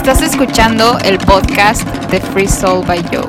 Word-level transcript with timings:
Estás 0.00 0.22
escuchando 0.22 0.98
el 1.04 1.18
podcast 1.18 1.86
de 2.10 2.22
Free 2.22 2.48
Soul 2.48 2.86
by 2.86 3.02
Joe. 3.12 3.26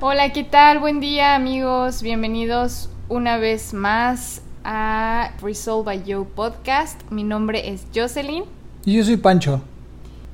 Hola, 0.00 0.32
¿qué 0.32 0.44
tal? 0.44 0.78
Buen 0.78 0.98
día 0.98 1.34
amigos, 1.34 2.00
bienvenidos 2.00 2.88
una 3.10 3.36
vez 3.36 3.74
más 3.74 4.40
a 4.64 5.32
Free 5.36 5.54
Soul 5.54 5.84
by 5.84 6.04
Joe 6.06 6.24
podcast. 6.24 6.98
Mi 7.10 7.22
nombre 7.22 7.68
es 7.68 7.86
Jocelyn. 7.94 8.44
Y 8.86 8.96
yo 8.96 9.04
soy 9.04 9.18
Pancho. 9.18 9.60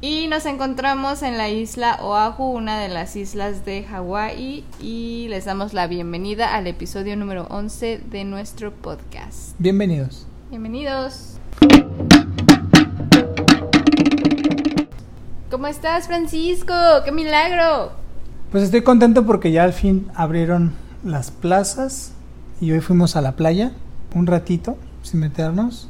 Y 0.00 0.28
nos 0.28 0.46
encontramos 0.46 1.24
en 1.24 1.36
la 1.36 1.48
isla 1.48 1.98
Oahu, 2.00 2.44
una 2.44 2.78
de 2.78 2.90
las 2.90 3.16
islas 3.16 3.64
de 3.64 3.82
Hawái, 3.82 4.64
y 4.80 5.26
les 5.30 5.46
damos 5.46 5.74
la 5.74 5.88
bienvenida 5.88 6.54
al 6.54 6.68
episodio 6.68 7.16
número 7.16 7.48
11 7.50 7.98
de 8.08 8.22
nuestro 8.22 8.72
podcast. 8.72 9.56
Bienvenidos. 9.58 10.28
Bienvenidos. 10.48 11.40
¿Cómo 15.50 15.66
estás, 15.66 16.06
Francisco? 16.06 16.72
¡Qué 17.04 17.12
milagro! 17.12 17.92
Pues 18.52 18.64
estoy 18.64 18.82
contento 18.82 19.26
porque 19.26 19.52
ya 19.52 19.64
al 19.64 19.72
fin 19.72 20.08
abrieron 20.14 20.72
las 21.04 21.30
plazas 21.30 22.12
y 22.60 22.72
hoy 22.72 22.80
fuimos 22.80 23.16
a 23.16 23.20
la 23.20 23.32
playa 23.32 23.72
un 24.14 24.26
ratito 24.26 24.76
sin 25.02 25.20
meternos, 25.20 25.88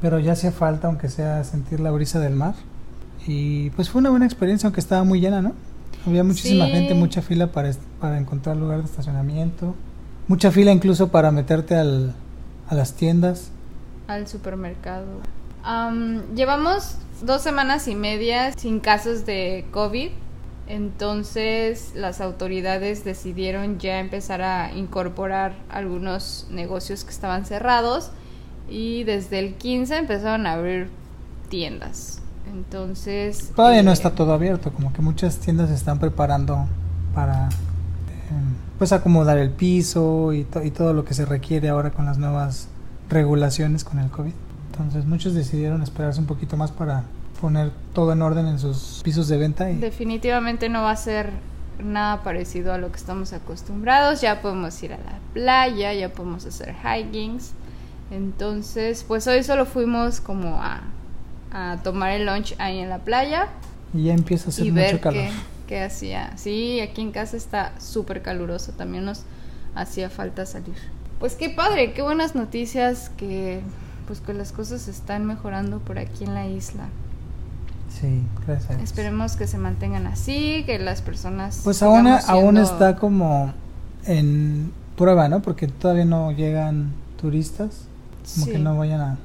pero 0.00 0.18
ya 0.18 0.32
hacía 0.32 0.52
falta, 0.52 0.88
aunque 0.88 1.08
sea 1.08 1.44
sentir 1.44 1.80
la 1.80 1.90
brisa 1.90 2.18
del 2.18 2.34
mar. 2.34 2.54
Y 3.26 3.70
pues 3.70 3.90
fue 3.90 4.00
una 4.00 4.10
buena 4.10 4.24
experiencia, 4.26 4.66
aunque 4.66 4.80
estaba 4.80 5.04
muy 5.04 5.20
llena, 5.20 5.42
¿no? 5.42 5.52
Había 6.06 6.24
muchísima 6.24 6.66
Sí. 6.66 6.72
gente, 6.72 6.94
mucha 6.94 7.20
fila 7.22 7.48
para, 7.52 7.70
para 8.00 8.18
encontrar 8.18 8.56
lugar 8.56 8.78
de 8.78 8.84
estacionamiento, 8.84 9.74
mucha 10.28 10.50
fila 10.50 10.72
incluso 10.72 11.08
para 11.08 11.30
meterte 11.30 11.74
al, 11.76 12.14
a 12.68 12.74
las 12.74 12.94
tiendas. 12.94 13.50
Al 14.06 14.26
supermercado. 14.26 15.06
Am, 15.70 16.34
llevamos 16.34 16.96
dos 17.20 17.42
semanas 17.42 17.88
y 17.88 17.94
media 17.94 18.52
sin 18.56 18.80
casos 18.80 19.26
de 19.26 19.66
COVID. 19.70 20.08
Entonces 20.66 21.92
las 21.94 22.22
autoridades 22.22 23.04
decidieron 23.04 23.78
ya 23.78 23.98
empezar 23.98 24.40
a 24.40 24.72
incorporar 24.74 25.52
algunos 25.68 26.46
negocios 26.50 27.04
que 27.04 27.10
estaban 27.10 27.44
cerrados 27.44 28.10
y 28.70 29.04
desde 29.04 29.40
el 29.40 29.56
15 29.56 29.98
empezaron 29.98 30.46
a 30.46 30.54
abrir 30.54 30.88
tiendas. 31.50 32.20
Entonces... 32.50 33.52
Todavía 33.54 33.82
no 33.82 33.90
eh, 33.90 33.94
está 33.94 34.14
todo 34.14 34.32
abierto, 34.32 34.72
como 34.72 34.90
que 34.94 35.02
muchas 35.02 35.36
tiendas 35.36 35.68
se 35.68 35.74
están 35.74 35.98
preparando 35.98 36.66
para 37.14 37.48
eh, 37.48 37.52
pues 38.78 38.92
acomodar 38.92 39.36
el 39.36 39.50
piso 39.50 40.32
y, 40.32 40.44
to- 40.44 40.64
y 40.64 40.70
todo 40.70 40.94
lo 40.94 41.04
que 41.04 41.12
se 41.12 41.26
requiere 41.26 41.68
ahora 41.68 41.90
con 41.90 42.06
las 42.06 42.16
nuevas 42.16 42.68
regulaciones 43.10 43.84
con 43.84 43.98
el 43.98 44.08
COVID. 44.10 44.32
Entonces 44.78 45.06
muchos 45.06 45.34
decidieron 45.34 45.82
esperarse 45.82 46.20
un 46.20 46.26
poquito 46.26 46.56
más 46.56 46.70
para 46.70 47.04
poner 47.40 47.70
todo 47.94 48.12
en 48.12 48.22
orden 48.22 48.46
en 48.46 48.58
sus 48.58 49.00
pisos 49.04 49.28
de 49.28 49.36
venta 49.36 49.70
y 49.70 49.76
Definitivamente 49.76 50.68
no 50.68 50.82
va 50.82 50.92
a 50.92 50.96
ser 50.96 51.30
nada 51.82 52.22
parecido 52.22 52.72
a 52.72 52.78
lo 52.78 52.90
que 52.90 52.96
estamos 52.96 53.32
acostumbrados. 53.32 54.20
Ya 54.20 54.40
podemos 54.40 54.80
ir 54.82 54.92
a 54.92 54.98
la 54.98 55.18
playa, 55.32 55.92
ya 55.94 56.08
podemos 56.10 56.44
hacer 56.46 56.74
hikings. 56.84 57.52
Entonces, 58.10 59.04
pues 59.06 59.26
hoy 59.26 59.42
solo 59.42 59.66
fuimos 59.66 60.20
como 60.20 60.60
a, 60.62 60.80
a 61.52 61.78
tomar 61.82 62.12
el 62.12 62.26
lunch 62.26 62.54
ahí 62.58 62.78
en 62.78 62.88
la 62.88 62.98
playa 62.98 63.48
y 63.94 64.04
ya 64.04 64.14
empieza 64.14 64.46
a 64.46 64.48
hacer 64.48 64.66
y 64.66 64.70
mucho 64.70 64.82
ver 64.82 65.00
calor. 65.00 65.22
qué, 65.22 65.30
qué 65.66 65.82
hacía. 65.82 66.36
Sí, 66.36 66.80
aquí 66.80 67.00
en 67.00 67.12
casa 67.12 67.36
está 67.36 67.72
súper 67.80 68.22
caluroso. 68.22 68.72
También 68.72 69.04
nos 69.04 69.24
hacía 69.74 70.10
falta 70.10 70.46
salir. 70.46 70.76
Pues 71.20 71.34
qué 71.34 71.50
padre, 71.50 71.92
qué 71.92 72.02
buenas 72.02 72.34
noticias 72.34 73.10
que 73.16 73.60
pues 74.08 74.20
que 74.20 74.34
las 74.34 74.50
cosas 74.50 74.88
están 74.88 75.24
mejorando 75.26 75.78
por 75.78 75.98
aquí 76.00 76.24
en 76.24 76.34
la 76.34 76.48
isla. 76.48 76.88
Sí, 78.00 78.22
gracias. 78.46 78.80
Esperemos 78.82 79.36
que 79.36 79.46
se 79.46 79.58
mantengan 79.58 80.06
así, 80.08 80.64
que 80.66 80.78
las 80.80 81.00
personas... 81.02 81.60
Pues 81.62 81.82
aún, 81.82 81.98
sigamos 82.04 82.28
aún 82.28 82.40
siendo- 82.56 82.62
está 82.62 82.96
como 82.96 83.52
en 84.04 84.72
prueba, 84.96 85.28
¿no? 85.28 85.40
Porque 85.42 85.68
todavía 85.68 86.04
no 86.04 86.32
llegan 86.32 86.92
turistas, 87.20 87.82
como 88.34 88.46
Sí. 88.46 88.52
que 88.52 88.58
no 88.58 88.76
vayan 88.76 89.00
a 89.00 89.18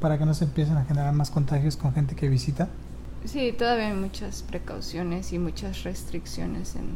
para 0.00 0.16
que 0.18 0.24
no 0.24 0.32
se 0.32 0.44
empiecen 0.44 0.78
a 0.78 0.84
generar 0.86 1.12
más 1.12 1.30
contagios 1.30 1.76
con 1.76 1.92
gente 1.92 2.16
que 2.16 2.28
visita. 2.30 2.68
Sí, 3.26 3.52
todavía 3.56 3.88
hay 3.88 3.94
muchas 3.94 4.42
precauciones 4.42 5.30
y 5.34 5.38
muchas 5.38 5.82
restricciones 5.84 6.74
en, 6.74 6.88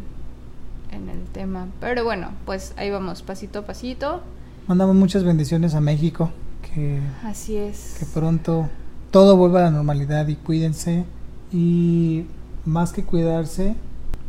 en 0.91 1.11
el 1.11 1.23
tema. 1.27 1.67
Pero 1.81 2.03
bueno, 2.05 2.31
pues 2.47 2.73
ahí 2.79 2.91
vamos, 2.91 3.21
pasito 3.23 3.59
a 3.59 3.67
pasito. 3.67 4.23
Mandamos 4.69 4.97
muchas 4.97 5.23
bendiciones 5.23 5.75
a 5.75 5.83
México, 5.83 6.31
que, 6.75 7.01
Así 7.23 7.57
es. 7.57 7.97
que 7.99 8.07
pronto 8.07 8.69
todo 9.11 9.37
vuelva 9.37 9.61
a 9.61 9.63
la 9.65 9.71
normalidad 9.71 10.27
y 10.29 10.35
cuídense. 10.37 11.05
Y 11.53 12.25
más 12.65 12.93
que 12.93 13.05
cuidarse, 13.05 13.77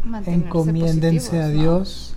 Mantenerse 0.03 0.45
encomiéndense 0.45 1.39
a 1.39 1.45
positivos, 1.47 1.55
¿no? 1.55 1.61
Dios, 1.61 2.15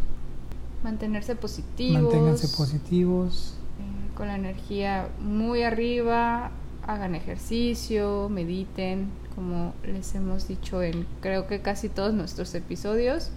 Mantenerse 0.84 1.34
positivos. 1.36 2.02
manténganse 2.02 2.48
positivos. 2.56 3.54
eh, 3.80 4.14
con 4.16 4.28
la 4.28 4.36
energía 4.36 5.08
muy 5.20 5.62
arriba. 5.62 6.50
Hagan 6.86 7.14
ejercicio, 7.14 8.28
mediten, 8.30 9.08
como 9.34 9.74
les 9.84 10.14
hemos 10.14 10.48
dicho 10.48 10.82
en 10.82 11.06
creo 11.20 11.46
que 11.46 11.60
casi 11.60 11.88
todos 11.88 12.14
nuestros 12.14 12.54
episodios. 12.54 13.30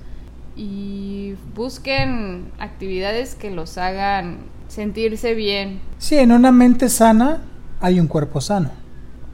Y 0.56 1.36
busquen 1.56 2.52
actividades 2.60 3.36
que 3.36 3.52
los 3.52 3.78
hagan 3.78 4.40
sentirse 4.72 5.34
bien. 5.34 5.80
Sí, 5.98 6.16
en 6.18 6.32
una 6.32 6.52
mente 6.52 6.90
sana 6.90 7.40
hay 7.82 8.00
un 8.00 8.08
cuerpo 8.08 8.40
sano. 8.42 8.70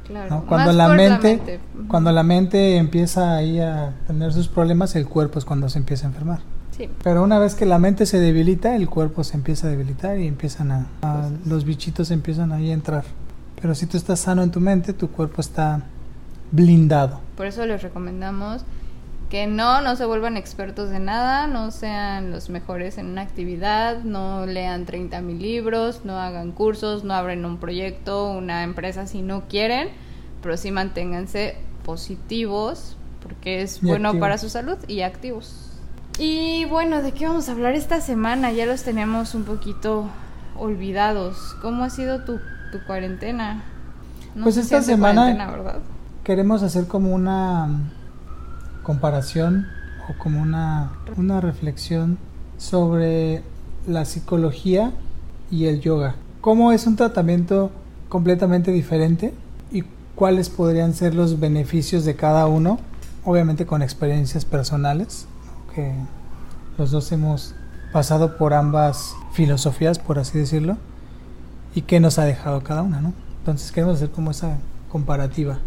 Claro. 0.06 0.30
¿no? 0.36 0.46
Cuando 0.46 0.72
la 0.74 0.88
mente, 0.90 1.59
cuando 1.88 2.12
la 2.12 2.24
mente 2.24 2.78
empieza 2.78 3.36
ahí 3.36 3.59
a 3.59 3.94
tener 4.08 4.31
sus 4.34 4.48
problemas, 4.48 4.96
el 4.96 5.06
cuerpo 5.06 5.38
es 5.38 5.46
cuando 5.46 5.70
se 5.70 5.80
empieza 5.80 6.06
a 6.08 6.09
enfermar. 6.09 6.40
Sí, 6.75 6.90
Pero 7.03 7.24
una 7.24 7.40
vez 7.40 7.56
que 7.56 7.66
la 7.66 7.78
mente 7.80 8.06
se 8.06 8.20
debilita, 8.20 8.75
el 8.75 8.88
cuerpo 8.88 9.24
se 9.24 9.36
empieza 9.36 9.68
a 9.68 9.70
debilitar 9.70 10.18
y 10.20 10.28
empiezan 10.28 10.72
a, 10.72 10.86
a- 11.02 11.30
los 11.46 11.66
bichitos 11.66 12.12
empiezan 12.12 12.52
ahí 12.52 12.69
a 12.69 12.74
entrar. 12.74 13.04
Pero 13.62 13.74
si 13.75 13.86
tú 13.88 13.98
estás 13.98 14.19
sano 14.19 14.44
en 14.44 14.52
tu 14.52 14.62
mente, 14.62 14.94
tu 14.94 15.09
cuerpo 15.09 15.42
está 15.42 15.81
blindado. 16.52 17.19
por 17.36 17.46
eso 17.48 17.66
les 17.66 17.81
recomendamos 17.84 18.62
que 19.30 19.46
no, 19.46 19.82
no 19.82 19.96
se 19.98 20.06
vuelvan 20.06 20.38
expertos 20.38 20.90
de 20.90 21.00
nada, 21.00 21.48
no 21.48 21.72
sean 21.72 22.32
los 22.32 22.50
mejores 22.50 22.98
en 22.98 23.08
una 23.08 23.22
actividad, 23.22 24.00
no 24.04 24.46
lean 24.46 24.86
30 24.86 25.20
mil 25.22 25.40
libros, 25.42 26.02
no 26.06 26.18
hagan 26.20 26.52
cursos, 26.54 27.04
no 27.04 27.14
abren 27.14 27.44
un 27.44 27.58
proyecto, 27.58 28.32
una 28.32 28.64
empresa 28.64 29.06
si 29.06 29.22
no 29.22 29.44
quieren, 29.50 29.90
pero 30.42 30.56
sí 30.56 30.72
manténganse 30.72 31.58
positivos 31.84 32.96
porque 33.22 33.62
es 33.62 33.84
Y 33.84 33.88
bueno 33.88 34.10
activos. 34.10 34.22
para 34.26 34.38
su 34.38 34.50
salud 34.50 34.78
y 34.88 35.02
activos. 35.02 35.64
Y 36.20 36.66
bueno, 36.66 37.02
¿de 37.02 37.12
qué 37.12 37.28
vamos 37.28 37.50
a 37.50 37.52
hablar 37.52 37.74
esta 37.76 38.00
semana? 38.02 38.52
Ya 38.54 38.66
los 38.66 38.84
tenemos 38.84 39.36
un 39.36 39.44
poquito 39.44 40.08
olvidados. 40.58 41.56
¿Cómo 41.62 41.84
ha 41.84 41.90
sido 41.90 42.24
tu, 42.24 42.40
tu 42.72 42.84
cuarentena? 42.88 43.64
No 44.36 44.44
Pues 44.44 44.58
esta 44.58 44.82
semana- 44.82 45.22
cuarentena, 45.24 45.52
¿verdad? 45.52 45.80
Queremos 46.24 46.64
hacer 46.64 46.88
como 46.88 47.14
una 47.14 47.70
comparación 48.88 49.68
o 50.09 50.18
como 50.18 50.42
una, 50.42 50.94
una 51.18 51.42
reflexión 51.42 52.18
sobre 52.58 53.44
la 53.86 54.06
psicología 54.06 54.94
y 55.52 55.66
el 55.66 55.81
yoga. 55.81 56.16
¿Cómo 56.40 56.72
es 56.72 56.88
un 56.88 56.96
tratamiento 56.96 57.70
completamente 58.08 58.72
diferente 58.72 59.34
y 59.74 59.84
cuáles 60.16 60.50
podrían 60.50 60.94
ser 60.94 61.16
los 61.16 61.38
beneficios 61.38 62.06
de 62.06 62.16
cada 62.16 62.48
uno? 62.48 62.80
Obviamente 63.25 63.66
con 63.66 63.81
experiencias 63.81 64.46
personales, 64.46 65.28
que 65.75 65.92
los 66.78 66.92
dos 66.92 67.12
hemos 67.12 67.56
pasado 67.92 68.38
por 68.38 68.54
ambas 68.54 69.16
filosofías, 69.34 70.00
por 70.00 70.18
así 70.18 70.40
decirlo, 70.40 70.78
y 71.75 71.81
qué 71.81 72.00
nos 72.00 72.19
ha 72.19 72.24
dejado 72.24 72.64
cada 72.64 72.84
una, 72.84 73.02
¿no? 73.02 73.12
Entonces 73.40 73.69
queremos 73.74 73.98
hacer 73.98 74.12
como 74.12 74.31
esa 74.31 74.60
comparativa. 74.88 75.60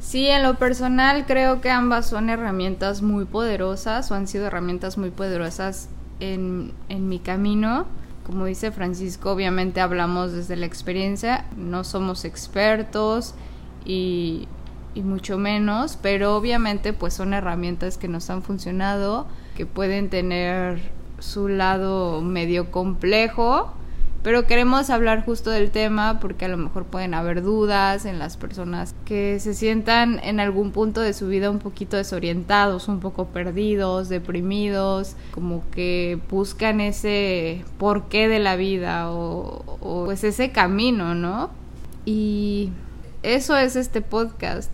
Sí, 0.00 0.26
en 0.26 0.42
lo 0.42 0.54
personal 0.54 1.26
creo 1.26 1.60
que 1.60 1.70
ambas 1.70 2.08
son 2.08 2.30
herramientas 2.30 3.02
muy 3.02 3.26
poderosas 3.26 4.10
o 4.10 4.14
han 4.14 4.26
sido 4.26 4.46
herramientas 4.46 4.96
muy 4.96 5.10
poderosas 5.10 5.88
en, 6.20 6.72
en 6.88 7.08
mi 7.08 7.18
camino. 7.18 7.86
Como 8.24 8.46
dice 8.46 8.72
Francisco, 8.72 9.30
obviamente 9.30 9.80
hablamos 9.80 10.32
desde 10.32 10.56
la 10.56 10.66
experiencia, 10.66 11.44
no 11.56 11.84
somos 11.84 12.24
expertos 12.24 13.34
y, 13.84 14.48
y 14.94 15.02
mucho 15.02 15.36
menos, 15.36 15.98
pero 16.00 16.34
obviamente 16.34 16.92
pues 16.92 17.12
son 17.14 17.34
herramientas 17.34 17.98
que 17.98 18.08
nos 18.08 18.30
han 18.30 18.42
funcionado, 18.42 19.26
que 19.54 19.66
pueden 19.66 20.08
tener 20.08 20.80
su 21.18 21.48
lado 21.48 22.22
medio 22.22 22.70
complejo, 22.70 23.74
pero 24.22 24.46
queremos 24.46 24.90
hablar 24.90 25.24
justo 25.24 25.50
del 25.50 25.70
tema 25.70 26.20
porque 26.20 26.44
a 26.44 26.48
lo 26.48 26.58
mejor 26.58 26.84
pueden 26.84 27.14
haber 27.14 27.42
dudas 27.42 28.04
en 28.04 28.18
las 28.18 28.36
personas 28.36 28.94
que 29.06 29.40
se 29.40 29.54
sientan 29.54 30.20
en 30.22 30.40
algún 30.40 30.72
punto 30.72 31.00
de 31.00 31.14
su 31.14 31.28
vida 31.28 31.50
un 31.50 31.58
poquito 31.58 31.96
desorientados, 31.96 32.88
un 32.88 33.00
poco 33.00 33.28
perdidos, 33.28 34.10
deprimidos, 34.10 35.16
como 35.32 35.64
que 35.70 36.18
buscan 36.28 36.82
ese 36.82 37.64
porqué 37.78 38.28
de 38.28 38.40
la 38.40 38.56
vida 38.56 39.10
o, 39.10 40.04
pues 40.04 40.22
ese 40.22 40.52
camino, 40.52 41.14
¿no? 41.14 41.50
Y 42.04 42.72
eso 43.22 43.56
es 43.56 43.74
este 43.74 44.02
podcast. 44.02 44.70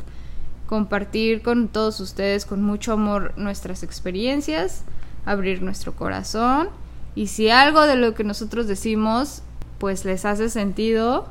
Compartir 0.67 1.43
con 1.43 1.69
todos 1.69 2.01
ustedes 2.01 2.47
con 2.47 2.63
mucho 2.65 2.95
amor 2.95 3.33
nuestras 3.37 3.85
experiencias, 3.85 4.83
abrir 5.25 5.63
nuestro 5.63 5.95
corazón 5.95 6.69
y 7.17 7.27
si 7.27 7.51
algo 7.51 7.83
de 7.83 7.97
lo 7.97 8.15
que 8.15 8.23
nosotros 8.23 8.69
decimos 8.69 9.43
pues 9.79 10.05
les 10.05 10.25
hace 10.25 10.49
sentido, 10.49 11.27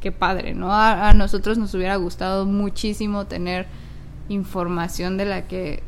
qué 0.00 0.12
padre, 0.12 0.54
¿no? 0.54 0.72
A, 0.72 1.08
a 1.08 1.14
nosotros 1.14 1.58
nos 1.58 1.74
hubiera 1.74 1.96
gustado 1.96 2.46
muchísimo 2.46 3.26
tener 3.26 3.66
información 4.28 5.16
de 5.16 5.24
la 5.24 5.46
que 5.46 5.82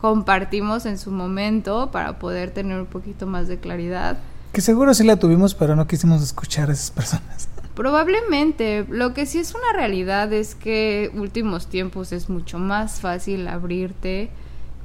compartimos 0.00 0.86
en 0.86 0.98
su 0.98 1.10
momento 1.10 1.90
para 1.90 2.18
poder 2.18 2.50
tener 2.50 2.80
un 2.80 2.86
poquito 2.86 3.26
más 3.26 3.48
de 3.48 3.58
claridad. 3.58 4.18
Que 4.52 4.60
seguro 4.60 4.94
sí 4.94 5.04
la 5.04 5.16
tuvimos, 5.16 5.54
pero 5.54 5.76
no 5.76 5.86
quisimos 5.86 6.22
escuchar 6.22 6.70
a 6.70 6.72
esas 6.72 6.90
personas. 6.90 7.48
Probablemente, 7.74 8.86
lo 8.88 9.14
que 9.14 9.26
sí 9.26 9.38
es 9.38 9.54
una 9.54 9.72
realidad 9.72 10.32
es 10.32 10.54
que 10.54 11.10
últimos 11.14 11.68
tiempos 11.68 12.12
es 12.12 12.28
mucho 12.28 12.58
más 12.58 13.00
fácil 13.00 13.46
abrirte, 13.46 14.30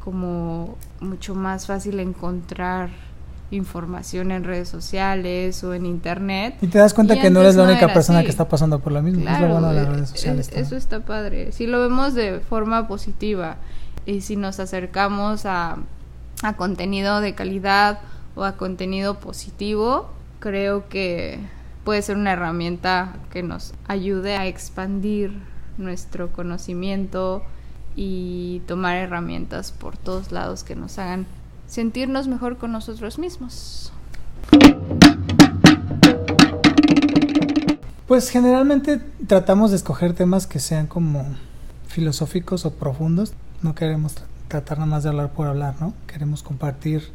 como 0.03 0.77
mucho 0.99 1.33
más 1.33 1.65
fácil 1.65 1.99
encontrar 1.99 2.89
información 3.53 4.31
en 4.31 4.43
redes 4.43 4.67
sociales 4.69 5.63
o 5.63 5.73
en 5.73 5.85
internet. 5.85 6.55
Y 6.61 6.67
te 6.67 6.79
das 6.79 6.93
cuenta 6.93 7.19
que 7.19 7.29
no 7.29 7.41
eres 7.41 7.55
la 7.55 7.63
única 7.63 7.93
persona 7.93 8.19
así. 8.19 8.25
que 8.25 8.31
está 8.31 8.47
pasando 8.49 8.79
por 8.79 8.91
lo 8.91 9.01
mismo. 9.01 9.19
es 9.21 9.25
lo 9.31 9.37
Claro, 9.37 9.53
bueno 9.53 9.69
de 9.69 9.75
las 9.75 9.85
eh, 9.87 9.91
redes 9.91 10.09
sociales. 10.09 10.39
es- 10.41 10.47
también. 10.49 10.65
eso 10.65 10.75
está 10.75 10.99
padre. 11.01 11.51
Si 11.51 11.67
lo 11.67 11.79
vemos 11.81 12.13
de 12.15 12.39
forma 12.39 12.87
positiva 12.87 13.57
y 14.05 14.21
si 14.21 14.35
nos 14.35 14.59
acercamos 14.59 15.45
a, 15.45 15.77
a 16.41 16.53
contenido 16.55 17.21
de 17.21 17.35
calidad 17.35 17.99
o 18.35 18.43
a 18.43 18.53
contenido 18.57 19.19
positivo, 19.19 20.09
creo 20.39 20.89
que 20.89 21.39
puede 21.83 22.01
ser 22.01 22.17
una 22.17 22.31
herramienta 22.33 23.13
que 23.31 23.43
nos 23.43 23.73
ayude 23.87 24.35
a 24.37 24.47
expandir 24.47 25.31
nuestro 25.77 26.31
conocimiento 26.31 27.43
y 27.95 28.61
tomar 28.67 28.95
herramientas 28.97 29.71
por 29.71 29.97
todos 29.97 30.31
lados 30.31 30.63
que 30.63 30.75
nos 30.75 30.97
hagan 30.97 31.25
sentirnos 31.73 32.27
mejor 32.27 32.57
con 32.57 32.71
nosotros 32.71 33.17
mismos. 33.17 33.91
Pues 38.07 38.29
generalmente 38.29 39.01
tratamos 39.27 39.71
de 39.71 39.77
escoger 39.77 40.13
temas 40.13 40.45
que 40.45 40.59
sean 40.59 40.85
como 40.85 41.25
filosóficos 41.87 42.65
o 42.67 42.73
profundos. 42.75 43.33
No 43.63 43.73
queremos 43.73 44.15
tra- 44.15 44.21
tratar 44.49 44.77
nada 44.77 44.85
más 44.91 45.01
de 45.01 45.09
hablar 45.09 45.31
por 45.33 45.47
hablar, 45.47 45.73
¿no? 45.79 45.95
Queremos 46.05 46.43
compartir 46.43 47.09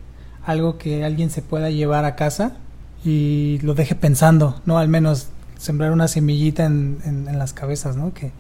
algo 0.45 0.77
que 0.77 1.05
alguien 1.05 1.31
se 1.31 1.41
pueda 1.41 1.71
llevar 1.71 2.05
a 2.05 2.17
casa 2.17 2.57
y 3.05 3.61
lo 3.63 3.75
deje 3.75 3.95
pensando, 3.95 4.61
¿no? 4.67 4.79
Al 4.79 4.89
menos 4.89 5.29
sembrar 5.57 5.93
una 5.93 6.09
semillita 6.09 6.65
en, 6.65 6.99
en- 7.05 7.29
en 7.29 7.39
las 7.39 7.53
cabezas, 7.53 7.97
¿no? 7.97 8.13
Que, 8.13 8.33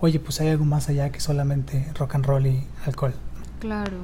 oye, 0.00 0.20
pues 0.20 0.40
hay 0.40 0.48
algo 0.48 0.64
más 0.64 0.88
allá 0.88 1.10
que 1.12 1.20
solamente 1.20 1.86
rock 1.98 2.14
and 2.14 2.24
roll 2.24 2.46
y 2.46 2.64
alcohol. 2.86 3.12
Claro. 3.60 3.98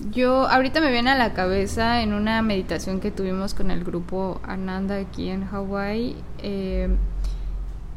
Yo 0.00 0.46
ahorita 0.48 0.80
me 0.80 0.92
viene 0.92 1.10
a 1.10 1.16
la 1.16 1.34
cabeza 1.34 2.02
en 2.02 2.12
una 2.12 2.40
meditación 2.40 3.00
que 3.00 3.10
tuvimos 3.10 3.54
con 3.54 3.72
el 3.72 3.82
grupo 3.82 4.40
Ananda 4.44 4.96
aquí 4.96 5.28
en 5.28 5.44
Hawái. 5.44 6.16
eh, 6.38 6.88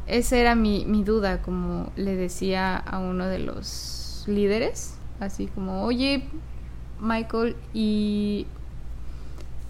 esa 0.08 0.36
era 0.36 0.56
mi, 0.56 0.84
mi 0.84 1.04
duda, 1.04 1.42
como 1.42 1.92
le 1.94 2.16
decía 2.16 2.76
a 2.76 2.98
uno 2.98 3.26
de 3.26 3.38
los 3.38 4.24
líderes, 4.26 4.96
así 5.20 5.46
como, 5.46 5.84
oye, 5.84 6.24
Michael, 7.00 7.56
y 7.72 8.46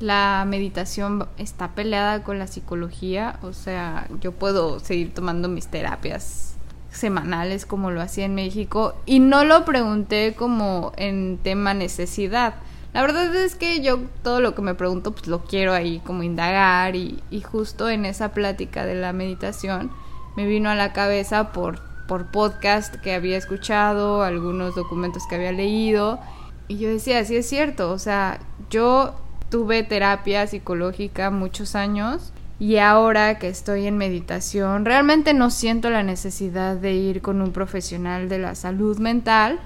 la 0.00 0.44
meditación 0.48 1.28
está 1.36 1.74
peleada 1.74 2.24
con 2.24 2.38
la 2.38 2.46
psicología, 2.46 3.38
o 3.42 3.52
sea, 3.52 4.08
yo 4.20 4.32
puedo 4.32 4.80
seguir 4.80 5.12
tomando 5.12 5.48
mis 5.48 5.68
terapias 5.68 6.51
semanales 6.92 7.66
como 7.66 7.90
lo 7.90 8.00
hacía 8.00 8.26
en 8.26 8.34
México 8.34 8.94
y 9.06 9.18
no 9.18 9.44
lo 9.44 9.64
pregunté 9.64 10.34
como 10.36 10.92
en 10.96 11.38
tema 11.42 11.74
necesidad. 11.74 12.54
La 12.92 13.00
verdad 13.00 13.34
es 13.34 13.54
que 13.54 13.80
yo 13.80 14.00
todo 14.22 14.40
lo 14.40 14.54
que 14.54 14.62
me 14.62 14.74
pregunto 14.74 15.12
pues 15.12 15.26
lo 15.26 15.44
quiero 15.44 15.72
ahí 15.72 16.00
como 16.04 16.22
indagar 16.22 16.94
y, 16.94 17.22
y 17.30 17.40
justo 17.40 17.88
en 17.88 18.04
esa 18.04 18.32
plática 18.32 18.84
de 18.84 18.94
la 18.94 19.12
meditación 19.12 19.90
me 20.36 20.46
vino 20.46 20.68
a 20.68 20.74
la 20.74 20.92
cabeza 20.92 21.52
por, 21.52 21.80
por 22.06 22.30
podcast 22.30 22.94
que 22.96 23.14
había 23.14 23.38
escuchado, 23.38 24.22
algunos 24.22 24.74
documentos 24.74 25.22
que 25.26 25.36
había 25.36 25.52
leído 25.52 26.20
y 26.68 26.78
yo 26.78 26.90
decía, 26.90 27.24
sí 27.24 27.36
es 27.36 27.48
cierto, 27.48 27.90
o 27.90 27.98
sea, 27.98 28.40
yo 28.70 29.14
tuve 29.50 29.82
terapia 29.82 30.46
psicológica 30.46 31.30
muchos 31.30 31.74
años 31.74 32.32
y 32.58 32.78
ahora 32.78 33.38
que 33.38 33.48
estoy 33.48 33.86
en 33.86 33.98
meditación, 33.98 34.84
realmente 34.84 35.34
no 35.34 35.50
siento 35.50 35.90
la 35.90 36.02
necesidad 36.02 36.76
de 36.76 36.92
ir 36.92 37.22
con 37.22 37.40
un 37.40 37.52
profesional 37.52 38.28
de 38.28 38.38
la 38.38 38.54
salud 38.54 38.98
mental 38.98 39.58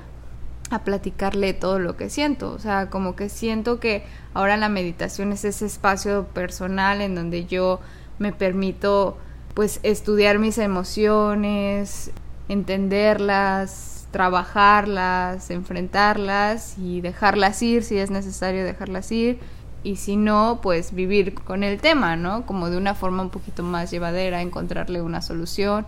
a 0.71 0.83
platicarle 0.83 1.53
todo 1.53 1.79
lo 1.79 1.97
que 1.97 2.11
siento. 2.11 2.53
O 2.53 2.59
sea, 2.59 2.89
como 2.89 3.15
que 3.15 3.29
siento 3.29 3.81
que 3.81 4.05
ahora 4.35 4.57
la 4.57 4.69
meditación 4.69 5.33
es 5.33 5.45
ese 5.45 5.67
espacio 5.67 6.27
personal 6.29 7.01
en 7.01 7.15
donde 7.15 7.47
yo 7.47 7.81
me 8.19 8.33
permito 8.33 9.19
pues 9.55 9.81
estudiar 9.83 10.39
mis 10.39 10.59
emociones, 10.59 12.11
entenderlas, 12.49 14.07
trabajarlas, 14.11 15.51
enfrentarlas 15.51 16.79
y 16.79 17.01
dejarlas 17.01 17.63
ir 17.63 17.83
si 17.83 17.99
es 17.99 18.11
necesario 18.11 18.65
dejarlas 18.65 19.11
ir 19.13 19.39
y 19.87 19.97
si 19.97 20.17
no, 20.17 20.59
pues 20.63 20.93
vivir 20.95 21.35
con 21.35 21.63
el 21.63 21.81
tema, 21.81 22.17
¿no? 22.17 22.45
Como 22.47 22.71
de 22.71 22.77
una 22.77 22.95
forma 22.95 23.23
un 23.23 23.31
poquito 23.31 23.63
más 23.63 23.91
llevadera, 23.91 24.43
encontrarle 24.43 25.01
una 25.01 25.23
solución, 25.23 25.87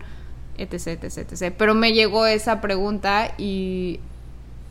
etc, 0.56 1.02
etc, 1.04 1.18
etc. 1.32 1.54
Pero 1.58 1.74
me 1.74 1.92
llegó 1.92 2.26
esa 2.26 2.60
pregunta 2.60 3.32
y 3.38 3.98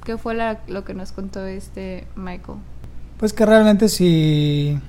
¿qué 0.06 0.18
fue 0.18 0.34
la- 0.34 0.60
lo 0.68 0.86
que 0.86 0.94
nos 0.94 1.12
contó 1.12 1.46
este 1.46 2.06
Michael? 2.16 2.60
Pues 3.18 3.34
que 3.34 3.46
realmente 3.46 3.90
si 3.90 4.80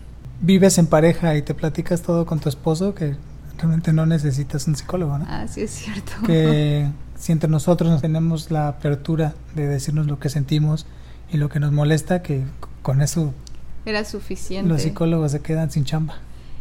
vives 0.40 0.78
en 0.78 0.86
pareja 0.86 1.34
y 1.36 1.42
te 1.42 1.54
platicas 1.54 2.02
todo 2.02 2.24
con 2.26 2.38
tu 2.38 2.48
esposo, 2.48 2.94
que 2.94 3.16
realmente 3.56 3.92
no 3.92 4.06
necesitas 4.06 4.68
un 4.68 4.76
psicólogo, 4.76 5.18
¿no? 5.18 5.26
Ah, 5.28 5.46
sí 5.48 5.62
es 5.62 5.70
cierto. 5.72 6.12
que 6.24 6.86
si 7.18 7.32
entre 7.32 7.50
nosotros 7.50 7.90
nos 7.90 8.02
tenemos 8.02 8.50
la 8.52 8.68
apertura 8.68 9.34
de 9.56 9.66
decirnos 9.66 10.06
lo 10.06 10.20
que 10.20 10.28
sentimos 10.28 10.86
y 11.32 11.38
lo 11.38 11.48
que 11.48 11.58
nos 11.58 11.72
molesta, 11.72 12.22
que 12.22 12.44
con 12.82 13.02
eso 13.02 13.34
Era 13.88 14.04
suficiente. 14.04 14.68
los 14.68 14.82
psicólogos 14.82 15.32
se 15.32 15.40
quedan 15.40 15.70
sin 15.70 15.84
chamba. 15.84 16.16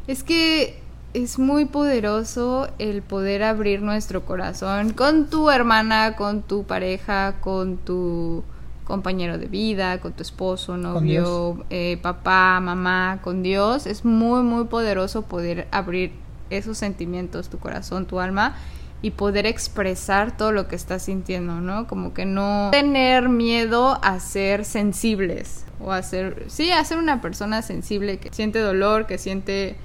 Es 0.08 0.24
que 0.24 0.80
es 1.14 1.40
muy 1.40 1.66
poderoso 1.66 2.70
el 2.80 3.02
poder 3.02 3.44
abrir 3.44 3.82
nuestro 3.82 4.24
corazón 4.24 4.94
con 4.94 5.30
tu 5.30 5.50
hermana, 5.50 6.16
con 6.16 6.42
tu 6.42 6.64
pareja, 6.64 7.36
con 7.42 7.78
tu 7.78 8.44
compañero 8.86 9.38
de 9.38 9.48
vida, 9.48 10.00
con 10.00 10.14
tu 10.14 10.22
esposo, 10.22 10.78
novio, 10.78 11.66
eh, 11.70 12.00
papá, 12.02 12.62
mamá, 12.62 13.20
con 13.22 13.44
Dios. 13.44 13.88
Es 13.88 14.06
muy, 14.06 14.44
muy 14.44 14.64
poderoso 14.66 15.24
poder 15.24 15.68
abrir 15.72 16.14
esos 16.50 16.78
sentimientos, 16.78 17.50
tu 17.50 17.60
corazón, 17.60 18.06
tu 18.06 18.22
alma 18.22 18.56
y 19.02 19.12
poder 19.12 19.46
expresar 19.46 20.36
todo 20.36 20.52
lo 20.52 20.68
que 20.68 20.76
estás 20.76 21.04
sintiendo, 21.04 21.62
¿no? 21.62 21.88
Como 21.88 22.14
que 22.14 22.26
no 22.26 22.70
tener 22.72 23.30
miedo 23.30 24.00
a 24.04 24.20
ser 24.20 24.66
sensibles 24.66 25.64
o 25.80 25.92
a 25.92 26.02
ser, 26.02 26.46
sí, 26.48 26.72
a 26.72 26.84
ser 26.84 26.98
una 26.98 27.22
persona 27.22 27.62
sensible 27.62 28.18
que 28.18 28.30
siente 28.34 28.60
dolor, 28.60 29.06
que 29.06 29.18
siente, 29.18 29.76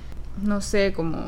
no 0.42 0.60
sé, 0.62 0.92
como 0.94 1.18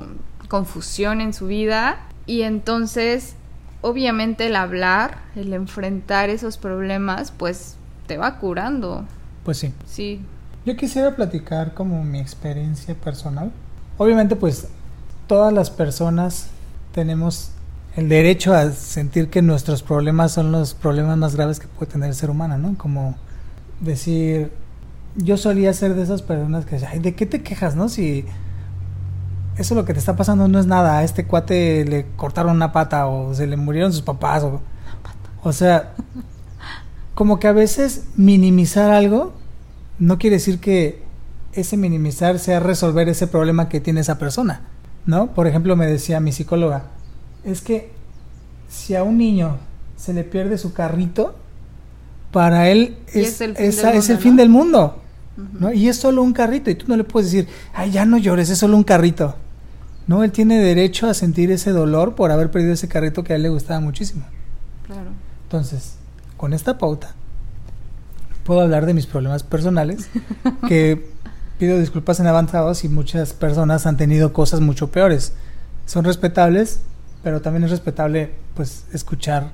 confusión 0.48 1.20
en 1.20 1.34
su 1.34 1.46
vida 1.46 1.98
y 2.26 2.42
entonces, 2.42 3.34
obviamente 3.82 4.46
el 4.46 4.56
hablar, 4.56 5.18
el 5.36 5.52
enfrentar 5.52 6.30
esos 6.30 6.56
problemas, 6.56 7.30
pues 7.32 7.76
te 8.06 8.16
va 8.16 8.38
curando, 8.38 9.04
Pues 9.44 9.58
sí. 9.58 9.74
sí. 9.86 10.20
Yo 10.64 10.76
quisiera 10.76 11.14
platicar 11.14 11.74
como 11.74 12.02
mi 12.04 12.18
experiencia 12.20 12.94
personal. 12.94 13.52
Obviamente 13.98 14.34
pues 14.36 14.68
todas 15.26 15.52
las 15.52 15.68
personas 15.70 16.48
tenemos 16.92 17.50
el 17.96 18.08
derecho 18.08 18.54
a 18.54 18.70
sentir 18.72 19.28
que 19.30 19.40
nuestros 19.42 19.82
problemas 19.82 20.32
son 20.32 20.50
los 20.50 20.74
problemas 20.74 21.16
más 21.16 21.36
graves 21.36 21.60
que 21.60 21.68
puede 21.68 21.92
tener 21.92 22.08
el 22.08 22.14
ser 22.14 22.30
humano, 22.30 22.58
¿no? 22.58 22.76
Como 22.76 23.14
decir, 23.80 24.50
yo 25.16 25.36
solía 25.36 25.72
ser 25.72 25.94
de 25.94 26.02
esas 26.02 26.22
personas 26.22 26.66
que, 26.66 26.76
ay, 26.84 26.98
¿de 26.98 27.14
qué 27.14 27.26
te 27.26 27.42
quejas, 27.42 27.76
no? 27.76 27.88
Si 27.88 28.24
eso 29.56 29.76
lo 29.76 29.84
que 29.84 29.92
te 29.92 30.00
está 30.00 30.16
pasando 30.16 30.48
no 30.48 30.58
es 30.58 30.66
nada, 30.66 30.98
a 30.98 31.04
este 31.04 31.26
cuate 31.26 31.84
le 31.84 32.06
cortaron 32.16 32.56
una 32.56 32.72
pata 32.72 33.06
o 33.06 33.32
se 33.34 33.46
le 33.46 33.56
murieron 33.56 33.92
sus 33.92 34.02
papás 34.02 34.42
o, 34.42 34.60
o 35.44 35.52
sea, 35.52 35.92
como 37.14 37.38
que 37.38 37.46
a 37.46 37.52
veces 37.52 38.04
minimizar 38.16 38.90
algo 38.90 39.34
no 40.00 40.18
quiere 40.18 40.36
decir 40.36 40.58
que 40.58 41.04
ese 41.52 41.76
minimizar 41.76 42.40
sea 42.40 42.58
resolver 42.58 43.08
ese 43.08 43.28
problema 43.28 43.68
que 43.68 43.80
tiene 43.80 44.00
esa 44.00 44.18
persona, 44.18 44.62
¿no? 45.06 45.28
Por 45.28 45.46
ejemplo, 45.46 45.76
me 45.76 45.86
decía 45.86 46.18
mi 46.18 46.32
psicóloga, 46.32 46.86
es 47.44 47.60
que 47.60 47.90
si 48.68 48.94
a 48.94 49.02
un 49.02 49.18
niño 49.18 49.58
se 49.96 50.12
le 50.12 50.24
pierde 50.24 50.58
su 50.58 50.72
carrito, 50.72 51.34
para 52.32 52.68
él 52.68 52.96
es, 53.08 53.16
es 53.16 53.40
el 53.40 53.56
fin 53.56 53.64
es- 53.66 53.82
del 53.82 53.94
es 53.96 54.08
el 54.10 54.16
mundo, 54.16 54.22
fin 54.22 54.32
¿no? 54.32 54.36
del 54.42 54.48
mundo, 54.48 55.02
Ujú. 55.36 55.48
¿no? 55.60 55.72
Y 55.72 55.88
es 55.88 55.96
solo 55.96 56.22
un 56.22 56.32
carrito 56.32 56.70
y 56.70 56.74
tú 56.74 56.86
no 56.88 56.96
le 56.96 57.04
puedes 57.04 57.30
decir, 57.30 57.48
ay, 57.74 57.90
ya 57.92 58.04
no 58.04 58.18
llores, 58.18 58.50
es 58.50 58.58
solo 58.58 58.76
un 58.76 58.84
carrito. 58.84 59.36
No, 60.06 60.22
él 60.24 60.32
tiene 60.32 60.58
derecho 60.58 61.08
a 61.08 61.14
sentir 61.14 61.50
ese 61.50 61.70
dolor 61.70 62.14
por 62.14 62.30
haber 62.30 62.50
perdido 62.50 62.72
ese 62.74 62.88
carrito 62.88 63.24
que 63.24 63.32
a 63.32 63.36
él 63.36 63.42
le 63.42 63.48
gustaba 63.48 63.80
muchísimo. 63.80 64.24
Claro. 64.86 65.10
Entonces, 65.44 65.94
con 66.36 66.52
esta 66.52 66.76
pauta, 66.76 67.14
puedo 68.44 68.60
hablar 68.60 68.84
de 68.84 68.94
mis 68.94 69.06
problemas 69.06 69.42
personales, 69.42 70.08
que 70.68 71.08
pido 71.58 71.78
disculpas 71.78 72.20
en 72.20 72.26
avanzado 72.26 72.74
si 72.74 72.88
muchas 72.88 73.32
personas 73.32 73.86
han 73.86 73.96
tenido 73.96 74.32
cosas 74.32 74.60
mucho 74.60 74.90
peores. 74.90 75.32
Son 75.86 76.04
respetables, 76.04 76.80
pero 77.25 77.40
también 77.40 77.64
es 77.64 77.71
respetable 77.71 78.31
pues 78.54 78.85
escuchar 78.93 79.50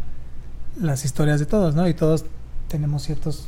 las 0.79 1.05
historias 1.05 1.41
de 1.41 1.47
todos, 1.47 1.75
¿no? 1.75 1.89
Y 1.89 1.95
todos 1.95 2.25
tenemos 2.69 3.05
ciertas 3.05 3.47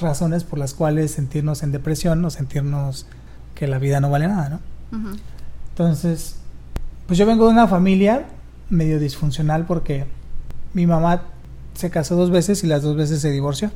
razones 0.00 0.42
por 0.44 0.58
las 0.58 0.74
cuales 0.74 1.12
sentirnos 1.12 1.62
en 1.62 1.72
depresión 1.72 2.22
o 2.24 2.30
sentirnos 2.30 3.06
que 3.54 3.68
la 3.68 3.78
vida 3.78 4.00
no 4.00 4.10
vale 4.10 4.26
nada, 4.28 4.48
¿no? 4.48 4.60
Entonces, 5.70 6.36
pues 7.06 7.18
yo 7.18 7.26
vengo 7.26 7.46
de 7.46 7.52
una 7.52 7.66
familia 7.66 8.26
medio 8.70 8.98
disfuncional 8.98 9.66
porque 9.66 10.06
mi 10.72 10.86
mamá 10.86 11.22
se 11.74 11.90
casó 11.90 12.16
dos 12.16 12.30
veces 12.30 12.62
y 12.64 12.66
las 12.66 12.82
dos 12.82 12.96
veces 12.96 13.20
se 13.20 13.30
divorció. 13.30 13.70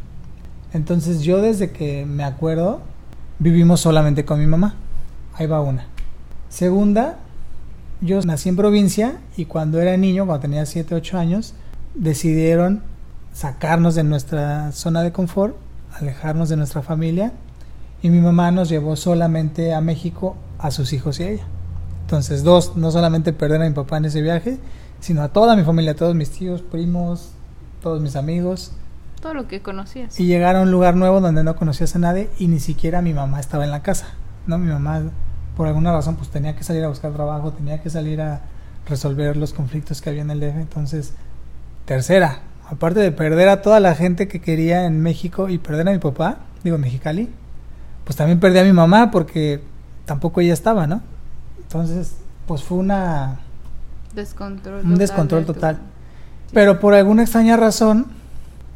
Entonces 0.72 1.22
yo 1.22 1.40
desde 1.40 1.70
que 1.70 2.04
me 2.04 2.24
acuerdo 2.24 2.82
vivimos 3.38 3.80
solamente 3.80 4.24
con 4.24 4.40
mi 4.40 4.46
mamá. 4.46 4.74
Ahí 5.34 5.46
va 5.46 5.60
una. 5.60 5.86
Segunda, 6.48 7.18
yo 8.00 8.20
nací 8.22 8.48
en 8.48 8.56
provincia 8.56 9.18
y 9.36 9.44
cuando 9.46 9.80
era 9.80 9.96
niño, 9.96 10.26
cuando 10.26 10.42
tenía 10.42 10.64
7, 10.66 10.94
8 10.94 11.18
años, 11.18 11.54
decidieron 11.94 12.82
sacarnos 13.32 13.94
de 13.94 14.04
nuestra 14.04 14.72
zona 14.72 15.02
de 15.02 15.12
confort, 15.12 15.56
alejarnos 15.98 16.48
de 16.48 16.56
nuestra 16.56 16.82
familia 16.82 17.32
y 18.02 18.10
mi 18.10 18.20
mamá 18.20 18.50
nos 18.50 18.68
llevó 18.68 18.94
solamente 18.96 19.74
a 19.74 19.80
México 19.80 20.36
a 20.58 20.70
sus 20.70 20.92
hijos 20.92 21.18
y 21.20 21.22
a 21.24 21.30
ella. 21.30 21.44
Entonces, 22.02 22.42
dos, 22.42 22.76
no 22.76 22.90
solamente 22.90 23.32
perder 23.32 23.60
a 23.62 23.68
mi 23.68 23.74
papá 23.74 23.98
en 23.98 24.06
ese 24.06 24.22
viaje, 24.22 24.58
sino 25.00 25.22
a 25.22 25.28
toda 25.28 25.56
mi 25.56 25.62
familia, 25.62 25.92
a 25.92 25.94
todos 25.94 26.14
mis 26.14 26.30
tíos, 26.30 26.62
primos, 26.62 27.32
todos 27.82 28.00
mis 28.00 28.16
amigos, 28.16 28.72
Todo 29.20 29.34
lo 29.34 29.46
que 29.48 29.60
conocías. 29.60 30.18
y 30.18 30.26
llegar 30.26 30.56
a 30.56 30.62
un 30.62 30.70
lugar 30.70 30.94
nuevo 30.96 31.20
donde 31.20 31.44
no 31.44 31.54
conocías 31.56 31.94
a 31.96 31.98
nadie 31.98 32.30
y 32.38 32.46
ni 32.48 32.60
siquiera 32.60 33.02
mi 33.02 33.12
mamá 33.12 33.40
estaba 33.40 33.64
en 33.64 33.70
la 33.70 33.82
casa, 33.82 34.06
¿no? 34.46 34.58
Mi 34.58 34.70
mamá, 34.70 35.02
por 35.58 35.66
alguna 35.66 35.92
razón, 35.92 36.14
pues 36.14 36.28
tenía 36.28 36.54
que 36.54 36.62
salir 36.62 36.84
a 36.84 36.88
buscar 36.88 37.12
trabajo, 37.12 37.52
tenía 37.52 37.82
que 37.82 37.90
salir 37.90 38.20
a 38.20 38.42
resolver 38.88 39.36
los 39.36 39.52
conflictos 39.52 40.00
que 40.00 40.08
había 40.08 40.22
en 40.22 40.30
el 40.30 40.38
DF. 40.38 40.56
Entonces, 40.56 41.14
tercera, 41.84 42.42
aparte 42.70 43.00
de 43.00 43.10
perder 43.10 43.48
a 43.48 43.60
toda 43.60 43.80
la 43.80 43.96
gente 43.96 44.28
que 44.28 44.40
quería 44.40 44.84
en 44.84 45.00
México 45.00 45.48
y 45.48 45.58
perder 45.58 45.88
a 45.88 45.90
mi 45.90 45.98
papá, 45.98 46.36
digo, 46.62 46.78
Mexicali, 46.78 47.28
pues 48.04 48.14
también 48.14 48.38
perdí 48.38 48.60
a 48.60 48.62
mi 48.62 48.72
mamá 48.72 49.10
porque 49.10 49.60
tampoco 50.04 50.40
ella 50.40 50.52
estaba, 50.52 50.86
¿no? 50.86 51.02
Entonces, 51.60 52.14
pues 52.46 52.62
fue 52.62 52.78
una 52.78 53.40
Descontrol. 54.14 54.84
un 54.84 54.94
descontrol 54.94 55.44
total. 55.44 55.80
Pero 56.52 56.78
por 56.78 56.94
alguna 56.94 57.24
extraña 57.24 57.56
razón, 57.56 58.06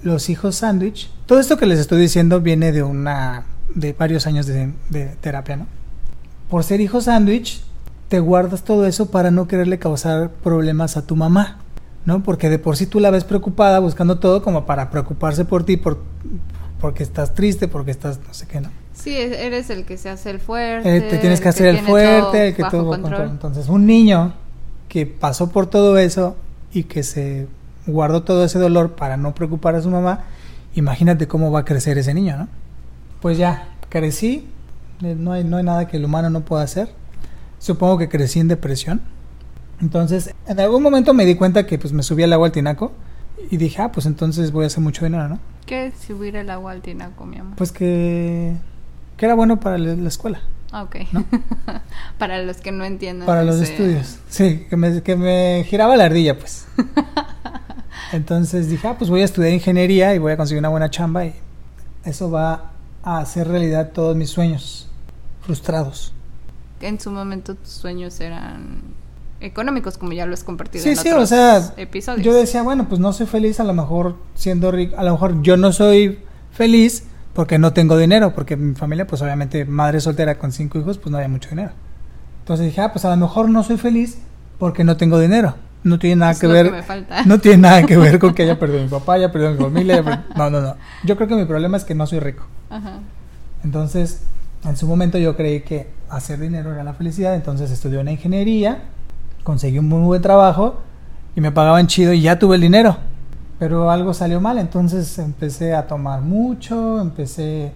los 0.02 0.28
hijos 0.30 0.56
sándwich, 0.56 1.12
todo 1.26 1.38
esto 1.38 1.56
que 1.56 1.66
les 1.66 1.78
estoy 1.78 2.00
diciendo 2.00 2.40
viene 2.40 2.72
de 2.72 2.82
una 2.82 3.44
de 3.72 3.92
varios 3.92 4.26
años 4.26 4.46
de, 4.46 4.72
de 4.90 5.06
terapia, 5.20 5.58
¿no? 5.58 5.66
Por 6.52 6.64
ser 6.64 6.82
hijo 6.82 7.00
sándwich, 7.00 7.62
te 8.08 8.20
guardas 8.20 8.62
todo 8.62 8.84
eso 8.84 9.10
para 9.10 9.30
no 9.30 9.48
quererle 9.48 9.78
causar 9.78 10.28
problemas 10.28 10.98
a 10.98 11.06
tu 11.06 11.16
mamá, 11.16 11.56
¿no? 12.04 12.22
Porque 12.22 12.50
de 12.50 12.58
por 12.58 12.76
sí 12.76 12.84
tú 12.84 13.00
la 13.00 13.08
ves 13.08 13.24
preocupada, 13.24 13.78
buscando 13.78 14.18
todo 14.18 14.42
como 14.42 14.66
para 14.66 14.90
preocuparse 14.90 15.46
por 15.46 15.64
ti, 15.64 15.78
por, 15.78 16.02
porque 16.78 17.04
estás 17.04 17.32
triste, 17.32 17.68
porque 17.68 17.90
estás 17.90 18.20
no 18.28 18.34
sé 18.34 18.46
qué, 18.48 18.60
¿no? 18.60 18.68
Sí, 18.92 19.16
e- 19.16 19.46
eres 19.46 19.70
el 19.70 19.86
que 19.86 19.96
se 19.96 20.10
hace 20.10 20.28
el 20.28 20.40
fuerte. 20.40 20.94
Eh, 20.94 21.00
te 21.00 21.16
tienes 21.16 21.40
que 21.40 21.48
hacer 21.48 21.68
el 21.68 21.78
fuerte, 21.78 22.48
el 22.48 22.54
que 22.54 22.64
todo 22.64 22.84
control. 22.84 23.00
control. 23.00 23.30
Entonces, 23.30 23.70
un 23.70 23.86
niño 23.86 24.34
que 24.90 25.06
pasó 25.06 25.48
por 25.48 25.68
todo 25.68 25.96
eso 25.96 26.36
y 26.70 26.82
que 26.82 27.02
se 27.02 27.46
guardó 27.86 28.24
todo 28.24 28.44
ese 28.44 28.58
dolor 28.58 28.94
para 28.94 29.16
no 29.16 29.34
preocupar 29.34 29.74
a 29.74 29.80
su 29.80 29.88
mamá, 29.88 30.24
imagínate 30.74 31.26
cómo 31.26 31.50
va 31.50 31.60
a 31.60 31.64
crecer 31.64 31.96
ese 31.96 32.12
niño, 32.12 32.36
¿no? 32.36 32.48
Pues 33.22 33.38
ya, 33.38 33.70
crecí, 33.88 34.50
no 35.02 35.32
hay, 35.32 35.44
no 35.44 35.56
hay 35.56 35.64
nada 35.64 35.88
que 35.88 35.96
el 35.96 36.04
humano 36.04 36.30
no 36.30 36.40
pueda 36.44 36.62
hacer. 36.62 36.88
Supongo 37.58 37.98
que 37.98 38.08
crecí 38.08 38.40
en 38.40 38.48
depresión. 38.48 39.00
Entonces, 39.80 40.34
en 40.46 40.60
algún 40.60 40.82
momento 40.82 41.12
me 41.14 41.24
di 41.24 41.34
cuenta 41.34 41.66
que 41.66 41.78
pues 41.78 41.92
me 41.92 42.02
subí 42.02 42.22
al 42.22 42.32
agua 42.32 42.46
al 42.46 42.52
tinaco 42.52 42.92
y 43.50 43.56
dije, 43.56 43.82
ah, 43.82 43.90
pues 43.92 44.06
entonces 44.06 44.52
voy 44.52 44.64
a 44.64 44.66
hacer 44.68 44.82
mucho 44.82 45.04
dinero, 45.04 45.28
¿no? 45.28 45.38
¿Qué 45.66 45.86
es 45.86 45.94
subir 46.06 46.36
el 46.36 46.50
agua 46.50 46.72
al 46.72 46.82
tinaco, 46.82 47.24
mi 47.26 47.38
amor? 47.38 47.56
Pues 47.56 47.72
que, 47.72 48.54
que 49.16 49.24
era 49.26 49.34
bueno 49.34 49.58
para 49.60 49.78
la 49.78 49.94
la 49.94 50.08
escuela. 50.08 50.40
Ah, 50.70 50.84
ok. 50.84 50.96
¿no? 51.12 51.24
Para 52.18 52.42
los 52.42 52.56
que 52.58 52.72
no 52.72 52.84
entiendan. 52.84 53.26
Para 53.26 53.44
los 53.44 53.56
ese- 53.60 53.72
estudios. 53.72 54.18
Sí, 54.30 54.66
que 54.70 54.76
me, 54.76 55.02
que 55.02 55.16
me 55.16 55.64
giraba 55.68 55.96
la 55.98 56.04
ardilla, 56.06 56.38
pues. 56.38 56.66
Entonces 58.12 58.68
dije, 58.70 58.86
ah, 58.88 58.96
pues 58.98 59.10
voy 59.10 59.20
a 59.22 59.24
estudiar 59.24 59.52
ingeniería 59.52 60.14
y 60.14 60.18
voy 60.18 60.32
a 60.32 60.36
conseguir 60.36 60.60
una 60.60 60.68
buena 60.70 60.88
chamba 60.90 61.24
y 61.26 61.34
eso 62.04 62.30
va 62.30 62.72
a 63.02 63.18
hacer 63.18 63.48
realidad 63.48 63.90
todos 63.92 64.16
mis 64.16 64.30
sueños 64.30 64.88
frustrados. 65.42 66.14
En 66.80 66.98
su 67.00 67.10
momento 67.10 67.54
tus 67.54 67.68
sueños 67.70 68.20
eran 68.20 68.80
económicos, 69.40 69.98
como 69.98 70.12
ya 70.12 70.26
lo 70.26 70.34
has 70.34 70.44
compartido 70.44 70.82
Sí, 70.82 70.90
en 70.90 70.96
sí, 70.96 71.08
otros 71.10 71.24
o 71.24 71.26
sea, 71.26 71.74
episodios. 71.76 72.24
yo 72.24 72.32
decía, 72.32 72.62
bueno, 72.62 72.88
pues 72.88 73.00
no 73.00 73.12
soy 73.12 73.26
feliz 73.26 73.58
a 73.60 73.64
lo 73.64 73.74
mejor 73.74 74.16
siendo 74.34 74.70
rico, 74.70 74.96
a 74.96 75.02
lo 75.04 75.12
mejor 75.12 75.42
yo 75.42 75.56
no 75.56 75.72
soy 75.72 76.20
feliz 76.52 77.04
porque 77.34 77.58
no 77.58 77.72
tengo 77.72 77.96
dinero, 77.96 78.34
porque 78.34 78.56
mi 78.56 78.74
familia, 78.74 79.06
pues 79.06 79.22
obviamente 79.22 79.64
madre 79.64 80.00
soltera 80.00 80.38
con 80.38 80.52
cinco 80.52 80.78
hijos, 80.78 80.98
pues 80.98 81.10
no 81.10 81.16
había 81.18 81.28
mucho 81.28 81.48
dinero. 81.50 81.72
Entonces 82.40 82.66
dije, 82.66 82.80
ah, 82.80 82.92
pues 82.92 83.04
a 83.04 83.10
lo 83.10 83.16
mejor 83.16 83.48
no 83.48 83.62
soy 83.62 83.78
feliz 83.78 84.18
porque 84.58 84.84
no 84.84 84.96
tengo 84.96 85.18
dinero. 85.18 85.54
No 85.84 85.98
tiene 85.98 86.16
nada 86.16 86.32
Es 86.32 86.38
que 86.38 86.46
ver. 86.46 86.66
que 86.66 86.72
me 86.72 86.82
falta. 86.82 87.22
No 87.26 87.38
tiene 87.40 87.58
nada 87.58 87.82
que 87.84 87.96
ver 87.96 88.18
con 88.20 88.34
que 88.34 88.42
haya 88.42 88.56
perdido 88.60 88.80
a 88.80 88.84
mi 88.84 88.88
papá, 88.88 89.14
haya 89.14 89.32
perdido 89.32 89.50
a 89.50 89.54
mi 89.54 89.58
familia. 89.60 89.94
haya 89.94 90.04
perdido- 90.04 90.24
No, 90.36 90.50
no, 90.50 90.60
no. 90.60 90.76
Yo 91.04 91.16
creo 91.16 91.26
que 91.28 91.34
mi 91.36 91.44
problema 91.46 91.76
es 91.76 91.84
que 91.84 91.94
no 91.94 92.06
soy 92.06 92.20
rico. 92.20 92.44
Ajá. 92.70 92.98
Entonces, 93.64 94.22
en 94.64 94.76
su 94.76 94.86
momento 94.86 95.18
yo 95.18 95.36
creí 95.36 95.60
que 95.62 95.88
hacer 96.08 96.38
dinero 96.38 96.72
era 96.72 96.84
la 96.84 96.94
felicidad, 96.94 97.34
entonces 97.34 97.70
estudié 97.70 97.98
una 97.98 98.12
ingeniería, 98.12 98.82
conseguí 99.42 99.78
un 99.78 99.88
muy 99.88 100.02
buen 100.02 100.22
trabajo 100.22 100.80
y 101.34 101.40
me 101.40 101.50
pagaban 101.50 101.86
chido 101.86 102.12
y 102.12 102.22
ya 102.22 102.38
tuve 102.38 102.56
el 102.56 102.62
dinero. 102.62 102.96
Pero 103.58 103.90
algo 103.90 104.12
salió 104.12 104.40
mal, 104.40 104.58
entonces 104.58 105.18
empecé 105.18 105.74
a 105.74 105.86
tomar 105.86 106.20
mucho, 106.20 107.00
empecé, 107.00 107.72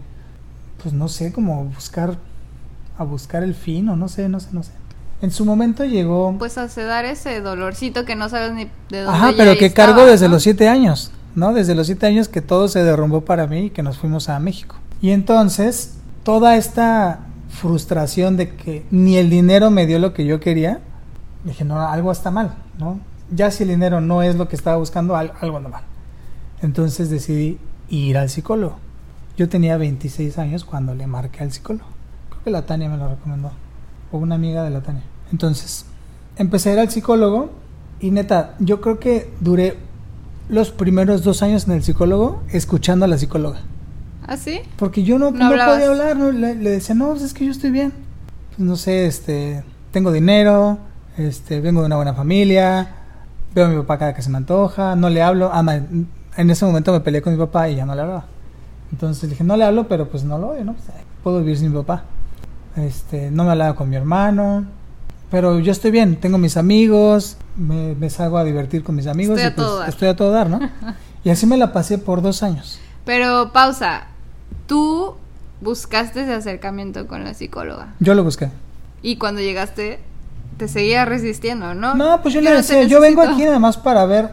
pues 0.82 0.92
no 0.94 1.08
sé, 1.08 1.32
como 1.32 1.64
buscar, 1.64 2.16
a 2.98 3.04
buscar 3.04 3.42
el 3.42 3.54
fin 3.54 3.88
o 3.88 3.96
no 3.96 4.08
sé, 4.08 4.28
no 4.28 4.40
sé, 4.40 4.48
no 4.52 4.62
sé. 4.62 4.72
En 5.22 5.30
su 5.30 5.44
momento 5.44 5.84
llegó... 5.84 6.34
Pues 6.38 6.58
a 6.58 6.68
sedar 6.68 7.04
ese 7.04 7.40
dolorcito 7.40 8.04
que 8.04 8.16
no 8.16 8.28
sabes 8.28 8.52
ni 8.52 8.64
de 8.90 9.02
dónde 9.02 9.18
Ajá, 9.18 9.32
pero 9.36 9.56
que 9.56 9.66
estaba, 9.66 9.94
cargo 9.94 10.06
desde 10.06 10.26
¿no? 10.26 10.34
los 10.34 10.42
siete 10.42 10.68
años, 10.68 11.10
¿no? 11.34 11.54
Desde 11.54 11.74
los 11.74 11.86
siete 11.86 12.06
años 12.06 12.28
que 12.28 12.42
todo 12.42 12.68
se 12.68 12.84
derrumbó 12.84 13.22
para 13.22 13.46
mí 13.46 13.66
y 13.66 13.70
que 13.70 13.82
nos 13.82 13.96
fuimos 13.96 14.28
a 14.28 14.38
México. 14.40 14.76
Y 15.00 15.10
entonces, 15.10 15.94
toda 16.26 16.56
esta 16.56 17.21
frustración 17.49 18.37
de 18.37 18.56
que 18.56 18.85
ni 18.90 19.16
el 19.16 19.30
dinero 19.30 19.71
me 19.71 19.87
dio 19.87 20.00
lo 20.00 20.12
que 20.12 20.26
yo 20.26 20.40
quería, 20.40 20.80
dije, 21.45 21.64
no, 21.64 21.80
algo 21.80 22.11
está 22.11 22.33
mal, 22.33 22.56
¿no? 22.80 22.99
Ya 23.30 23.52
si 23.52 23.62
el 23.62 23.68
dinero 23.68 24.00
no 24.00 24.23
es 24.25 24.35
lo 24.35 24.49
que 24.49 24.56
estaba 24.56 24.76
buscando, 24.76 25.14
al- 25.14 25.33
algo 25.40 25.56
anda 25.59 25.68
mal. 25.68 25.83
Entonces 26.62 27.11
decidí 27.11 27.59
ir 27.88 28.18
al 28.18 28.28
psicólogo. 28.28 28.75
Yo 29.37 29.49
tenía 29.49 29.76
26 29.76 30.37
años 30.38 30.64
cuando 30.64 30.97
le 30.97 31.06
marqué 31.06 31.45
al 31.45 31.52
psicólogo. 31.52 31.87
Creo 32.30 32.42
que 32.42 32.50
la 32.50 32.66
Tania 32.66 32.88
me 32.88 32.97
lo 32.97 33.09
recomendó. 33.09 33.52
O 34.11 34.18
una 34.18 34.35
amiga 34.35 34.64
de 34.64 34.71
la 34.71 34.80
Tania. 34.83 35.02
Entonces, 35.30 35.87
empecé 36.37 36.71
a 36.71 36.73
ir 36.73 36.78
al 36.80 36.90
psicólogo 36.90 37.50
y 38.00 38.11
neta, 38.11 38.56
yo 38.59 38.80
creo 38.80 38.99
que 38.99 39.33
duré 39.40 39.76
los 40.49 40.71
primeros 40.73 41.23
dos 41.23 41.42
años 41.45 41.66
en 41.68 41.75
el 41.75 41.85
psicólogo 41.85 42.42
escuchando 42.50 43.04
a 43.04 43.09
la 43.09 43.16
psicóloga. 43.18 43.61
¿Ah, 44.26 44.37
sí? 44.37 44.61
Porque 44.76 45.02
yo 45.02 45.18
no, 45.18 45.30
No 45.30 45.49
podía 45.49 45.88
hablar, 45.88 46.16
¿no? 46.16 46.33
Le, 46.33 46.54
le 46.54 46.71
decía, 46.71 46.95
no, 46.95 47.11
pues 47.11 47.23
es 47.23 47.35
que 47.35 47.45
yo 47.45 47.52
estoy 47.52 47.71
bien. 47.71 47.92
Pues 48.56 48.61
no 48.61 48.76
sé, 48.76 49.06
este, 49.06 49.62
tengo 49.92 50.11
dinero, 50.12 50.78
este, 51.16 51.61
vengo 51.61 51.80
de 51.80 51.87
una 51.87 51.97
buena 51.97 52.14
familia, 52.14 52.88
veo 53.54 53.66
a 53.66 53.68
mi 53.68 53.76
papá 53.76 53.99
cada 53.99 54.14
que 54.14 54.23
se 54.23 54.30
me 54.30 54.38
antoja, 54.38 54.97
no 54.97 55.09
le 55.09 55.23
hablo. 55.23 55.50
Ah, 55.52 55.62
en 56.37 56.50
ese 56.50 56.64
momento 56.64 56.92
me 56.92 57.00
peleé 57.00 57.23
con 57.23 57.33
mi 57.33 57.38
papá 57.38 57.68
y 57.68 57.76
ya 57.76 57.87
no 57.87 57.95
le 57.95 58.02
hablaba. 58.02 58.25
Entonces 58.92 59.23
le 59.25 59.30
dije, 59.30 59.45
no 59.45 59.56
le 59.56 59.64
hablo, 59.64 59.88
pero 59.88 60.09
pues 60.09 60.25
no 60.25 60.38
lo 60.38 60.49
odio, 60.49 60.64
¿no? 60.64 60.75
Pues, 60.75 60.88
puedo 61.23 61.40
vivir 61.40 61.59
sin 61.59 61.71
mi 61.71 61.76
papá. 61.76 62.04
Este, 62.76 63.30
no 63.30 63.45
me 63.45 63.52
hablaba 63.52 63.75
con 63.75 63.88
mi 63.88 63.97
hermano, 63.97 64.66
pero 65.30 65.59
yo 65.59 65.73
estoy 65.73 65.90
bien, 65.90 66.16
tengo 66.16 66.37
mis 66.38 66.56
amigos, 66.56 67.37
me, 67.56 67.95
me 67.95 68.11
salgo 68.11 68.38
a 68.38 68.45
divertir 68.45 68.85
con 68.85 68.95
mis 68.95 69.06
amigos 69.06 69.38
Estoy 69.38 69.49
y 69.49 69.52
a 69.52 69.54
pues 69.54 69.66
todo 69.66 69.78
dar. 69.80 69.88
estoy 69.88 70.09
a 70.09 70.16
todo 70.16 70.30
dar, 70.30 70.50
¿no? 70.50 70.61
y 71.25 71.30
así 71.30 71.47
me 71.47 71.56
la 71.56 71.73
pasé 71.73 71.99
por 71.99 72.23
dos 72.23 72.42
años. 72.42 72.78
Pero 73.04 73.50
pausa. 73.52 74.09
Tú 74.66 75.14
buscaste 75.61 76.23
ese 76.23 76.35
acercamiento 76.35 77.06
con 77.06 77.25
la 77.25 77.35
psicóloga. 77.35 77.94
Yo 78.00 78.14
lo 78.14 78.25
busqué. 78.25 78.50
Y 79.02 79.16
cuando 79.16 79.40
llegaste, 79.40 80.00
te 80.56 80.68
seguía 80.68 81.04
resistiendo, 81.04 81.75
¿no? 81.75 81.94
No, 81.94 82.20
pues 82.23 82.35
yo, 82.35 82.40
le 82.40 82.50
no 82.50 82.56
decía, 82.56 82.80
te 82.80 82.88
yo 82.88 83.00
vengo 83.00 83.23
aquí 83.23 83.44
nada 83.44 83.58
más 83.58 83.76
para 83.76 84.04
ver, 84.06 84.30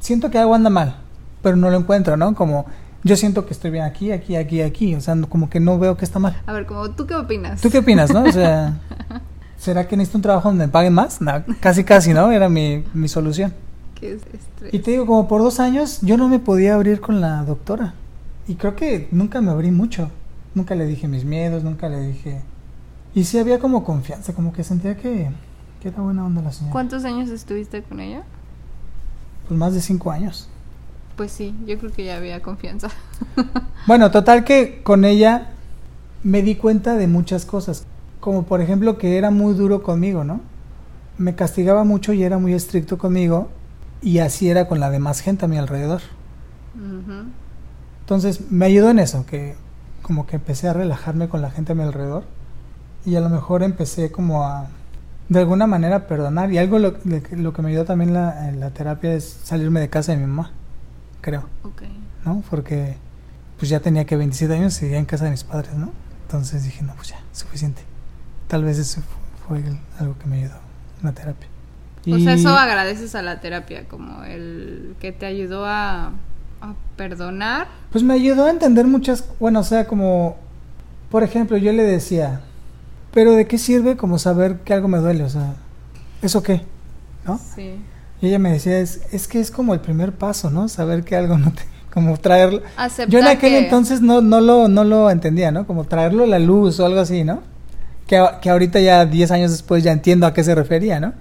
siento 0.00 0.30
que 0.30 0.38
algo 0.38 0.54
anda 0.54 0.70
mal, 0.70 0.96
pero 1.42 1.56
no 1.56 1.70
lo 1.70 1.78
encuentro, 1.78 2.16
¿no? 2.16 2.34
Como 2.34 2.66
yo 3.02 3.16
siento 3.16 3.46
que 3.46 3.52
estoy 3.54 3.70
bien 3.70 3.84
aquí, 3.84 4.12
aquí, 4.12 4.36
aquí, 4.36 4.60
aquí, 4.60 4.94
o 4.94 5.00
sea, 5.00 5.14
no- 5.14 5.28
como 5.28 5.48
que 5.48 5.58
no 5.60 5.78
veo 5.78 5.96
que 5.96 6.04
está 6.04 6.18
mal. 6.18 6.36
A 6.46 6.52
ver, 6.52 6.66
como 6.66 6.90
tú 6.90 7.06
qué 7.06 7.14
opinas. 7.14 7.60
¿Tú 7.60 7.70
qué 7.70 7.78
opinas, 7.78 8.12
no? 8.12 8.24
O 8.24 8.32
sea, 8.32 8.78
¿será 9.58 9.88
que 9.88 9.96
necesito 9.96 10.18
un 10.18 10.22
trabajo 10.22 10.48
donde 10.48 10.66
me 10.66 10.72
paguen 10.72 10.92
más? 10.92 11.20
No, 11.20 11.32
casi, 11.60 11.84
casi, 11.84 12.12
¿no? 12.12 12.30
Era 12.30 12.48
mi, 12.48 12.84
mi 12.92 13.08
solución. 13.08 13.54
Qué 13.98 14.12
estrés. 14.14 14.74
Y 14.74 14.80
te 14.80 14.90
digo, 14.90 15.06
como 15.06 15.26
por 15.28 15.40
dos 15.42 15.60
años 15.60 16.00
yo 16.02 16.16
no 16.16 16.28
me 16.28 16.38
podía 16.38 16.74
abrir 16.74 17.00
con 17.00 17.20
la 17.20 17.42
doctora. 17.44 17.94
Y 18.46 18.54
creo 18.54 18.76
que 18.76 19.08
nunca 19.10 19.40
me 19.40 19.50
abrí 19.50 19.70
mucho. 19.70 20.10
Nunca 20.54 20.74
le 20.74 20.86
dije 20.86 21.08
mis 21.08 21.24
miedos, 21.24 21.62
nunca 21.64 21.88
le 21.88 22.00
dije... 22.00 22.42
Y 23.14 23.24
sí 23.24 23.38
había 23.38 23.58
como 23.58 23.82
confianza, 23.82 24.34
como 24.34 24.52
que 24.52 24.62
sentía 24.62 24.96
que, 24.96 25.30
que 25.80 25.88
era 25.88 26.00
buena 26.00 26.24
onda 26.24 26.42
la 26.42 26.52
señora. 26.52 26.72
¿Cuántos 26.72 27.04
años 27.04 27.28
estuviste 27.30 27.82
con 27.82 28.00
ella? 28.00 28.22
Pues 29.48 29.58
más 29.58 29.74
de 29.74 29.80
cinco 29.80 30.12
años. 30.12 30.48
Pues 31.16 31.32
sí, 31.32 31.54
yo 31.66 31.76
creo 31.78 31.92
que 31.92 32.04
ya 32.04 32.16
había 32.16 32.40
confianza. 32.40 32.88
Bueno, 33.86 34.10
total 34.10 34.44
que 34.44 34.82
con 34.82 35.06
ella 35.06 35.52
me 36.22 36.42
di 36.42 36.54
cuenta 36.54 36.96
de 36.96 37.06
muchas 37.06 37.46
cosas. 37.46 37.86
Como 38.20 38.44
por 38.44 38.60
ejemplo 38.60 38.98
que 38.98 39.16
era 39.16 39.30
muy 39.30 39.54
duro 39.54 39.82
conmigo, 39.82 40.22
¿no? 40.22 40.40
Me 41.16 41.34
castigaba 41.34 41.82
mucho 41.84 42.12
y 42.12 42.22
era 42.22 42.38
muy 42.38 42.52
estricto 42.52 42.98
conmigo. 42.98 43.48
Y 44.02 44.18
así 44.18 44.50
era 44.50 44.68
con 44.68 44.80
la 44.80 44.90
demás 44.90 45.20
gente 45.20 45.46
a 45.46 45.48
mi 45.48 45.56
alrededor. 45.56 46.02
Ujú. 46.76 47.24
Entonces 48.10 48.50
me 48.50 48.66
ayudó 48.66 48.90
en 48.90 48.98
eso, 48.98 49.24
que 49.24 49.54
como 50.02 50.26
que 50.26 50.34
empecé 50.34 50.66
a 50.66 50.72
relajarme 50.72 51.28
con 51.28 51.42
la 51.42 51.52
gente 51.52 51.70
a 51.70 51.74
mi 51.76 51.84
alrededor. 51.84 52.24
Y 53.06 53.14
a 53.14 53.20
lo 53.20 53.28
mejor 53.28 53.62
empecé 53.62 54.10
como 54.10 54.42
a, 54.44 54.66
de 55.28 55.38
alguna 55.38 55.68
manera, 55.68 56.08
perdonar. 56.08 56.50
Y 56.52 56.58
algo 56.58 56.80
lo, 56.80 56.96
lo 57.04 57.52
que 57.52 57.62
me 57.62 57.68
ayudó 57.70 57.84
también 57.84 58.12
la, 58.12 58.48
en 58.48 58.58
la 58.58 58.70
terapia 58.70 59.14
es 59.14 59.38
salirme 59.44 59.78
de 59.78 59.88
casa 59.90 60.10
de 60.10 60.18
mi 60.18 60.26
mamá, 60.26 60.50
creo. 61.20 61.44
Ok. 61.62 61.82
¿no? 62.24 62.42
Porque 62.50 62.96
pues 63.60 63.68
ya 63.68 63.78
tenía 63.78 64.04
que 64.06 64.16
27 64.16 64.54
años 64.54 64.72
y 64.74 64.80
seguía 64.80 64.98
en 64.98 65.04
casa 65.04 65.26
de 65.26 65.30
mis 65.30 65.44
padres, 65.44 65.74
¿no? 65.74 65.92
Entonces 66.22 66.64
dije, 66.64 66.82
no, 66.82 66.94
pues 66.96 67.10
ya, 67.10 67.20
suficiente. 67.30 67.82
Tal 68.48 68.64
vez 68.64 68.76
eso 68.78 69.02
fue, 69.46 69.60
fue 69.62 69.72
algo 70.00 70.18
que 70.18 70.26
me 70.26 70.38
ayudó 70.38 70.56
en 70.98 71.06
la 71.06 71.12
terapia. 71.12 71.46
O 72.00 72.18
sea, 72.18 72.34
Y- 72.34 72.40
eso 72.40 72.48
agradeces 72.56 73.14
a 73.14 73.22
la 73.22 73.40
terapia, 73.40 73.86
como 73.86 74.24
el 74.24 74.96
que 74.98 75.12
te 75.12 75.26
ayudó 75.26 75.64
a, 75.64 76.10
a 76.60 76.74
perdonar. 76.96 77.68
Pues 77.90 78.04
me 78.04 78.14
ayudó 78.14 78.44
a 78.46 78.50
entender 78.50 78.86
muchas, 78.86 79.24
bueno, 79.38 79.60
o 79.60 79.64
sea, 79.64 79.86
como, 79.86 80.36
por 81.10 81.22
ejemplo, 81.22 81.56
yo 81.56 81.72
le 81.72 81.82
decía, 81.82 82.40
pero 83.12 83.32
¿de 83.32 83.46
qué 83.46 83.58
sirve 83.58 83.96
como 83.96 84.18
saber 84.18 84.58
que 84.60 84.74
algo 84.74 84.88
me 84.88 84.98
duele? 84.98 85.24
O 85.24 85.28
sea, 85.28 85.54
¿eso 86.22 86.42
qué? 86.42 86.62
¿No? 87.26 87.38
Sí. 87.54 87.74
Y 88.22 88.26
ella 88.28 88.38
me 88.38 88.52
decía, 88.52 88.78
es, 88.80 89.00
es 89.12 89.26
que 89.26 89.40
es 89.40 89.50
como 89.50 89.72
el 89.74 89.80
primer 89.80 90.12
paso, 90.12 90.50
¿no? 90.50 90.68
Saber 90.68 91.04
que 91.04 91.16
algo 91.16 91.38
no 91.38 91.52
te, 91.52 91.62
como 91.92 92.16
traerlo. 92.18 92.62
Aceptar 92.76 93.08
Yo 93.08 93.18
en 93.18 93.26
aquel 93.26 93.50
que- 93.52 93.58
entonces 93.64 94.00
no, 94.02 94.20
no, 94.20 94.40
lo, 94.40 94.68
no 94.68 94.84
lo 94.84 95.10
entendía, 95.10 95.50
¿no? 95.50 95.66
Como 95.66 95.84
traerlo 95.84 96.24
a 96.24 96.26
la 96.26 96.38
luz 96.38 96.78
o 96.80 96.86
algo 96.86 97.00
así, 97.00 97.24
¿no? 97.24 97.40
Que, 98.06 98.22
que 98.42 98.50
ahorita 98.50 98.80
ya 98.80 99.06
10 99.06 99.30
años 99.30 99.50
después 99.52 99.82
ya 99.84 99.92
entiendo 99.92 100.26
a 100.26 100.34
qué 100.34 100.42
se 100.44 100.54
refería, 100.54 101.00
¿no? 101.00 101.12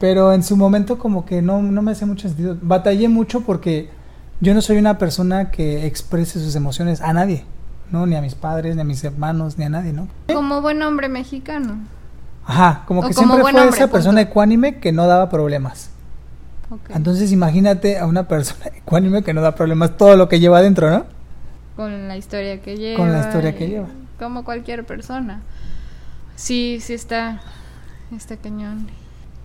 Pero 0.00 0.32
en 0.32 0.42
su 0.42 0.56
momento 0.56 0.98
como 0.98 1.24
que 1.24 1.42
no, 1.42 1.62
no 1.62 1.80
me 1.82 1.92
hacía 1.92 2.06
mucho 2.08 2.26
sentido. 2.26 2.56
Batallé 2.60 3.08
mucho 3.08 3.42
porque 3.42 3.88
yo 4.42 4.54
no 4.54 4.60
soy 4.60 4.76
una 4.76 4.98
persona 4.98 5.52
que 5.52 5.86
exprese 5.86 6.40
sus 6.40 6.56
emociones 6.56 7.00
a 7.00 7.12
nadie, 7.12 7.44
¿no? 7.92 8.06
Ni 8.06 8.16
a 8.16 8.20
mis 8.20 8.34
padres, 8.34 8.74
ni 8.74 8.82
a 8.82 8.84
mis 8.84 9.04
hermanos, 9.04 9.56
ni 9.56 9.64
a 9.64 9.68
nadie, 9.68 9.92
¿no? 9.92 10.08
Como 10.26 10.60
buen 10.60 10.82
hombre 10.82 11.08
mexicano. 11.08 11.76
Ajá, 12.44 12.82
como 12.86 13.02
O 13.02 13.08
que 13.08 13.14
como 13.14 13.34
siempre 13.34 13.42
fue 13.52 13.60
hombre, 13.60 13.76
esa 13.76 13.84
punto. 13.84 13.92
persona 13.92 14.20
ecuánime 14.20 14.80
que 14.80 14.90
no 14.90 15.06
daba 15.06 15.30
problemas. 15.30 15.90
Entonces 16.88 17.30
imagínate 17.30 17.98
a 17.98 18.06
una 18.06 18.26
persona 18.26 18.66
ecuánime 18.76 19.22
que 19.22 19.32
no 19.32 19.42
da 19.42 19.54
problemas 19.54 19.96
todo 19.96 20.16
lo 20.16 20.28
que 20.28 20.40
lleva 20.40 20.58
adentro, 20.58 20.90
¿no? 20.90 21.06
Con 21.76 22.08
la 22.08 22.16
historia 22.16 22.60
que 22.60 22.76
lleva. 22.76 22.96
Con 22.96 23.12
la 23.12 23.20
historia 23.20 23.56
que 23.56 23.68
lleva. 23.68 23.86
Como 24.18 24.44
cualquier 24.44 24.84
persona. 24.84 25.40
Sí, 26.34 26.78
sí 26.80 26.94
está. 26.94 27.40
Está 28.10 28.36
cañón. 28.36 28.88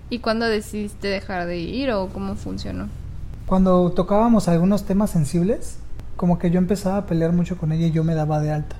¿Y 0.10 0.20
cuándo 0.20 0.48
decidiste 0.48 1.08
dejar 1.08 1.46
de 1.46 1.60
ir 1.60 1.92
o 1.92 2.08
cómo 2.08 2.36
funcionó? 2.36 2.88
Cuando 3.48 3.92
tocábamos 3.92 4.48
algunos 4.48 4.84
temas 4.86 5.10
sensibles, 5.10 5.77
como 6.16 6.38
que 6.38 6.51
yo 6.51 6.57
empezaba 6.60 6.98
a 6.98 7.05
pelear 7.05 7.31
mucho 7.33 7.57
con 7.57 7.72
ella 7.72 7.88
y 7.88 7.92
yo 7.92 8.03
me 8.03 8.14
daba 8.14 8.40
de 8.42 8.51
alta. 8.51 8.75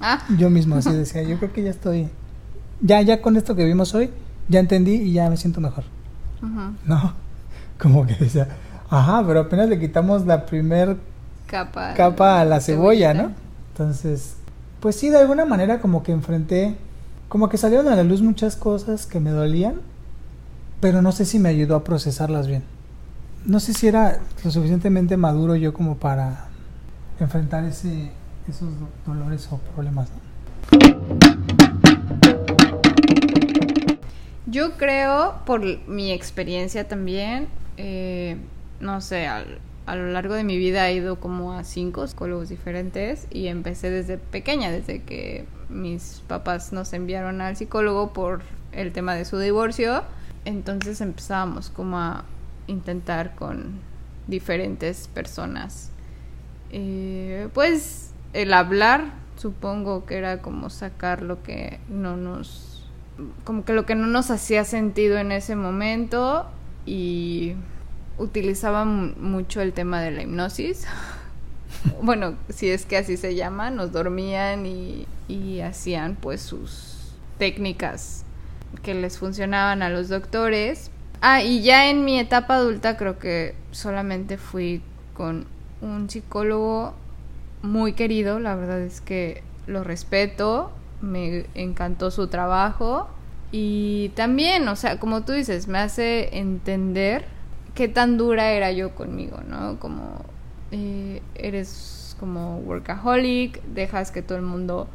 Ah, 0.00 0.24
Yo 0.36 0.50
mismo 0.50 0.76
así 0.76 0.92
decía, 0.92 1.22
yo 1.22 1.38
creo 1.38 1.52
que 1.52 1.62
ya 1.62 1.70
estoy, 1.70 2.08
ya, 2.80 3.00
ya 3.02 3.22
con 3.22 3.36
esto 3.36 3.54
que 3.54 3.64
vimos 3.64 3.94
hoy, 3.94 4.10
ya 4.48 4.60
entendí 4.60 4.94
y 4.94 5.12
ya 5.12 5.30
me 5.30 5.36
siento 5.36 5.60
mejor. 5.60 5.84
No, 6.84 7.14
como 7.80 8.06
que 8.06 8.14
decía, 8.14 8.48
ajá, 8.90 9.24
pero 9.26 9.40
apenas 9.40 9.68
le 9.68 9.78
quitamos 9.78 10.26
la 10.26 10.46
primer 10.46 10.96
capa. 11.46 11.94
capa 11.94 12.40
a 12.40 12.44
la 12.44 12.60
cebolla, 12.60 13.14
¿no? 13.14 13.32
Entonces, 13.72 14.34
pues 14.80 14.96
sí, 14.96 15.10
de 15.10 15.18
alguna 15.18 15.44
manera 15.44 15.80
como 15.80 16.02
que 16.02 16.10
enfrenté, 16.12 16.76
como 17.28 17.48
que 17.48 17.56
salieron 17.56 17.86
a 17.88 17.94
la 17.96 18.02
luz 18.04 18.22
muchas 18.22 18.56
cosas 18.56 19.06
que 19.06 19.20
me 19.20 19.30
dolían, 19.30 19.76
pero 20.80 21.02
no 21.02 21.12
sé 21.12 21.24
si 21.24 21.38
me 21.38 21.48
ayudó 21.50 21.76
a 21.76 21.84
procesarlas 21.84 22.46
bien. 22.48 22.64
No 23.48 23.60
sé 23.60 23.72
si 23.72 23.88
era 23.88 24.18
lo 24.44 24.50
suficientemente 24.50 25.16
maduro 25.16 25.56
yo 25.56 25.72
como 25.72 25.96
para 25.96 26.48
enfrentar 27.18 27.64
ese, 27.64 28.10
esos 28.46 28.68
do- 28.78 28.88
dolores 29.06 29.48
o 29.50 29.56
problemas. 29.56 30.10
¿no? 30.10 30.18
Yo 34.46 34.72
creo, 34.76 35.36
por 35.46 35.62
mi 35.88 36.12
experiencia 36.12 36.86
también, 36.88 37.48
eh, 37.78 38.36
no 38.80 39.00
sé, 39.00 39.26
al- 39.26 39.58
a 39.86 39.96
lo 39.96 40.10
largo 40.12 40.34
de 40.34 40.44
mi 40.44 40.58
vida 40.58 40.86
he 40.90 40.94
ido 40.96 41.18
como 41.18 41.54
a 41.54 41.64
cinco 41.64 42.06
psicólogos 42.06 42.50
diferentes 42.50 43.26
y 43.30 43.46
empecé 43.46 43.88
desde 43.90 44.18
pequeña, 44.18 44.70
desde 44.70 45.02
que 45.02 45.46
mis 45.70 46.22
papás 46.28 46.74
nos 46.74 46.92
enviaron 46.92 47.40
al 47.40 47.56
psicólogo 47.56 48.12
por 48.12 48.42
el 48.72 48.92
tema 48.92 49.14
de 49.14 49.24
su 49.24 49.38
divorcio. 49.38 50.02
Entonces 50.44 51.00
empezábamos 51.00 51.70
como 51.70 51.98
a 51.98 52.24
intentar 52.68 53.34
con 53.34 53.80
diferentes 54.28 55.08
personas. 55.08 55.90
Eh, 56.70 57.48
pues 57.54 58.10
el 58.34 58.52
hablar, 58.52 59.12
supongo 59.36 60.04
que 60.06 60.16
era 60.18 60.42
como 60.42 60.70
sacar 60.70 61.22
lo 61.22 61.42
que 61.42 61.80
no 61.88 62.16
nos 62.16 62.84
como 63.44 63.64
que 63.64 63.72
lo 63.72 63.84
que 63.84 63.96
no 63.96 64.06
nos 64.06 64.30
hacía 64.30 64.64
sentido 64.64 65.18
en 65.18 65.32
ese 65.32 65.56
momento 65.56 66.46
y 66.86 67.54
utilizaba 68.16 68.84
mu- 68.84 69.12
mucho 69.18 69.60
el 69.60 69.72
tema 69.72 70.00
de 70.00 70.12
la 70.12 70.22
hipnosis. 70.22 70.86
bueno, 72.02 72.34
si 72.48 72.70
es 72.70 72.86
que 72.86 72.96
así 72.96 73.16
se 73.16 73.34
llama, 73.34 73.70
nos 73.70 73.92
dormían 73.92 74.66
y, 74.66 75.06
y 75.28 75.60
hacían 75.60 76.16
pues 76.16 76.40
sus 76.42 77.12
técnicas 77.38 78.24
que 78.82 78.94
les 78.94 79.18
funcionaban 79.18 79.82
a 79.82 79.88
los 79.88 80.08
doctores. 80.08 80.90
Ah, 81.20 81.42
y 81.42 81.62
ya 81.62 81.90
en 81.90 82.04
mi 82.04 82.18
etapa 82.18 82.54
adulta 82.54 82.96
creo 82.96 83.18
que 83.18 83.54
solamente 83.72 84.38
fui 84.38 84.82
con 85.14 85.46
un 85.80 86.08
psicólogo 86.08 86.94
muy 87.62 87.92
querido, 87.94 88.38
la 88.38 88.54
verdad 88.54 88.80
es 88.80 89.00
que 89.00 89.42
lo 89.66 89.82
respeto, 89.82 90.70
me 91.00 91.46
encantó 91.54 92.10
su 92.10 92.28
trabajo 92.28 93.08
y 93.50 94.10
también, 94.14 94.68
o 94.68 94.76
sea, 94.76 95.00
como 95.00 95.22
tú 95.22 95.32
dices, 95.32 95.66
me 95.68 95.78
hace 95.78 96.38
entender 96.38 97.24
qué 97.74 97.88
tan 97.88 98.16
dura 98.16 98.52
era 98.52 98.70
yo 98.72 98.94
conmigo, 98.94 99.38
¿no? 99.46 99.78
Como 99.80 100.24
eh, 100.70 101.22
eres 101.34 102.16
como 102.20 102.58
workaholic, 102.58 103.62
dejas 103.64 104.10
que 104.10 104.22
todo 104.22 104.38
el 104.38 104.44
mundo 104.44 104.88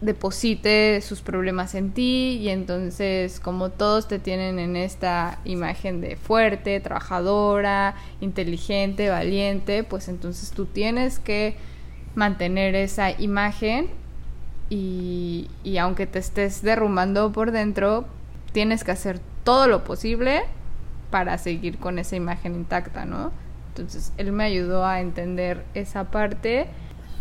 deposite 0.00 1.00
sus 1.00 1.22
problemas 1.22 1.74
en 1.74 1.92
ti 1.92 2.38
y 2.40 2.50
entonces 2.50 3.40
como 3.40 3.70
todos 3.70 4.08
te 4.08 4.18
tienen 4.18 4.58
en 4.58 4.76
esta 4.76 5.38
imagen 5.44 6.00
de 6.00 6.16
fuerte, 6.16 6.80
trabajadora, 6.80 7.94
inteligente, 8.20 9.08
valiente, 9.08 9.84
pues 9.84 10.08
entonces 10.08 10.50
tú 10.50 10.66
tienes 10.66 11.18
que 11.18 11.56
mantener 12.14 12.74
esa 12.74 13.10
imagen 13.10 13.88
y, 14.68 15.48
y 15.64 15.78
aunque 15.78 16.06
te 16.06 16.18
estés 16.18 16.62
derrumbando 16.62 17.32
por 17.32 17.50
dentro, 17.50 18.06
tienes 18.52 18.84
que 18.84 18.90
hacer 18.90 19.20
todo 19.44 19.66
lo 19.66 19.84
posible 19.84 20.42
para 21.10 21.38
seguir 21.38 21.78
con 21.78 21.98
esa 21.98 22.16
imagen 22.16 22.54
intacta, 22.54 23.04
¿no? 23.04 23.32
Entonces 23.68 24.12
él 24.16 24.32
me 24.32 24.44
ayudó 24.44 24.84
a 24.84 25.00
entender 25.00 25.64
esa 25.74 26.10
parte 26.10 26.66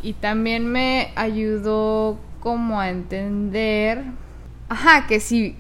y 0.01 0.13
también 0.13 0.65
me 0.67 1.11
ayudó 1.15 2.17
como 2.45 2.79
a 2.79 2.91
entender, 2.91 4.03
ajá, 4.69 5.07
que 5.07 5.19
si 5.19 5.55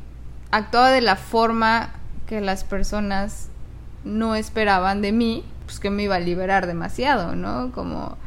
actuaba 0.51 0.91
de 0.91 1.01
la 1.01 1.15
forma 1.15 1.95
que 2.27 2.41
las 2.41 2.63
personas 2.63 3.49
no 4.03 4.35
esperaban 4.35 5.01
de 5.01 5.11
mí, 5.11 5.43
pues 5.65 5.79
que 5.79 5.89
me 5.89 6.03
iba 6.03 6.13
a 6.13 6.19
liberar 6.19 6.67
demasiado, 6.67 7.35
¿no? 7.35 7.71
Como 7.71 8.19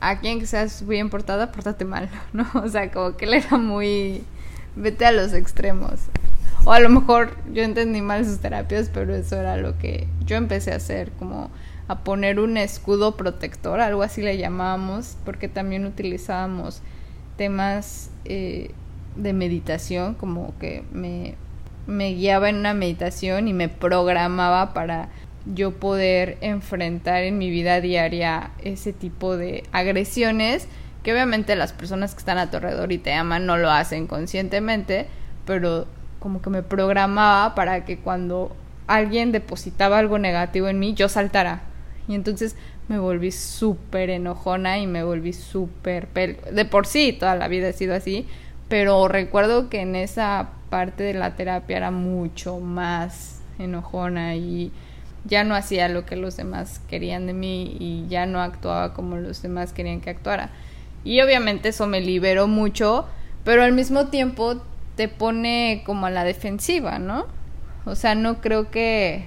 a 0.00 0.20
quien 0.20 0.38
que 0.38 0.46
seas 0.46 0.86
bien 0.86 1.10
portada, 1.10 1.50
pórtate 1.50 1.84
mal, 1.84 2.08
¿no? 2.32 2.46
O 2.54 2.68
sea, 2.68 2.92
como 2.92 3.16
que 3.16 3.24
él 3.24 3.34
era 3.34 3.58
muy... 3.58 4.22
Vete 4.76 5.04
a 5.04 5.10
los 5.10 5.32
extremos. 5.32 5.94
O 6.64 6.72
a 6.72 6.78
lo 6.78 6.90
mejor 6.90 7.36
yo 7.52 7.64
entendí 7.64 8.02
mal 8.02 8.24
sus 8.24 8.38
terapias, 8.38 8.88
pero 8.88 9.16
eso 9.16 9.34
era 9.34 9.56
lo 9.56 9.78
que 9.78 10.06
yo 10.24 10.36
empecé 10.36 10.72
a 10.72 10.76
hacer, 10.76 11.10
como 11.18 11.50
a 11.88 12.04
poner 12.04 12.38
un 12.38 12.56
escudo 12.56 13.16
protector, 13.16 13.80
algo 13.80 14.04
así 14.04 14.22
le 14.22 14.38
llamábamos, 14.38 15.16
porque 15.24 15.48
también 15.48 15.86
utilizábamos 15.86 16.82
temas 17.40 18.10
eh, 18.26 18.70
de 19.16 19.32
meditación, 19.32 20.12
como 20.12 20.52
que 20.58 20.84
me 20.92 21.36
me 21.86 22.12
guiaba 22.12 22.50
en 22.50 22.56
una 22.56 22.74
meditación 22.74 23.48
y 23.48 23.54
me 23.54 23.70
programaba 23.70 24.74
para 24.74 25.08
yo 25.46 25.72
poder 25.72 26.36
enfrentar 26.42 27.22
en 27.22 27.38
mi 27.38 27.48
vida 27.48 27.80
diaria 27.80 28.50
ese 28.62 28.92
tipo 28.92 29.38
de 29.38 29.64
agresiones 29.72 30.68
que 31.02 31.14
obviamente 31.14 31.56
las 31.56 31.72
personas 31.72 32.12
que 32.12 32.18
están 32.18 32.36
a 32.36 32.50
tu 32.50 32.58
alrededor 32.58 32.92
y 32.92 32.98
te 32.98 33.14
aman 33.14 33.46
no 33.46 33.56
lo 33.56 33.70
hacen 33.70 34.06
conscientemente, 34.06 35.06
pero 35.46 35.86
como 36.18 36.42
que 36.42 36.50
me 36.50 36.62
programaba 36.62 37.54
para 37.54 37.86
que 37.86 37.96
cuando 37.96 38.54
alguien 38.86 39.32
depositaba 39.32 39.96
algo 39.96 40.18
negativo 40.18 40.68
en 40.68 40.78
mí, 40.78 40.92
yo 40.92 41.08
saltara. 41.08 41.62
Y 42.06 42.14
entonces 42.14 42.54
me 42.90 42.98
volví 42.98 43.30
súper 43.30 44.10
enojona 44.10 44.80
y 44.80 44.88
me 44.88 45.04
volví 45.04 45.32
súper... 45.32 46.08
De 46.12 46.64
por 46.64 46.86
sí, 46.88 47.12
toda 47.12 47.36
la 47.36 47.46
vida 47.46 47.68
he 47.68 47.72
sido 47.72 47.94
así, 47.94 48.26
pero 48.68 49.06
recuerdo 49.06 49.70
que 49.70 49.80
en 49.80 49.94
esa 49.94 50.50
parte 50.70 51.04
de 51.04 51.14
la 51.14 51.36
terapia 51.36 51.76
era 51.76 51.92
mucho 51.92 52.58
más 52.58 53.42
enojona 53.60 54.34
y 54.34 54.72
ya 55.24 55.44
no 55.44 55.54
hacía 55.54 55.88
lo 55.88 56.04
que 56.04 56.16
los 56.16 56.36
demás 56.36 56.80
querían 56.88 57.28
de 57.28 57.32
mí 57.32 57.76
y 57.78 58.08
ya 58.08 58.26
no 58.26 58.40
actuaba 58.40 58.92
como 58.92 59.16
los 59.18 59.40
demás 59.40 59.72
querían 59.72 60.00
que 60.00 60.10
actuara. 60.10 60.50
Y 61.04 61.20
obviamente 61.20 61.68
eso 61.68 61.86
me 61.86 62.00
liberó 62.00 62.48
mucho, 62.48 63.06
pero 63.44 63.62
al 63.62 63.72
mismo 63.72 64.08
tiempo 64.08 64.62
te 64.96 65.06
pone 65.06 65.84
como 65.86 66.06
a 66.06 66.10
la 66.10 66.24
defensiva, 66.24 66.98
¿no? 66.98 67.26
O 67.84 67.94
sea, 67.94 68.16
no 68.16 68.40
creo 68.40 68.72
que 68.72 69.26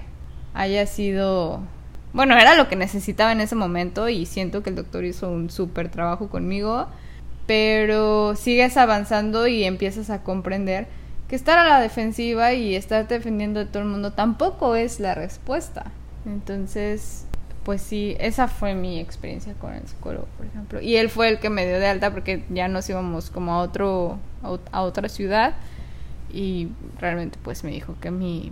haya 0.53 0.85
sido... 0.85 1.61
Bueno, 2.13 2.37
era 2.37 2.55
lo 2.55 2.69
que 2.69 2.75
necesitaba 2.75 3.31
en 3.31 3.41
ese 3.41 3.55
momento 3.55 4.07
y 4.07 4.27
siento 4.27 4.61
que 4.61 4.69
el 4.69 4.75
doctor 4.75 5.03
hizo 5.03 5.29
un 5.29 5.49
súper 5.49 5.89
trabajo 5.89 6.29
conmigo, 6.29 6.87
pero 7.47 8.35
sigues 8.35 8.77
avanzando 8.77 9.47
y 9.47 9.63
empiezas 9.63 10.11
a 10.11 10.21
comprender 10.21 10.87
que 11.27 11.35
estar 11.35 11.57
a 11.57 11.67
la 11.67 11.81
defensiva 11.81 12.53
y 12.53 12.75
estar 12.75 13.07
defendiendo 13.07 13.59
de 13.59 13.65
todo 13.65 13.81
el 13.81 13.89
mundo 13.89 14.13
tampoco 14.13 14.75
es 14.75 14.99
la 14.99 15.15
respuesta. 15.15 15.85
Entonces, 16.27 17.25
pues 17.63 17.81
sí, 17.81 18.15
esa 18.19 18.47
fue 18.47 18.75
mi 18.75 18.99
experiencia 18.99 19.53
con 19.55 19.73
el 19.73 19.87
psicólogo, 19.87 20.27
por 20.37 20.45
ejemplo. 20.45 20.81
Y 20.81 20.97
él 20.97 21.09
fue 21.09 21.29
el 21.29 21.39
que 21.39 21.49
me 21.49 21.65
dio 21.65 21.79
de 21.79 21.87
alta 21.87 22.11
porque 22.11 22.43
ya 22.49 22.67
nos 22.67 22.87
íbamos 22.89 23.31
como 23.31 23.53
a 23.53 23.59
otro 23.59 24.19
a 24.71 24.81
otra 24.81 25.07
ciudad 25.09 25.55
y 26.31 26.67
realmente 26.99 27.39
pues 27.41 27.63
me 27.63 27.71
dijo 27.71 27.95
que 28.01 28.11
mi 28.11 28.51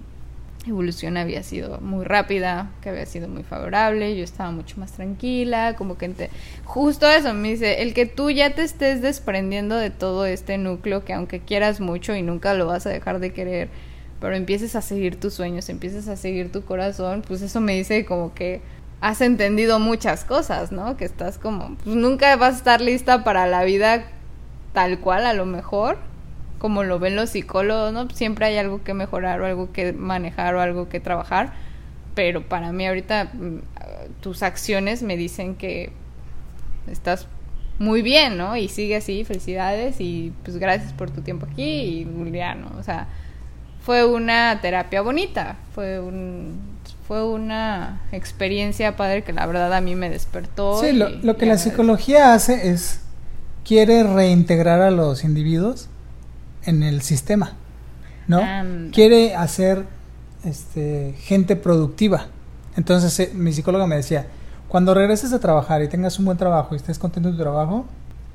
evolución 0.67 1.17
había 1.17 1.43
sido 1.43 1.79
muy 1.81 2.05
rápida, 2.05 2.71
que 2.81 2.89
había 2.89 3.05
sido 3.05 3.27
muy 3.27 3.43
favorable, 3.43 4.15
yo 4.15 4.23
estaba 4.23 4.51
mucho 4.51 4.79
más 4.79 4.91
tranquila, 4.91 5.75
como 5.75 5.97
que 5.97 6.29
justo 6.63 7.09
eso 7.09 7.33
me 7.33 7.49
dice, 7.49 7.81
el 7.81 7.93
que 7.93 8.05
tú 8.05 8.29
ya 8.29 8.53
te 8.53 8.63
estés 8.63 9.01
desprendiendo 9.01 9.75
de 9.75 9.89
todo 9.89 10.25
este 10.25 10.57
núcleo 10.57 11.03
que 11.03 11.13
aunque 11.13 11.39
quieras 11.39 11.79
mucho 11.79 12.15
y 12.15 12.21
nunca 12.21 12.53
lo 12.53 12.67
vas 12.67 12.85
a 12.85 12.89
dejar 12.89 13.19
de 13.19 13.33
querer, 13.33 13.69
pero 14.19 14.35
empieces 14.35 14.75
a 14.75 14.81
seguir 14.81 15.19
tus 15.19 15.33
sueños, 15.33 15.67
empieces 15.69 16.07
a 16.07 16.15
seguir 16.15 16.51
tu 16.51 16.63
corazón, 16.63 17.23
pues 17.27 17.41
eso 17.41 17.59
me 17.59 17.75
dice 17.75 18.05
como 18.05 18.33
que 18.33 18.61
has 19.01 19.21
entendido 19.21 19.79
muchas 19.79 20.23
cosas, 20.23 20.71
¿no? 20.71 20.95
Que 20.95 21.05
estás 21.05 21.39
como, 21.39 21.75
pues 21.83 21.95
nunca 21.95 22.35
vas 22.35 22.53
a 22.53 22.57
estar 22.57 22.81
lista 22.81 23.23
para 23.23 23.47
la 23.47 23.63
vida 23.63 24.03
tal 24.73 24.99
cual 24.99 25.25
a 25.25 25.33
lo 25.33 25.45
mejor, 25.47 25.97
como 26.61 26.83
lo 26.83 26.99
ven 26.99 27.15
los 27.15 27.31
psicólogos, 27.31 27.91
¿no? 27.91 28.07
Siempre 28.11 28.45
hay 28.45 28.57
algo 28.57 28.83
que 28.83 28.93
mejorar 28.93 29.41
o 29.41 29.47
algo 29.47 29.71
que 29.71 29.93
manejar 29.93 30.53
o 30.53 30.61
algo 30.61 30.89
que 30.89 30.99
trabajar, 30.99 31.53
pero 32.13 32.47
para 32.47 32.71
mí 32.71 32.85
ahorita 32.85 33.31
mm, 33.33 33.57
tus 34.21 34.43
acciones 34.43 35.01
me 35.01 35.17
dicen 35.17 35.55
que 35.55 35.91
estás 36.85 37.25
muy 37.79 38.03
bien, 38.03 38.37
¿no? 38.37 38.55
Y 38.57 38.67
sigue 38.67 38.97
así, 38.97 39.23
felicidades 39.23 39.95
y 39.99 40.33
pues 40.43 40.57
gracias 40.57 40.93
por 40.93 41.09
tu 41.09 41.21
tiempo 41.21 41.47
aquí 41.51 41.63
y 41.63 42.07
Juliano, 42.15 42.71
o 42.77 42.83
sea, 42.83 43.07
fue 43.83 44.05
una 44.05 44.59
terapia 44.61 45.01
bonita, 45.01 45.57
fue 45.73 45.99
un 45.99 46.59
fue 47.07 47.27
una 47.27 48.03
experiencia 48.11 48.95
padre 48.95 49.23
que 49.23 49.33
la 49.33 49.47
verdad 49.47 49.73
a 49.73 49.81
mí 49.81 49.95
me 49.95 50.11
despertó. 50.11 50.79
Sí, 50.79 50.91
lo, 50.91 51.09
lo 51.09 51.37
que 51.37 51.47
la 51.47 51.57
psicología 51.57 52.35
hace 52.35 52.69
es 52.69 53.01
quiere 53.65 54.03
reintegrar 54.03 54.81
a 54.81 54.91
los 54.91 55.23
individuos 55.23 55.89
en 56.65 56.83
el 56.83 57.01
sistema, 57.01 57.53
¿no? 58.27 58.41
Quiere 58.91 59.35
hacer 59.35 59.85
este, 60.43 61.15
gente 61.19 61.55
productiva. 61.55 62.27
Entonces 62.75 63.19
eh, 63.19 63.31
mi 63.33 63.53
psicóloga 63.53 63.87
me 63.87 63.95
decía, 63.95 64.27
cuando 64.67 64.93
regreses 64.93 65.33
a 65.33 65.39
trabajar 65.39 65.81
y 65.81 65.87
tengas 65.87 66.17
un 66.19 66.25
buen 66.25 66.37
trabajo 66.37 66.73
y 66.73 66.77
estés 66.77 66.97
contento 66.97 67.29
de 67.29 67.35
tu 67.35 67.41
trabajo, 67.41 67.85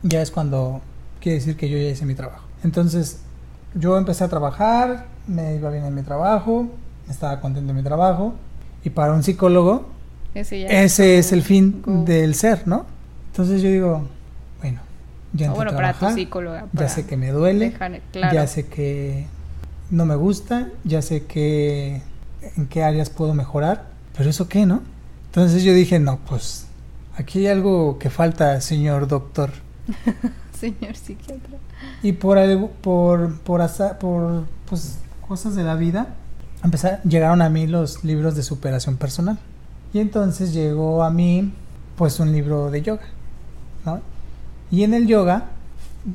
ya 0.02 0.20
es 0.20 0.30
cuando 0.30 0.80
quiere 1.20 1.38
decir 1.38 1.56
que 1.56 1.68
yo 1.68 1.78
ya 1.78 1.88
hice 1.88 2.04
mi 2.04 2.14
trabajo. 2.14 2.44
Entonces 2.62 3.20
yo 3.74 3.96
empecé 3.96 4.24
a 4.24 4.28
trabajar, 4.28 5.06
me 5.26 5.54
iba 5.54 5.70
bien 5.70 5.84
en 5.84 5.94
mi 5.94 6.02
trabajo, 6.02 6.68
estaba 7.08 7.40
contento 7.40 7.70
en 7.70 7.76
mi 7.76 7.82
trabajo 7.82 8.34
y 8.84 8.90
para 8.90 9.12
un 9.12 9.22
psicólogo 9.22 9.86
ese, 10.34 11.18
es 11.18 11.32
el 11.32 11.42
fin 11.42 11.82
del 12.04 12.34
ser, 12.34 12.68
¿no? 12.68 12.84
Entonces 13.28 13.62
yo 13.62 13.70
digo, 13.70 14.08
ya 15.36 15.52
bueno, 15.52 15.74
para 15.74 15.92
tu 15.92 16.08
psicóloga. 16.10 16.66
ya 16.72 16.88
sé 16.88 17.06
que 17.06 17.16
me 17.16 17.30
duele, 17.30 17.74
ya 18.12 18.46
sé 18.46 18.66
que 18.66 19.26
no 19.90 20.06
me 20.06 20.16
gusta, 20.16 20.70
ya 20.84 21.02
sé 21.02 21.24
que 21.26 22.02
en 22.56 22.66
qué 22.66 22.82
áreas 22.82 23.10
puedo 23.10 23.34
mejorar, 23.34 23.86
pero 24.16 24.30
eso 24.30 24.48
qué, 24.48 24.66
¿no? 24.66 24.82
Entonces 25.26 25.62
yo 25.62 25.72
dije, 25.74 25.98
no, 25.98 26.18
pues 26.26 26.66
aquí 27.16 27.40
hay 27.40 27.48
algo 27.48 27.98
que 27.98 28.10
falta, 28.10 28.60
señor 28.60 29.08
doctor. 29.08 29.50
señor 30.58 30.96
psiquiatra. 30.96 31.58
Y 32.02 32.12
por 32.12 32.38
algo, 32.38 32.70
por, 32.70 33.38
por, 33.40 33.60
por 33.98 34.44
pues, 34.68 34.98
cosas 35.26 35.54
de 35.54 35.62
la 35.62 35.74
vida, 35.74 36.14
empezar, 36.64 37.02
llegaron 37.02 37.42
a 37.42 37.50
mí 37.50 37.66
los 37.66 38.04
libros 38.04 38.34
de 38.34 38.42
superación 38.42 38.96
personal. 38.96 39.38
Y 39.92 40.00
entonces 40.00 40.52
llegó 40.52 41.02
a 41.02 41.10
mí, 41.10 41.52
pues, 41.96 42.18
un 42.18 42.32
libro 42.32 42.70
de 42.70 42.82
yoga, 42.82 43.04
¿no? 43.84 44.00
Y 44.70 44.82
en 44.82 44.94
el 44.94 45.06
yoga, 45.06 45.44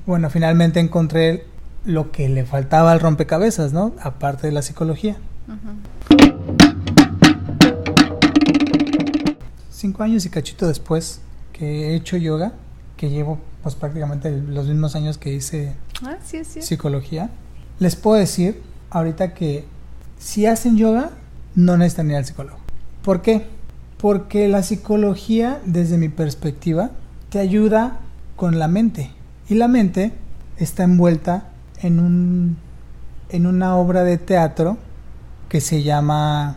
bueno, 0.06 0.30
finalmente 0.30 0.80
encontré 0.80 1.46
lo 1.86 2.12
que 2.12 2.30
le 2.30 2.46
faltaba 2.46 2.92
al 2.92 3.00
rompecabezas, 3.00 3.74
¿no? 3.74 3.94
Aparte 4.02 4.48
de 4.48 4.54
la 4.54 4.62
psicología. 4.62 5.18
Cinco 9.70 10.04
años 10.04 10.26
y 10.26 10.30
cachito 10.30 10.68
después 10.68 11.22
que 11.54 11.90
he 11.90 11.96
hecho 11.96 12.18
yoga, 12.18 12.54
que 12.98 13.10
llevo 13.10 13.40
pues 13.64 13.76
prácticamente 13.76 14.32
los 14.32 14.68
mismos 14.68 14.96
años 14.96 15.18
que 15.18 15.34
hice 15.34 15.76
ah, 16.04 16.18
psicología, 16.22 17.30
les 17.80 17.96
puedo 17.96 18.18
decir 18.18 18.62
ahorita 18.90 19.34
que 19.34 19.66
si 20.20 20.46
hacen 20.46 20.78
yoga, 20.78 21.12
no 21.56 21.78
necesitan 21.78 22.12
ir 22.12 22.18
al 22.18 22.26
psicólogo. 22.26 22.60
¿Por 23.02 23.22
qué? 23.22 23.48
Porque 23.98 24.48
la 24.48 24.62
psicología, 24.62 25.60
desde 25.66 25.98
mi 25.98 26.10
perspectiva, 26.10 26.92
te 27.30 27.40
ayuda 27.40 28.00
con 28.42 28.58
la 28.58 28.68
mente. 28.68 29.12
Y 29.50 29.54
la 29.54 29.68
mente 29.68 30.14
está 30.58 30.82
envuelta 30.82 31.52
en, 31.80 32.00
un, 32.00 32.58
en 33.30 33.46
una 33.46 33.76
obra 33.76 34.04
de 34.04 34.18
teatro 34.18 34.80
que 35.48 35.62
se 35.62 35.84
llama 35.84 36.56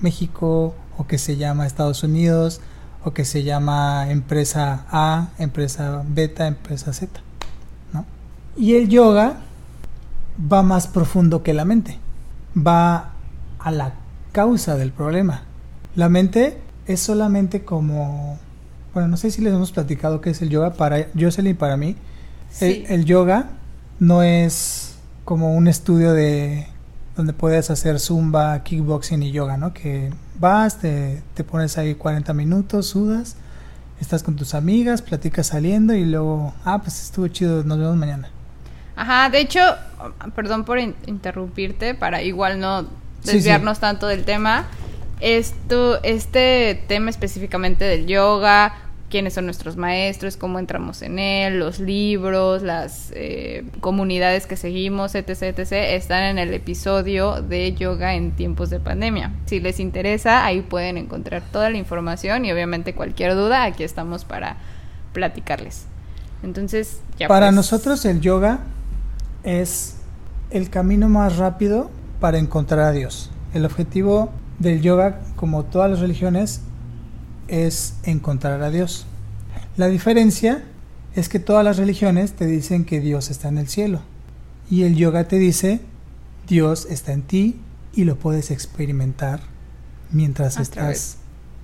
México 0.00 0.76
o 0.96 1.08
que 1.08 1.18
se 1.18 1.36
llama 1.36 1.66
Estados 1.66 2.04
Unidos 2.04 2.60
o 3.02 3.14
que 3.14 3.24
se 3.24 3.42
llama 3.42 4.12
empresa 4.12 4.86
A, 4.92 5.30
empresa 5.40 6.04
beta, 6.06 6.46
empresa 6.46 6.92
Z. 6.92 7.20
Y 8.56 8.76
el 8.76 8.88
yoga 8.88 9.38
va 10.40 10.62
más 10.62 10.86
profundo 10.86 11.42
que 11.42 11.52
la 11.52 11.64
mente, 11.64 11.98
va 12.56 13.10
a 13.58 13.72
la 13.72 13.94
causa 14.30 14.76
del 14.76 14.92
problema. 14.92 15.42
La 15.96 16.08
mente 16.08 16.58
es 16.86 17.00
solamente 17.00 17.64
como 17.64 18.38
bueno, 18.94 19.08
no 19.08 19.16
sé 19.16 19.30
si 19.30 19.42
les 19.42 19.52
hemos 19.52 19.72
platicado 19.72 20.20
qué 20.20 20.30
es 20.30 20.42
el 20.42 20.48
yoga. 20.48 20.74
Para 20.74 21.06
Jocelyn 21.18 21.52
y 21.52 21.54
para 21.54 21.76
mí, 21.76 21.96
el, 22.60 23.04
yoga 23.04 23.50
no 24.00 24.22
es 24.22 24.96
como 25.24 25.54
un 25.54 25.68
estudio 25.68 26.12
de 26.12 26.66
donde 27.16 27.32
puedes 27.32 27.70
hacer 27.70 27.98
zumba, 28.00 28.62
kickboxing 28.62 29.22
y 29.22 29.32
yoga, 29.32 29.56
¿no? 29.56 29.74
Que 29.74 30.10
vas, 30.38 30.78
te, 30.78 31.22
te 31.34 31.44
pones 31.44 31.76
ahí 31.76 31.94
40 31.94 32.32
minutos, 32.32 32.86
sudas, 32.86 33.36
estás 34.00 34.22
con 34.22 34.36
tus 34.36 34.54
amigas, 34.54 35.02
platicas 35.02 35.48
saliendo 35.48 35.94
y 35.94 36.04
luego, 36.04 36.54
ah, 36.64 36.80
pues 36.80 37.02
estuvo 37.02 37.26
chido, 37.28 37.64
nos 37.64 37.78
vemos 37.78 37.96
mañana. 37.96 38.30
Ajá, 38.94 39.30
de 39.30 39.40
hecho, 39.40 39.60
perdón 40.34 40.64
por 40.64 40.78
interrumpirte, 40.78 41.94
para 41.94 42.22
igual 42.22 42.58
no 42.58 42.86
desviarnos 43.24 43.78
tanto 43.78 44.06
del 44.06 44.24
tema. 44.24 44.66
Esto, 45.20 46.02
este 46.02 46.82
tema 46.86 47.10
específicamente 47.10 47.84
del 47.84 48.06
yoga, 48.06 48.74
quiénes 49.10 49.34
son 49.34 49.46
nuestros 49.46 49.76
maestros, 49.76 50.36
cómo 50.36 50.58
entramos 50.58 51.02
en 51.02 51.18
él, 51.18 51.58
los 51.58 51.80
libros, 51.80 52.62
las 52.62 53.10
eh, 53.14 53.64
comunidades 53.80 54.46
que 54.46 54.56
seguimos, 54.56 55.14
etc, 55.14 55.42
etc, 55.42 55.72
están 55.72 56.24
en 56.24 56.38
el 56.38 56.52
episodio 56.52 57.42
de 57.42 57.72
yoga 57.74 58.14
en 58.14 58.32
tiempos 58.32 58.70
de 58.70 58.80
pandemia. 58.80 59.32
Si 59.46 59.60
les 59.60 59.80
interesa, 59.80 60.44
ahí 60.44 60.60
pueden 60.60 60.98
encontrar 60.98 61.42
toda 61.50 61.70
la 61.70 61.78
información 61.78 62.44
y 62.44 62.52
obviamente 62.52 62.94
cualquier 62.94 63.34
duda, 63.34 63.64
aquí 63.64 63.82
estamos 63.82 64.24
para 64.24 64.56
platicarles. 65.12 65.86
Entonces, 66.42 67.00
ya 67.18 67.28
Para 67.28 67.46
pues. 67.46 67.56
nosotros 67.56 68.04
el 68.04 68.20
yoga 68.20 68.60
es 69.42 69.96
el 70.50 70.70
camino 70.70 71.08
más 71.08 71.36
rápido 71.36 71.90
para 72.20 72.38
encontrar 72.38 72.80
a 72.80 72.92
Dios. 72.92 73.30
El 73.54 73.64
objetivo 73.64 74.30
del 74.58 74.80
yoga, 74.82 75.20
como 75.36 75.64
todas 75.64 75.90
las 75.90 76.00
religiones, 76.00 76.62
es 77.48 77.94
encontrar 78.02 78.62
a 78.62 78.70
Dios. 78.70 79.06
La 79.76 79.88
diferencia 79.88 80.64
es 81.14 81.28
que 81.28 81.38
todas 81.38 81.64
las 81.64 81.76
religiones 81.76 82.32
te 82.32 82.46
dicen 82.46 82.84
que 82.84 83.00
Dios 83.00 83.30
está 83.30 83.48
en 83.48 83.58
el 83.58 83.68
cielo 83.68 84.00
y 84.70 84.82
el 84.82 84.96
yoga 84.96 85.24
te 85.24 85.38
dice 85.38 85.80
Dios 86.46 86.86
está 86.90 87.12
en 87.12 87.22
ti 87.22 87.60
y 87.94 88.04
lo 88.04 88.16
puedes 88.16 88.50
experimentar 88.50 89.40
mientras 90.10 90.58
estás 90.58 91.18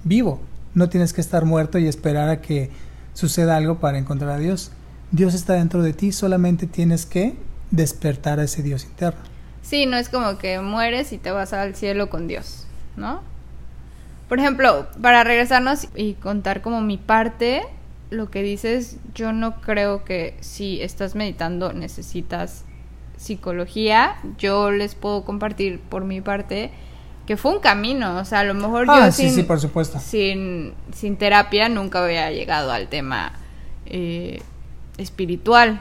vivo. 0.04 0.40
No 0.74 0.88
tienes 0.88 1.12
que 1.12 1.20
estar 1.20 1.44
muerto 1.44 1.78
y 1.78 1.86
esperar 1.86 2.28
a 2.28 2.40
que 2.40 2.70
suceda 3.12 3.56
algo 3.56 3.78
para 3.78 3.98
encontrar 3.98 4.30
a 4.30 4.38
Dios. 4.38 4.72
Dios 5.12 5.34
está 5.34 5.54
dentro 5.54 5.82
de 5.82 5.92
ti, 5.92 6.12
solamente 6.12 6.66
tienes 6.66 7.06
que 7.06 7.36
despertar 7.70 8.40
a 8.40 8.44
ese 8.44 8.62
Dios 8.62 8.84
interno. 8.84 9.20
Sí, 9.62 9.86
no 9.86 9.96
es 9.96 10.08
como 10.08 10.36
que 10.38 10.60
mueres 10.60 11.12
y 11.12 11.18
te 11.18 11.30
vas 11.30 11.52
al 11.52 11.74
cielo 11.74 12.10
con 12.10 12.26
Dios, 12.26 12.63
¿no? 12.96 13.22
Por 14.28 14.38
ejemplo, 14.38 14.86
para 15.00 15.24
regresarnos 15.24 15.88
y 15.94 16.14
contar 16.14 16.62
como 16.62 16.80
mi 16.80 16.96
parte, 16.96 17.62
lo 18.10 18.30
que 18.30 18.42
dices, 18.42 18.96
yo 19.14 19.32
no 19.32 19.60
creo 19.60 20.04
que 20.04 20.36
si 20.40 20.80
estás 20.80 21.14
meditando 21.14 21.72
necesitas 21.72 22.64
psicología. 23.16 24.16
Yo 24.38 24.70
les 24.70 24.94
puedo 24.94 25.24
compartir 25.24 25.80
por 25.80 26.04
mi 26.04 26.20
parte 26.20 26.70
que 27.26 27.38
fue 27.38 27.52
un 27.52 27.60
camino, 27.60 28.18
o 28.18 28.24
sea, 28.26 28.40
a 28.40 28.44
lo 28.44 28.52
mejor 28.52 28.84
ah, 28.90 29.06
yo 29.06 29.12
sí, 29.12 29.22
sin, 29.22 29.34
sí, 29.34 29.42
por 29.44 29.58
supuesto. 29.58 29.98
sin, 29.98 30.74
sin 30.92 31.16
terapia 31.16 31.70
nunca 31.70 32.04
había 32.04 32.30
llegado 32.30 32.70
al 32.70 32.88
tema 32.88 33.32
eh, 33.86 34.42
espiritual, 34.98 35.80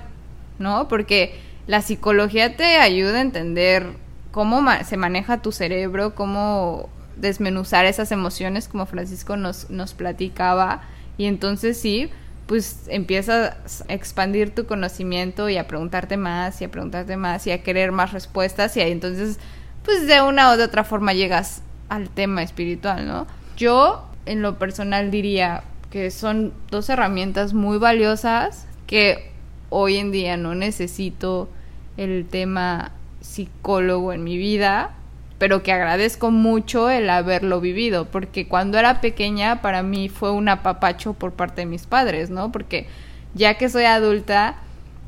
¿no? 0.57 0.87
Porque 0.87 1.37
la 1.67 1.81
psicología 1.81 2.55
te 2.55 2.77
ayuda 2.77 3.17
a 3.17 3.21
entender 3.21 3.87
cómo 4.31 4.63
se 4.85 4.95
maneja 4.95 5.41
tu 5.41 5.51
cerebro, 5.51 6.15
cómo 6.15 6.87
desmenuzar 7.15 7.85
esas 7.85 8.11
emociones, 8.11 8.67
como 8.67 8.85
Francisco 8.85 9.37
nos, 9.37 9.69
nos 9.69 9.93
platicaba, 9.93 10.81
y 11.17 11.25
entonces 11.25 11.79
sí, 11.79 12.09
pues 12.47 12.83
empiezas 12.87 13.83
a 13.87 13.93
expandir 13.93 14.53
tu 14.53 14.65
conocimiento 14.65 15.49
y 15.49 15.57
a 15.57 15.67
preguntarte 15.67 16.17
más 16.17 16.61
y 16.61 16.65
a 16.65 16.71
preguntarte 16.71 17.15
más 17.17 17.47
y 17.47 17.51
a 17.51 17.63
querer 17.63 17.91
más 17.91 18.11
respuestas. 18.11 18.75
Y 18.75 18.81
entonces 18.81 19.39
pues 19.83 20.07
de 20.07 20.21
una 20.21 20.51
o 20.51 20.57
de 20.57 20.63
otra 20.63 20.83
forma 20.83 21.13
llegas 21.13 21.61
al 21.89 22.09
tema 22.09 22.43
espiritual, 22.43 23.07
¿no? 23.07 23.27
Yo 23.57 24.07
en 24.25 24.41
lo 24.41 24.57
personal 24.57 25.11
diría 25.11 25.63
que 25.91 26.09
son 26.09 26.53
dos 26.71 26.89
herramientas 26.89 27.53
muy 27.53 27.77
valiosas 27.77 28.65
que 28.87 29.31
hoy 29.69 29.97
en 29.97 30.11
día 30.11 30.37
no 30.37 30.55
necesito 30.55 31.49
el 31.97 32.25
tema 32.25 32.91
psicólogo 33.21 34.13
en 34.13 34.23
mi 34.23 34.37
vida 34.37 34.91
pero 35.37 35.63
que 35.63 35.71
agradezco 35.71 36.31
mucho 36.31 36.89
el 36.89 37.09
haberlo 37.09 37.59
vivido, 37.59 38.05
porque 38.05 38.47
cuando 38.47 38.77
era 38.77 39.01
pequeña 39.01 39.61
para 39.61 39.83
mí 39.83 40.09
fue 40.09 40.31
un 40.31 40.49
apapacho 40.49 41.13
por 41.13 41.33
parte 41.33 41.61
de 41.61 41.65
mis 41.65 41.85
padres, 41.85 42.29
¿no? 42.29 42.51
Porque 42.51 42.87
ya 43.33 43.55
que 43.55 43.69
soy 43.69 43.85
adulta, 43.85 44.55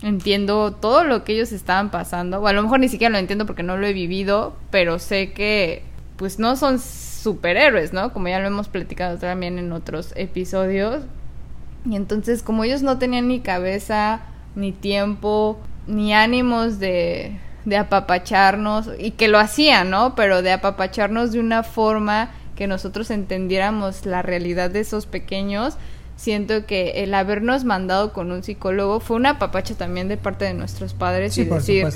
entiendo 0.01 0.73
todo 0.73 1.03
lo 1.03 1.23
que 1.23 1.33
ellos 1.33 1.51
estaban 1.51 1.89
pasando, 1.91 2.41
o 2.41 2.47
a 2.47 2.53
lo 2.53 2.63
mejor 2.63 2.79
ni 2.79 2.89
siquiera 2.89 3.11
lo 3.11 3.17
entiendo 3.17 3.45
porque 3.45 3.63
no 3.63 3.77
lo 3.77 3.87
he 3.87 3.93
vivido, 3.93 4.55
pero 4.71 4.99
sé 4.99 5.31
que 5.31 5.83
pues 6.17 6.39
no 6.39 6.55
son 6.55 6.79
superhéroes, 6.79 7.93
¿no? 7.93 8.13
Como 8.13 8.27
ya 8.27 8.39
lo 8.39 8.47
hemos 8.47 8.67
platicado 8.67 9.17
también 9.17 9.59
en 9.59 9.71
otros 9.71 10.13
episodios. 10.15 11.03
Y 11.89 11.95
entonces 11.95 12.41
como 12.41 12.63
ellos 12.63 12.81
no 12.81 12.97
tenían 12.97 13.27
ni 13.27 13.41
cabeza, 13.41 14.21
ni 14.55 14.71
tiempo, 14.71 15.59
ni 15.87 16.13
ánimos 16.13 16.79
de 16.79 17.39
de 17.65 17.77
apapacharnos 17.77 18.89
y 18.99 19.11
que 19.11 19.27
lo 19.27 19.39
hacían, 19.39 19.89
¿no? 19.89 20.15
Pero 20.15 20.41
de 20.41 20.51
apapacharnos 20.51 21.31
de 21.31 21.39
una 21.39 21.63
forma 21.63 22.31
que 22.55 22.67
nosotros 22.67 23.11
entendiéramos 23.11 24.05
la 24.05 24.21
realidad 24.21 24.69
de 24.69 24.79
esos 24.79 25.05
pequeños. 25.05 25.75
Siento 26.15 26.65
que 26.65 27.03
el 27.03 27.13
habernos 27.13 27.65
mandado 27.65 28.13
con 28.13 28.31
un 28.31 28.43
psicólogo 28.43 28.99
fue 29.01 29.17
una 29.17 29.31
apapacha 29.31 29.75
también 29.75 30.07
de 30.07 30.15
parte 30.15 30.45
de 30.45 30.53
nuestros 30.53 30.93
padres 30.93 31.37
y 31.37 31.43
decir, 31.43 31.87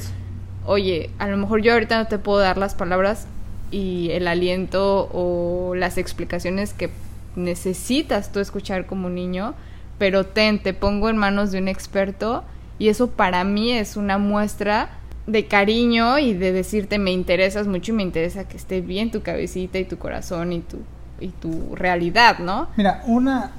oye, 0.65 1.09
a 1.19 1.27
lo 1.27 1.37
mejor 1.37 1.61
yo 1.61 1.73
ahorita 1.73 1.97
no 1.97 2.07
te 2.07 2.17
puedo 2.17 2.39
dar 2.39 2.57
las 2.57 2.75
palabras 2.75 3.27
y 3.71 4.09
el 4.11 4.27
aliento 4.27 5.09
o 5.13 5.73
las 5.75 5.97
explicaciones 5.97 6.73
que 6.73 6.89
necesitas 7.35 8.31
tú 8.31 8.39
escuchar 8.39 8.87
como 8.87 9.09
niño, 9.09 9.53
pero 9.97 10.25
ten, 10.25 10.59
te 10.59 10.73
pongo 10.73 11.09
en 11.09 11.15
manos 11.15 11.51
de 11.51 11.59
un 11.59 11.67
experto 11.69 12.43
y 12.77 12.89
eso 12.89 13.11
para 13.11 13.43
mí 13.43 13.71
es 13.71 13.95
una 13.95 14.17
muestra 14.17 14.98
de 15.29 15.45
cariño 15.45 16.17
y 16.17 16.33
de 16.33 16.51
decirte 16.51 16.97
me 16.99 17.11
interesas 17.11 17.67
mucho 17.67 17.91
y 17.91 17.95
me 17.95 18.03
interesa 18.03 18.47
que 18.47 18.57
esté 18.57 18.81
bien 18.81 19.11
tu 19.11 19.21
cabecita 19.21 19.77
y 19.77 19.85
tu 19.85 19.97
corazón 19.97 20.51
y 20.53 20.61
tu, 20.61 20.79
y 21.19 21.29
tu 21.29 21.75
realidad, 21.75 22.39
¿no? 22.39 22.67
Mira, 22.75 23.03
una... 23.05 23.51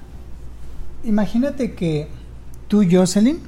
Imagínate 1.05 1.75
que 1.75 2.09
tú, 2.69 2.85
Jocelyn, 2.91 3.41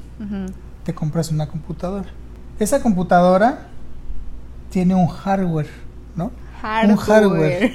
te 0.85 0.95
compras 0.95 1.31
una 1.31 1.47
computadora. 1.47 2.09
Esa 2.59 2.81
computadora 2.81 3.67
tiene 4.71 4.95
un 4.95 5.07
hardware, 5.07 5.69
¿no? 6.17 6.31
Hardware. 6.63 6.91
Un 6.91 6.97
hardware. 6.97 7.73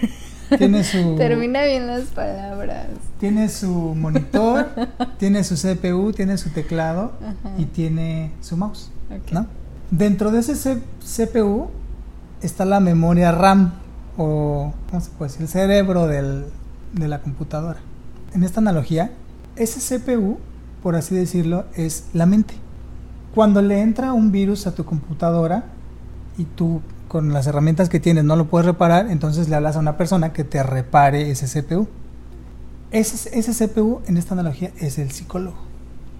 Tiene 0.58 0.84
su... 0.84 1.16
Termina 1.18 1.64
bien 1.64 1.86
las 1.88 2.06
palabras. 2.06 2.88
Tiene 3.20 3.50
su 3.50 3.70
monitor, 3.70 4.70
tiene 5.20 5.44
su 5.44 5.56
CPU, 5.56 6.14
tiene 6.14 6.38
su 6.38 6.50
teclado 6.50 7.14
y 7.58 7.66
tiene 7.66 8.32
su 8.42 8.58
mouse, 8.58 8.92
¿no? 9.32 9.46
Dentro 9.92 10.32
de 10.32 10.40
ese 10.40 10.82
CPU 11.00 11.70
está 12.42 12.66
la 12.66 12.80
memoria 12.80 13.32
RAM 13.32 13.74
o, 14.18 14.74
¿cómo 14.90 15.02
se 15.02 15.12
puede 15.12 15.32
decir? 15.32 15.44
El 15.44 15.48
cerebro 15.48 16.08
del, 16.08 16.46
de 16.94 17.08
la 17.08 17.22
computadora. 17.22 17.80
En 18.34 18.44
esta 18.44 18.60
analogía, 18.60 19.12
ese 19.56 20.00
CPU, 20.00 20.40
por 20.84 20.96
así 20.96 21.16
decirlo, 21.16 21.66
es 21.76 22.06
la 22.14 22.26
mente. 22.26 22.56
Cuando 23.34 23.62
le 23.62 23.82
entra 23.82 24.14
un 24.14 24.32
virus 24.32 24.68
a 24.68 24.76
tu 24.76 24.84
computadora 24.84 25.66
y 26.38 26.44
tú 26.44 26.82
con 27.08 27.32
las 27.32 27.48
herramientas 27.48 27.88
que 27.88 28.00
tienes 28.00 28.26
no 28.26 28.36
lo 28.36 28.48
puedes 28.48 28.66
reparar, 28.66 29.10
entonces 29.10 29.48
le 29.48 29.56
hablas 29.56 29.78
a 29.78 29.80
una 29.80 29.96
persona 29.96 30.34
que 30.34 30.44
te 30.44 30.62
repare 30.64 31.32
ese 31.32 31.48
CPU. 31.48 31.88
Ese, 32.92 33.38
ese 33.38 33.68
CPU 33.68 34.02
en 34.08 34.18
esta 34.18 34.34
analogía 34.34 34.72
es 34.80 34.98
el 34.98 35.12
psicólogo. 35.12 35.58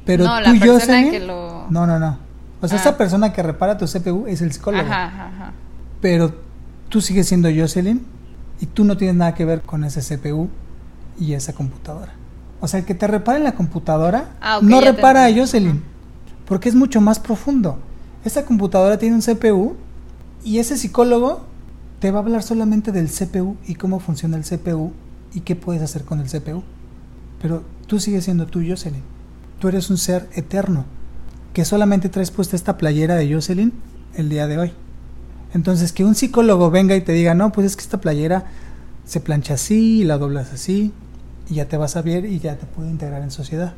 Pero 0.06 0.24
no, 0.24 0.38
tú, 0.38 0.54
la 0.54 0.60
persona 0.60 1.10
que 1.10 1.20
lo... 1.20 1.68
No, 1.70 1.86
no, 1.86 2.00
no. 2.00 2.27
O 2.62 2.68
sea, 2.68 2.80
esa 2.80 2.90
ah. 2.90 2.98
persona 2.98 3.34
que 3.34 3.44
repara 3.44 3.78
tu 3.78 3.86
CPU 3.86 4.26
es 4.28 4.42
el 4.42 4.52
psicólogo. 4.52 4.84
Ajá, 4.84 5.06
ajá. 5.06 5.54
Pero 6.02 6.34
tú 6.90 7.02
sigues 7.02 7.28
siendo 7.28 7.50
Jocelyn 7.56 8.06
y 8.60 8.66
tú 8.66 8.84
no 8.84 8.98
tienes 8.98 9.16
nada 9.16 9.36
que 9.36 9.46
ver 9.46 9.62
con 9.62 9.84
ese 9.84 10.02
CPU 10.02 10.50
y 11.20 11.34
esa 11.34 11.54
computadora. 11.54 12.14
O 12.60 12.68
sea, 12.68 12.80
el 12.80 12.86
que 12.86 12.96
te 12.96 13.06
repare 13.06 13.40
la 13.40 13.54
computadora 13.54 14.36
ah, 14.42 14.60
no 14.62 14.82
repara 14.82 15.26
a 15.26 15.34
Jocelyn, 15.34 15.84
porque 16.46 16.70
es 16.70 16.76
mucho 16.76 17.02
más 17.02 17.20
profundo. 17.20 17.80
Esa 18.26 18.46
computadora 18.46 18.98
tiene 18.98 19.16
un 19.16 19.22
CPU 19.22 19.76
y 20.44 20.58
ese 20.58 20.78
psicólogo 20.78 21.46
te 22.00 22.12
va 22.12 22.20
a 22.20 22.22
hablar 22.24 22.42
solamente 22.42 22.92
del 22.92 23.10
CPU 23.10 23.58
y 23.66 23.76
cómo 23.76 24.00
funciona 24.00 24.38
el 24.38 24.44
CPU 24.44 24.92
y 25.34 25.42
qué 25.42 25.56
puedes 25.56 25.84
hacer 25.84 26.04
con 26.04 26.20
el 26.20 26.28
CPU. 26.28 26.64
Pero 27.42 27.64
tú 27.86 28.00
sigues 28.00 28.24
siendo 28.24 28.48
tú, 28.48 28.62
Jocelyn. 28.68 29.04
Tú 29.60 29.68
eres 29.68 29.90
un 29.90 29.98
ser 29.98 30.28
eterno 30.34 30.86
que 31.58 31.66
solamente 31.66 32.08
traes 32.08 32.30
puesta 32.30 32.56
esta 32.56 32.78
playera 32.78 33.16
de 33.16 33.34
Jocelyn 33.34 33.74
el 34.14 34.30
día 34.30 34.46
de 34.46 34.60
hoy. 34.60 34.74
Entonces, 35.56 35.92
que 35.92 36.06
un 36.06 36.14
psicólogo 36.14 36.70
venga 36.70 36.96
y 36.96 37.02
te 37.02 37.14
diga, 37.14 37.34
no, 37.34 37.52
pues 37.52 37.66
es 37.66 37.76
que 37.76 37.82
esta 37.82 38.00
playera 38.00 38.44
se 39.06 39.22
plancha 39.22 39.56
así 39.56 40.02
y 40.02 40.04
la 40.04 40.20
doblas 40.20 40.54
así 40.54 40.94
y 41.50 41.56
ya 41.56 41.66
te 41.66 41.76
vas 41.76 41.96
a 41.96 42.04
ver 42.04 42.26
y 42.26 42.38
ya 42.38 42.58
te 42.58 42.68
puede 42.68 42.92
integrar 42.92 43.24
en 43.24 43.32
sociedad. 43.32 43.74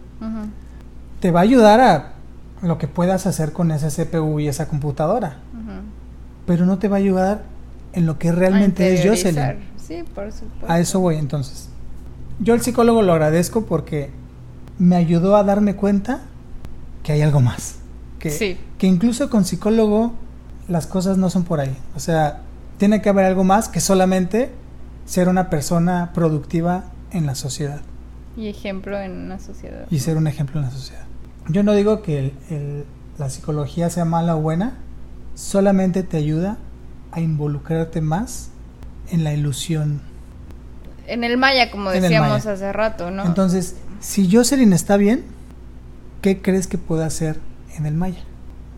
Te 1.21 1.31
va 1.31 1.39
a 1.39 1.43
ayudar 1.43 1.79
a 1.79 2.11
lo 2.67 2.77
que 2.77 2.89
puedas 2.89 3.25
hacer 3.25 3.53
con 3.53 3.71
ese 3.71 3.87
CPU 3.87 4.41
y 4.41 4.49
esa 4.49 4.67
computadora, 4.67 5.37
pero 6.45 6.65
no 6.65 6.79
te 6.79 6.89
va 6.89 6.97
a 6.97 6.99
ayudar 6.99 7.43
en 7.93 8.05
lo 8.05 8.19
que 8.19 8.33
realmente 8.33 8.93
es 8.93 9.07
Jocelyn. 9.07 9.57
Sí, 9.77 10.03
por 10.13 10.33
supuesto. 10.33 10.65
A 10.67 10.81
eso 10.81 10.99
voy 10.99 11.15
entonces. 11.15 11.69
Yo 12.41 12.55
el 12.55 12.61
psicólogo 12.61 13.03
lo 13.03 13.13
agradezco 13.13 13.65
porque 13.65 14.09
me 14.79 14.97
ayudó 14.97 15.37
a 15.37 15.45
darme 15.45 15.77
cuenta 15.77 16.23
que 17.09 17.13
hay 17.13 17.23
algo 17.23 17.39
más. 17.39 17.77
Que, 18.19 18.59
que 18.77 18.85
incluso 18.85 19.31
con 19.31 19.43
psicólogo 19.43 20.13
las 20.67 20.85
cosas 20.85 21.17
no 21.17 21.31
son 21.31 21.43
por 21.43 21.59
ahí. 21.59 21.75
O 21.95 21.99
sea, 21.99 22.41
tiene 22.77 23.01
que 23.01 23.09
haber 23.09 23.25
algo 23.25 23.43
más 23.43 23.67
que 23.67 23.79
solamente 23.79 24.51
ser 25.07 25.27
una 25.27 25.49
persona 25.49 26.11
productiva 26.13 26.83
en 27.09 27.25
la 27.25 27.33
sociedad. 27.33 27.81
Y 28.37 28.47
ejemplo 28.47 28.99
en 28.99 29.13
una 29.21 29.39
sociedad. 29.39 29.87
Y 29.89 30.01
ser 30.01 30.17
un 30.17 30.27
ejemplo 30.27 30.59
en 30.59 30.67
la 30.67 30.71
sociedad. 30.71 31.01
Yo 31.47 31.63
no 31.63 31.73
digo 31.73 32.03
que 32.03 32.35
la 33.17 33.29
psicología 33.31 33.89
sea 33.89 34.05
mala 34.05 34.35
o 34.35 34.41
buena, 34.41 34.77
solamente 35.33 36.03
te 36.03 36.17
ayuda 36.17 36.59
a 37.11 37.21
involucrarte 37.21 38.01
más 38.01 38.51
en 39.09 39.23
la 39.23 39.33
ilusión. 39.33 39.99
En 41.07 41.23
el 41.23 41.37
maya, 41.37 41.71
como 41.71 41.89
decíamos 41.89 42.45
hace 42.45 42.71
rato, 42.71 43.09
¿no? 43.09 43.25
Entonces, 43.25 43.77
si 43.99 44.31
Jocelyn 44.31 44.73
está 44.73 44.95
bien, 44.95 45.38
¿qué 46.21 46.41
crees 46.41 46.67
que 46.67 46.77
puede 46.77 47.03
hacer 47.03 47.37
en 47.77 47.85
el 47.85 47.93
Maya? 47.93 48.23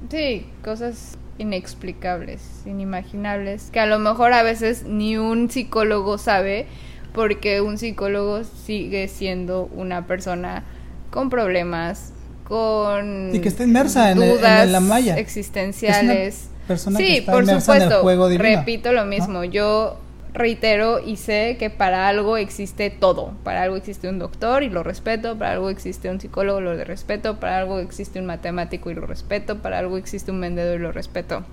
Sí, 0.10 0.45
cosas 0.63 1.17
inexplicables, 1.38 2.41
inimaginables, 2.65 3.69
que 3.71 3.80
a 3.80 3.86
lo 3.86 3.99
mejor 3.99 4.34
a 4.34 4.43
veces 4.43 4.84
ni 4.84 5.17
un 5.17 5.49
psicólogo 5.49 6.17
sabe, 6.17 6.67
porque 7.13 7.62
un 7.62 7.77
psicólogo 7.77 8.43
sigue 8.43 9.08
siendo 9.08 9.69
una 9.73 10.08
persona 10.08 10.63
con 11.10 11.30
problemas, 11.30 12.13
con 12.47 13.34
y 13.34 13.39
que 13.39 13.49
está 13.49 13.63
inmersa 13.63 14.12
en, 14.12 14.19
dudas 14.19 14.65
en, 14.65 14.71
la 14.71 14.80
malla. 14.80 15.17
existenciales. 15.17 16.49
Persona 16.67 16.99
sí, 16.99 17.06
que 17.06 17.17
está 17.19 17.32
por 17.32 17.43
inmersa 17.43 17.75
en 17.75 17.82
el 17.82 17.84
supuesto. 17.84 18.04
juego 18.04 18.30
divino, 18.30 18.60
repito 18.60 18.91
lo 18.91 19.06
mismo. 19.06 19.43
Yo 19.43 19.97
reitero 20.34 21.00
y 21.00 21.17
sé 21.17 21.58
que 21.60 21.70
para 21.70 22.08
algo 22.08 22.38
existe 22.38 22.89
todo. 22.89 23.34
Para 23.44 23.63
algo 23.63 23.76
existe 23.76 24.10
un 24.10 24.20
doctor 24.20 24.63
y 24.63 24.70
lo 24.70 24.84
respeto, 24.84 25.38
para 25.38 25.52
algo 25.52 25.70
existe 25.70 26.10
un 26.10 26.20
psicólogo 26.20 26.60
y 26.60 26.63
lo 26.63 26.84
respeto, 26.84 27.39
para 27.39 27.58
algo 27.58 27.80
existe 27.80 28.20
un 28.20 28.26
matemático 28.26 28.89
y 28.89 28.94
lo 28.94 29.06
respeto, 29.06 29.62
para 29.62 29.80
algo 29.80 29.98
existe 29.98 30.32
un 30.32 30.41
vendedor 30.41 30.80
y 30.80 30.84
lo 30.84 30.91
respeto. 30.91 31.44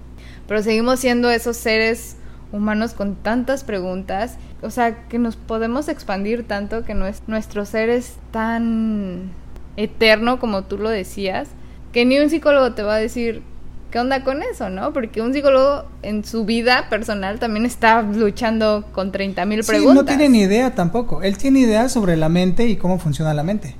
Pero 0.46 0.62
seguimos 0.62 1.00
siendo 1.00 1.30
esos 1.30 1.56
seres 1.56 2.16
humanos 2.52 2.94
con 2.94 3.16
tantas 3.16 3.64
preguntas, 3.64 4.38
o 4.62 4.70
sea, 4.70 5.08
que 5.08 5.18
nos 5.18 5.36
podemos 5.36 5.88
expandir 5.88 6.46
tanto, 6.46 6.84
que 6.84 6.94
nuestro 6.94 7.64
ser 7.64 7.90
es 7.90 8.16
tan 8.30 9.32
eterno 9.76 10.40
como 10.40 10.64
tú 10.64 10.78
lo 10.78 10.88
decías, 10.88 11.48
que 11.92 12.04
ni 12.04 12.18
un 12.18 12.30
psicólogo 12.30 12.74
te 12.74 12.82
va 12.82 12.94
a 12.94 12.98
decir 12.98 13.42
¿qué 13.90 13.98
onda 13.98 14.24
con 14.24 14.42
eso, 14.42 14.70
no? 14.70 14.92
Porque 14.92 15.22
un 15.22 15.32
psicólogo 15.32 15.84
en 16.02 16.24
su 16.24 16.44
vida 16.44 16.88
personal 16.90 17.38
también 17.38 17.66
está 17.66 18.02
luchando 18.02 18.84
con 18.92 19.12
30 19.12 19.44
mil 19.46 19.64
preguntas. 19.64 19.92
Sí, 19.92 19.98
no 19.98 20.04
tiene 20.04 20.28
ni 20.28 20.40
idea 20.40 20.74
tampoco. 20.74 21.22
Él 21.22 21.38
tiene 21.38 21.60
idea 21.60 21.88
sobre 21.88 22.16
la 22.16 22.28
mente 22.28 22.66
y 22.66 22.76
cómo 22.76 22.98
funciona 22.98 23.34
la 23.34 23.42
mente. 23.42 23.76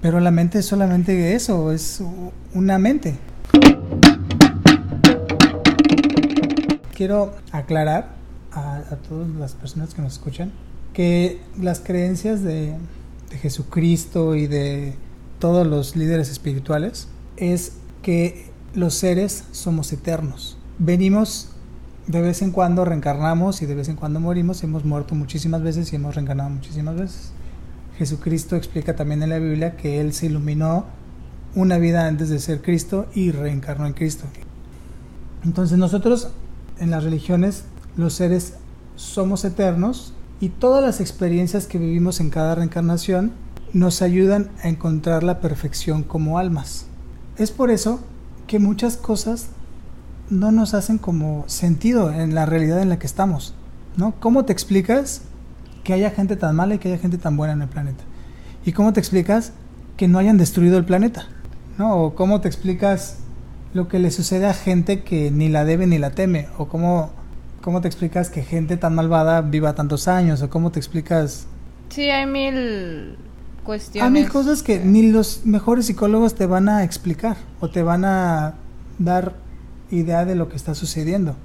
Pero 0.00 0.20
la 0.20 0.30
mente 0.30 0.58
es 0.58 0.66
solamente 0.66 1.34
eso, 1.34 1.72
es 1.72 2.02
una 2.52 2.78
mente. 2.78 3.14
Quiero 6.94 7.34
aclarar 7.52 8.10
a, 8.52 8.76
a 8.76 8.96
todas 8.96 9.28
las 9.30 9.54
personas 9.54 9.94
que 9.94 10.02
nos 10.02 10.12
escuchan 10.12 10.52
que 10.92 11.40
las 11.60 11.80
creencias 11.80 12.42
de, 12.42 12.74
de 13.30 13.38
Jesucristo 13.38 14.34
y 14.34 14.46
de 14.46 14.94
todos 15.38 15.66
los 15.66 15.96
líderes 15.96 16.30
espirituales 16.30 17.08
es 17.36 17.72
que 18.02 18.53
los 18.74 18.94
seres 18.94 19.44
somos 19.52 19.92
eternos. 19.92 20.58
Venimos 20.78 21.50
de 22.06 22.20
vez 22.20 22.42
en 22.42 22.50
cuando, 22.50 22.84
reencarnamos 22.84 23.62
y 23.62 23.66
de 23.66 23.74
vez 23.74 23.88
en 23.88 23.96
cuando 23.96 24.20
morimos. 24.20 24.62
Hemos 24.62 24.84
muerto 24.84 25.14
muchísimas 25.14 25.62
veces 25.62 25.92
y 25.92 25.96
hemos 25.96 26.14
reencarnado 26.14 26.50
muchísimas 26.50 26.96
veces. 26.96 27.32
Jesucristo 27.96 28.56
explica 28.56 28.96
también 28.96 29.22
en 29.22 29.30
la 29.30 29.38
Biblia 29.38 29.76
que 29.76 30.00
Él 30.00 30.12
se 30.12 30.26
iluminó 30.26 30.86
una 31.54 31.78
vida 31.78 32.06
antes 32.06 32.28
de 32.28 32.40
ser 32.40 32.62
Cristo 32.62 33.06
y 33.14 33.30
reencarnó 33.30 33.86
en 33.86 33.92
Cristo. 33.92 34.24
Entonces 35.44 35.78
nosotros 35.78 36.28
en 36.78 36.90
las 36.90 37.04
religiones 37.04 37.64
los 37.96 38.14
seres 38.14 38.54
somos 38.96 39.44
eternos 39.44 40.14
y 40.40 40.48
todas 40.48 40.82
las 40.82 41.00
experiencias 41.00 41.66
que 41.66 41.78
vivimos 41.78 42.18
en 42.18 42.30
cada 42.30 42.56
reencarnación 42.56 43.32
nos 43.72 44.02
ayudan 44.02 44.50
a 44.62 44.68
encontrar 44.68 45.22
la 45.22 45.40
perfección 45.40 46.02
como 46.02 46.38
almas. 46.38 46.86
Es 47.36 47.50
por 47.50 47.70
eso 47.70 48.00
que 48.46 48.58
muchas 48.58 48.96
cosas 48.96 49.48
no 50.30 50.52
nos 50.52 50.74
hacen 50.74 50.98
como 50.98 51.44
sentido 51.48 52.12
en 52.12 52.34
la 52.34 52.46
realidad 52.46 52.80
en 52.80 52.88
la 52.88 52.98
que 52.98 53.06
estamos, 53.06 53.54
¿no? 53.96 54.14
¿Cómo 54.20 54.44
te 54.44 54.52
explicas 54.52 55.22
que 55.82 55.92
haya 55.92 56.10
gente 56.10 56.36
tan 56.36 56.56
mala 56.56 56.74
y 56.74 56.78
que 56.78 56.88
haya 56.88 56.98
gente 56.98 57.18
tan 57.18 57.36
buena 57.36 57.52
en 57.52 57.62
el 57.62 57.68
planeta? 57.68 58.04
¿Y 58.64 58.72
cómo 58.72 58.92
te 58.92 59.00
explicas 59.00 59.52
que 59.96 60.08
no 60.08 60.18
hayan 60.18 60.38
destruido 60.38 60.78
el 60.78 60.84
planeta? 60.84 61.26
¿No? 61.78 61.96
¿O 61.96 62.14
cómo 62.14 62.40
te 62.40 62.48
explicas 62.48 63.18
lo 63.74 63.88
que 63.88 63.98
le 63.98 64.10
sucede 64.10 64.46
a 64.46 64.54
gente 64.54 65.02
que 65.02 65.30
ni 65.30 65.48
la 65.48 65.64
debe 65.64 65.86
ni 65.86 65.98
la 65.98 66.10
teme? 66.10 66.48
¿O 66.56 66.68
cómo, 66.68 67.10
cómo 67.60 67.80
te 67.80 67.88
explicas 67.88 68.30
que 68.30 68.42
gente 68.42 68.76
tan 68.76 68.94
malvada 68.94 69.42
viva 69.42 69.74
tantos 69.74 70.08
años? 70.08 70.40
¿O 70.42 70.50
cómo 70.50 70.70
te 70.70 70.78
explicas... 70.78 71.46
Sí, 71.90 72.10
hay 72.10 72.26
mil 72.26 73.16
cuestiones. 73.64 74.06
Hay 74.06 74.10
mil 74.10 74.30
cosas 74.30 74.62
que 74.62 74.78
ni 74.78 75.10
los 75.10 75.44
mejores 75.44 75.86
psicólogos 75.86 76.34
te 76.34 76.46
van 76.46 76.68
a 76.68 76.84
explicar 76.84 77.36
o 77.60 77.68
te 77.68 77.82
van 77.82 78.04
a 78.04 78.54
dar 78.98 79.34
idea 79.90 80.24
de 80.24 80.34
lo 80.34 80.48
que 80.48 80.56
está 80.56 80.74
sucediendo. 80.74 81.36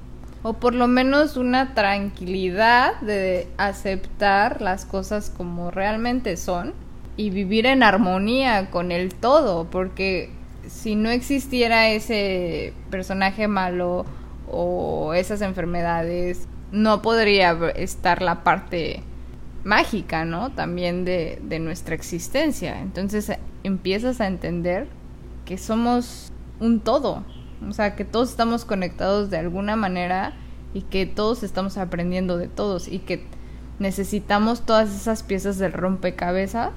O 0.43 0.53
por 0.53 0.73
lo 0.73 0.87
menos 0.87 1.35
una 1.35 1.73
tranquilidad 1.73 2.99
de 3.01 3.47
aceptar 3.57 4.61
las 4.61 4.85
cosas 4.85 5.31
como 5.35 5.71
realmente 5.71 6.37
son 6.37 6.73
y 7.17 7.29
vivir 7.29 7.65
en 7.65 7.83
armonía 7.83 8.69
con 8.69 8.91
el 8.91 9.13
todo, 9.13 9.65
porque 9.69 10.29
si 10.67 10.95
no 10.95 11.09
existiera 11.09 11.89
ese 11.89 12.73
personaje 12.89 13.47
malo 13.47 14.05
o 14.49 15.13
esas 15.13 15.41
enfermedades, 15.41 16.47
no 16.71 17.01
podría 17.01 17.57
estar 17.75 18.21
la 18.21 18.43
parte 18.43 19.03
mágica, 19.63 20.25
¿no? 20.25 20.51
También 20.51 21.05
de, 21.05 21.41
de 21.43 21.59
nuestra 21.59 21.95
existencia. 21.95 22.81
Entonces 22.81 23.31
empiezas 23.63 24.21
a 24.21 24.27
entender 24.27 24.87
que 25.45 25.57
somos 25.57 26.31
un 26.59 26.79
todo, 26.79 27.23
o 27.67 27.73
sea, 27.73 27.95
que 27.95 28.05
todos 28.05 28.29
estamos 28.29 28.65
conectados 28.65 29.29
de 29.29 29.37
alguna 29.37 29.75
manera 29.75 30.33
y 30.73 30.81
que 30.81 31.05
todos 31.05 31.43
estamos 31.43 31.77
aprendiendo 31.77 32.37
de 32.37 32.47
todos 32.47 32.87
y 32.87 32.99
que 32.99 33.25
necesitamos 33.79 34.61
todas 34.65 34.93
esas 34.93 35.23
piezas 35.23 35.57
del 35.57 35.73
rompecabezas 35.73 36.71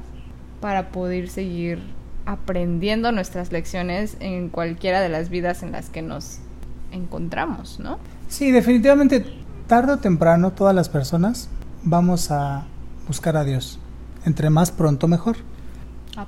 para 0.60 0.90
poder 0.90 1.28
seguir 1.28 1.80
aprendiendo 2.24 3.10
nuestras 3.10 3.50
lecciones 3.52 4.16
en 4.20 4.48
cualquiera 4.48 5.00
de 5.00 5.08
las 5.08 5.28
vidas 5.28 5.62
en 5.62 5.72
las 5.72 5.90
que 5.90 6.02
nos 6.02 6.38
encontramos, 6.92 7.80
¿no? 7.80 7.98
Sí, 8.28 8.52
definitivamente 8.52 9.24
tarde 9.66 9.94
o 9.94 9.98
temprano 9.98 10.52
todas 10.52 10.74
las 10.74 10.88
personas 10.88 11.48
vamos 11.82 12.30
a 12.30 12.64
buscar 13.12 13.36
a 13.36 13.44
Dios. 13.44 13.78
Entre 14.24 14.48
más 14.48 14.70
pronto 14.70 15.06
mejor. 15.06 15.36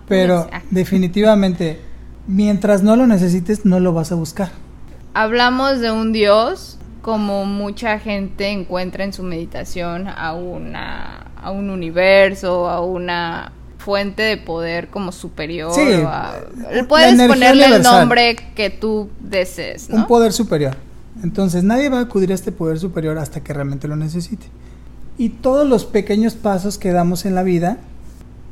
Pero 0.07 0.49
definitivamente, 0.71 1.81
mientras 2.27 2.83
no 2.83 2.95
lo 2.95 3.07
necesites, 3.07 3.65
no 3.65 3.81
lo 3.81 3.95
vas 3.95 4.13
a 4.13 4.17
buscar. 4.17 4.51
Hablamos 5.15 5.81
de 5.81 5.91
un 5.91 6.13
Dios 6.13 6.79
como 7.01 7.47
mucha 7.47 7.99
gente 7.99 8.51
encuentra 8.51 9.05
en 9.05 9.15
su 9.15 9.23
meditación 9.23 10.09
a 10.09 10.35
una 10.35 11.31
a 11.43 11.51
un 11.51 11.71
universo, 11.71 12.69
a 12.69 12.81
una 12.81 13.53
fuente 13.79 14.23
de 14.23 14.37
poder 14.37 14.89
como 14.89 15.11
superior. 15.13 15.73
Sí, 15.75 16.03
a, 16.07 16.41
puedes 16.89 17.15
ponerle 17.15 17.67
universal. 17.67 17.75
el 17.75 17.83
nombre 17.83 18.37
que 18.55 18.71
tú 18.71 19.09
desees. 19.21 19.89
¿no? 19.89 19.97
Un 19.97 20.07
poder 20.07 20.33
superior. 20.33 20.77
Entonces 21.23 21.63
nadie 21.65 21.89
va 21.89 21.99
a 21.99 22.03
acudir 22.03 22.33
a 22.33 22.35
este 22.35 22.53
poder 22.53 22.79
superior 22.79 23.19
hasta 23.19 23.43
que 23.43 23.53
realmente 23.53 23.89
lo 23.89 23.97
necesite. 23.97 24.47
Y 25.17 25.29
todos 25.29 25.69
los 25.69 25.85
pequeños 25.85 26.35
pasos 26.35 26.79
que 26.79 26.93
damos 26.93 27.25
en 27.25 27.35
la 27.35 27.43
vida 27.43 27.79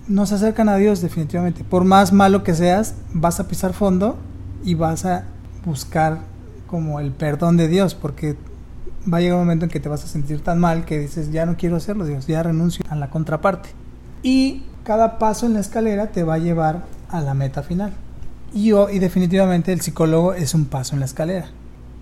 nos 0.07 0.33
acercan 0.33 0.69
a 0.69 0.77
Dios 0.77 1.01
definitivamente. 1.01 1.65
Por 1.65 1.85
más 1.85 2.13
malo 2.13 2.45
que 2.45 2.55
seas, 2.55 2.95
vas 3.13 3.41
a 3.41 3.49
pisar 3.49 3.73
fondo 3.73 4.17
y 4.65 4.75
vas 4.75 5.05
a 5.05 5.25
buscar 5.65 6.21
como 6.67 7.01
el 7.01 7.11
perdón 7.11 7.57
de 7.57 7.69
Dios, 7.69 7.95
porque 7.95 8.37
va 9.13 9.19
a 9.19 9.21
llegar 9.21 9.37
un 9.37 9.43
momento 9.43 9.65
en 9.65 9.71
que 9.71 9.81
te 9.81 9.89
vas 9.89 10.05
a 10.05 10.09
sentir 10.09 10.41
tan 10.43 10.59
mal 10.59 10.85
que 10.85 10.99
dices, 10.99 11.33
ya 11.33 11.47
no 11.47 11.57
quiero 11.57 11.77
hacerlo, 11.77 12.07
Dios, 12.07 12.27
ya 12.27 12.43
renuncio 12.43 12.85
a 12.89 12.97
la 12.97 13.11
contraparte. 13.11 13.71
Y 14.23 14.63
cada 14.85 15.19
paso 15.19 15.47
en 15.47 15.55
la 15.55 15.61
escalera 15.61 16.09
te 16.09 16.23
va 16.23 16.35
a 16.35 16.39
llevar 16.39 16.85
a 17.09 17.21
la 17.21 17.35
meta 17.35 17.63
final. 17.63 17.93
Y, 18.55 18.67
yo, 18.67 18.89
y 18.89 19.01
definitivamente 19.01 19.73
el 19.73 19.81
psicólogo 19.81 20.35
es 20.35 20.55
un 20.55 20.67
paso 20.67 20.95
en 20.95 21.01
la 21.01 21.07
escalera, 21.07 21.47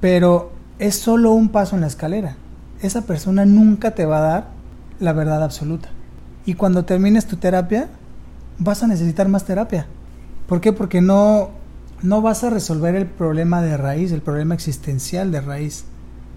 pero 0.00 0.52
es 0.78 0.96
solo 0.96 1.32
un 1.32 1.48
paso 1.48 1.76
en 1.76 1.82
la 1.82 1.86
escalera 1.86 2.36
esa 2.82 3.02
persona 3.02 3.44
nunca 3.44 3.92
te 3.92 4.06
va 4.06 4.18
a 4.18 4.20
dar 4.20 4.48
la 4.98 5.12
verdad 5.12 5.42
absoluta. 5.42 5.88
Y 6.46 6.54
cuando 6.54 6.84
termines 6.84 7.26
tu 7.26 7.36
terapia, 7.36 7.88
vas 8.58 8.82
a 8.82 8.86
necesitar 8.86 9.28
más 9.28 9.44
terapia. 9.44 9.86
¿Por 10.46 10.60
qué? 10.60 10.72
Porque 10.72 11.00
no, 11.00 11.50
no 12.02 12.22
vas 12.22 12.44
a 12.44 12.50
resolver 12.50 12.94
el 12.94 13.06
problema 13.06 13.62
de 13.62 13.76
raíz, 13.76 14.12
el 14.12 14.22
problema 14.22 14.54
existencial 14.54 15.30
de 15.32 15.40
raíz. 15.40 15.84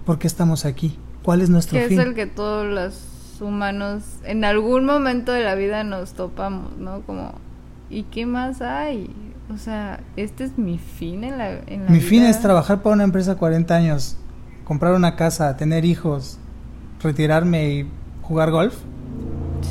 ¿Por 0.05 0.20
qué 0.20 0.28
estamos 0.28 0.65
aquí? 0.65 0.97
¿Cuál 1.24 1.41
es 1.41 1.49
nuestro 1.49 1.80
que 1.80 1.88
fin? 1.88 1.99
es 1.99 2.05
el 2.05 2.13
que 2.13 2.26
todos 2.26 2.65
los 2.65 3.41
humanos 3.41 4.03
en 4.24 4.43
algún 4.45 4.86
momento 4.86 5.32
de 5.32 5.43
la 5.43 5.55
vida 5.55 5.84
nos 5.84 6.13
topamos, 6.13 6.78
¿no? 6.78 7.01
Como, 7.01 7.34
¿y 7.89 8.03
qué 8.03 8.26
más 8.26 8.61
hay? 8.61 9.09
O 9.53 9.57
sea, 9.57 9.99
este 10.17 10.43
es 10.45 10.57
mi 10.57 10.78
fin 10.78 11.24
en 11.24 11.38
la, 11.38 11.51
en 11.51 11.86
la 11.86 11.89
Mi 11.91 11.99
vida? 11.99 12.07
fin 12.09 12.24
es 12.24 12.39
trabajar 12.41 12.82
para 12.82 12.95
una 12.95 13.03
empresa 13.03 13.36
40 13.36 13.76
años, 13.76 14.17
comprar 14.63 14.93
una 14.93 15.15
casa, 15.15 15.55
tener 15.57 15.86
hijos, 15.86 16.39
retirarme 17.04 17.70
y 17.70 17.88
jugar 18.22 18.51
golf. 18.51 18.76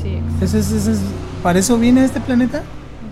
Sí, 0.03 0.19
¿Ese 0.41 0.59
es, 0.59 0.71
ese 0.71 0.93
es, 0.93 1.01
¿Para 1.43 1.59
eso 1.59 1.79
viene 1.79 2.05
este 2.05 2.21
planeta? 2.21 2.63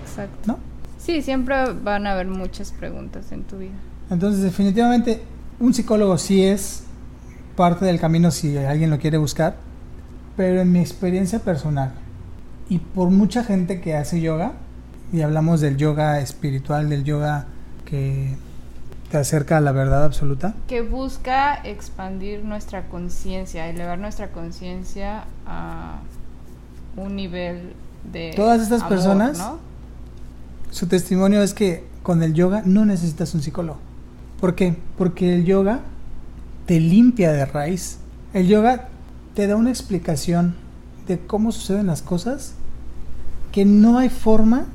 exacto. 0.02 0.38
¿No? 0.46 0.58
Sí, 0.98 1.22
siempre 1.22 1.72
van 1.82 2.06
a 2.06 2.12
haber 2.12 2.26
muchas 2.26 2.72
preguntas 2.72 3.32
en 3.32 3.42
tu 3.44 3.58
vida. 3.58 3.72
Entonces, 4.10 4.42
definitivamente, 4.42 5.22
un 5.58 5.72
psicólogo 5.72 6.18
sí 6.18 6.44
es 6.44 6.84
parte 7.56 7.84
del 7.84 7.98
camino 7.98 8.30
si 8.30 8.56
alguien 8.56 8.90
lo 8.90 8.98
quiere 8.98 9.18
buscar, 9.18 9.56
pero 10.36 10.60
en 10.60 10.70
mi 10.70 10.80
experiencia 10.80 11.38
personal 11.38 11.92
y 12.70 12.78
por 12.78 13.10
mucha 13.10 13.42
gente 13.44 13.80
que 13.80 13.96
hace 13.96 14.20
yoga, 14.20 14.52
y 15.12 15.22
hablamos 15.22 15.60
del 15.60 15.76
yoga 15.76 16.20
espiritual, 16.20 16.88
del 16.88 17.02
yoga 17.02 17.46
que 17.84 18.36
te 19.10 19.18
acerca 19.18 19.56
a 19.56 19.60
la 19.60 19.72
verdad 19.72 20.04
absoluta. 20.04 20.54
Que 20.68 20.82
busca 20.82 21.54
expandir 21.64 22.44
nuestra 22.44 22.88
conciencia, 22.88 23.68
elevar 23.68 23.98
nuestra 23.98 24.30
conciencia 24.30 25.24
a 25.46 25.98
un 26.96 27.16
nivel 27.16 27.74
de... 28.12 28.32
Todas 28.36 28.62
estas 28.62 28.82
amor, 28.82 28.88
personas, 28.88 29.38
¿no? 29.38 29.58
su 30.70 30.86
testimonio 30.86 31.42
es 31.42 31.54
que 31.54 31.84
con 32.04 32.22
el 32.22 32.34
yoga 32.34 32.62
no 32.64 32.84
necesitas 32.84 33.34
un 33.34 33.42
psicólogo. 33.42 33.80
¿Por 34.40 34.54
qué? 34.54 34.76
Porque 34.96 35.34
el 35.34 35.44
yoga 35.44 35.80
te 36.66 36.78
limpia 36.78 37.32
de 37.32 37.44
raíz. 37.46 37.98
El 38.32 38.46
yoga 38.46 38.88
te 39.34 39.48
da 39.48 39.56
una 39.56 39.70
explicación 39.70 40.54
de 41.08 41.18
cómo 41.18 41.50
suceden 41.50 41.88
las 41.88 42.02
cosas 42.02 42.54
que 43.50 43.64
no 43.64 43.98
hay 43.98 44.08
forma 44.08 44.66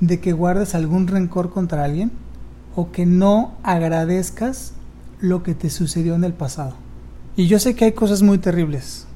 de 0.00 0.18
que 0.18 0.32
guardes 0.32 0.74
algún 0.74 1.08
rencor 1.08 1.50
contra 1.50 1.84
alguien 1.84 2.10
o 2.74 2.90
que 2.92 3.06
no 3.06 3.54
agradezcas 3.62 4.72
lo 5.20 5.42
que 5.42 5.54
te 5.54 5.70
sucedió 5.70 6.14
en 6.14 6.24
el 6.24 6.32
pasado. 6.32 6.74
Y 7.36 7.46
yo 7.46 7.58
sé 7.58 7.74
que 7.74 7.84
hay 7.86 7.92
cosas 7.92 8.22
muy 8.22 8.38
terribles 8.38 9.06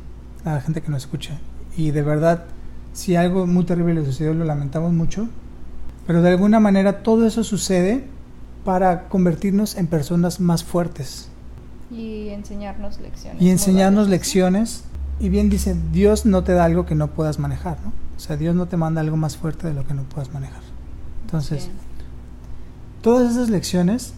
a 0.44 0.54
la 0.54 0.60
gente 0.60 0.80
que 0.82 0.90
nos 0.90 1.02
escucha. 1.02 1.38
Y 1.76 1.90
de 1.90 2.02
verdad, 2.02 2.44
si 2.92 3.16
algo 3.16 3.46
muy 3.46 3.64
terrible 3.64 3.94
le 3.94 4.04
sucedió, 4.04 4.32
lo 4.34 4.44
lamentamos 4.44 4.92
mucho. 4.92 5.28
Pero 6.06 6.22
de 6.22 6.30
alguna 6.30 6.60
manera 6.60 7.02
todo 7.02 7.26
eso 7.26 7.44
sucede 7.44 8.04
para 8.64 9.08
convertirnos 9.08 9.76
en 9.76 9.86
personas 9.86 10.40
más 10.40 10.64
fuertes 10.64 11.28
Y 11.90 12.28
enseñarnos 12.30 12.98
lecciones. 13.00 13.40
y 13.42 13.50
enseñarnos 13.50 14.08
lecciones. 14.08 14.84
Y 15.18 15.28
bien 15.28 15.48
dice, 15.50 15.76
Dios 15.92 16.26
no 16.26 16.44
te 16.44 16.52
da 16.52 16.64
algo 16.64 16.84
que 16.86 16.94
no 16.94 17.08
puedas 17.08 17.38
manejar, 17.38 17.78
¿no? 17.84 17.92
O 18.16 18.20
sea, 18.20 18.36
Dios 18.36 18.54
no 18.54 18.66
te 18.66 18.76
manda 18.76 19.00
algo 19.00 19.16
más 19.16 19.36
fuerte 19.36 19.66
de 19.66 19.74
lo 19.74 19.86
que 19.86 19.94
no 19.94 20.02
puedas 20.04 20.32
manejar. 20.32 20.62
Entonces, 21.24 21.66
Bien. 21.66 21.78
Todas 23.06 23.30
esas 23.30 23.50
lecciones, 23.50 24.14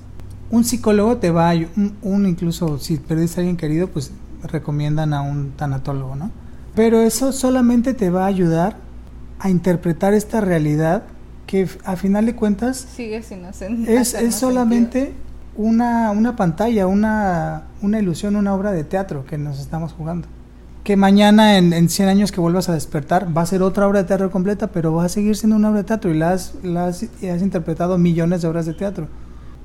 un 0.50 0.64
psicólogo 0.64 1.18
te 1.18 1.30
va 1.30 1.50
a 1.50 1.54
un, 1.54 1.98
un 2.00 2.26
incluso 2.26 2.78
si 2.78 2.96
perdiste 2.96 3.38
a 3.38 3.40
alguien 3.42 3.58
querido, 3.58 3.88
pues 3.88 4.12
recomiendan 4.42 5.12
a 5.12 5.20
un 5.20 5.50
tanatólogo, 5.50 6.16
¿no? 6.16 6.30
Pero 6.74 7.02
eso 7.02 7.32
solamente 7.32 7.92
te 7.92 8.08
va 8.08 8.24
a 8.24 8.28
ayudar 8.28 8.78
a 9.40 9.50
interpretar 9.50 10.14
esta 10.14 10.40
realidad 10.40 11.02
que 11.46 11.68
a 11.84 11.96
final 11.96 12.24
de 12.24 12.34
cuentas 12.34 12.86
Sigue 12.96 13.22
sin 13.22 13.44
hacer 13.44 13.72
es, 13.86 14.14
es 14.14 14.34
solamente 14.34 15.12
una, 15.54 16.10
una 16.10 16.34
pantalla, 16.34 16.86
una, 16.86 17.64
una 17.82 17.98
ilusión, 17.98 18.36
una 18.36 18.54
obra 18.54 18.72
de 18.72 18.84
teatro 18.84 19.26
que 19.26 19.36
nos 19.36 19.60
estamos 19.60 19.92
jugando. 19.92 20.28
Que 20.88 20.96
mañana, 20.96 21.58
en, 21.58 21.74
en 21.74 21.90
100 21.90 22.08
años 22.08 22.32
que 22.32 22.40
vuelvas 22.40 22.70
a 22.70 22.72
despertar, 22.72 23.36
va 23.36 23.42
a 23.42 23.46
ser 23.46 23.60
otra 23.60 23.86
obra 23.86 23.98
de 24.00 24.08
teatro 24.08 24.30
completa, 24.30 24.68
pero 24.68 24.94
va 24.94 25.04
a 25.04 25.10
seguir 25.10 25.36
siendo 25.36 25.54
una 25.56 25.68
obra 25.68 25.80
de 25.80 25.84
teatro 25.84 26.10
y 26.10 26.16
la 26.16 26.30
has, 26.30 26.54
la 26.62 26.86
has, 26.86 27.04
y 27.20 27.26
has 27.26 27.42
interpretado 27.42 27.98
millones 27.98 28.40
de 28.40 28.48
obras 28.48 28.64
de 28.64 28.72
teatro. 28.72 29.06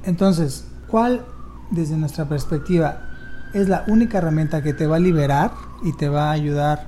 Entonces, 0.04 0.66
¿cuál, 0.90 1.24
desde 1.72 1.96
nuestra 1.96 2.28
perspectiva, 2.28 3.08
es 3.54 3.70
la 3.70 3.86
única 3.88 4.18
herramienta 4.18 4.62
que 4.62 4.74
te 4.74 4.86
va 4.86 4.98
a 4.98 5.00
liberar 5.00 5.52
y 5.82 5.94
te 5.96 6.10
va 6.10 6.26
a 6.28 6.32
ayudar 6.32 6.88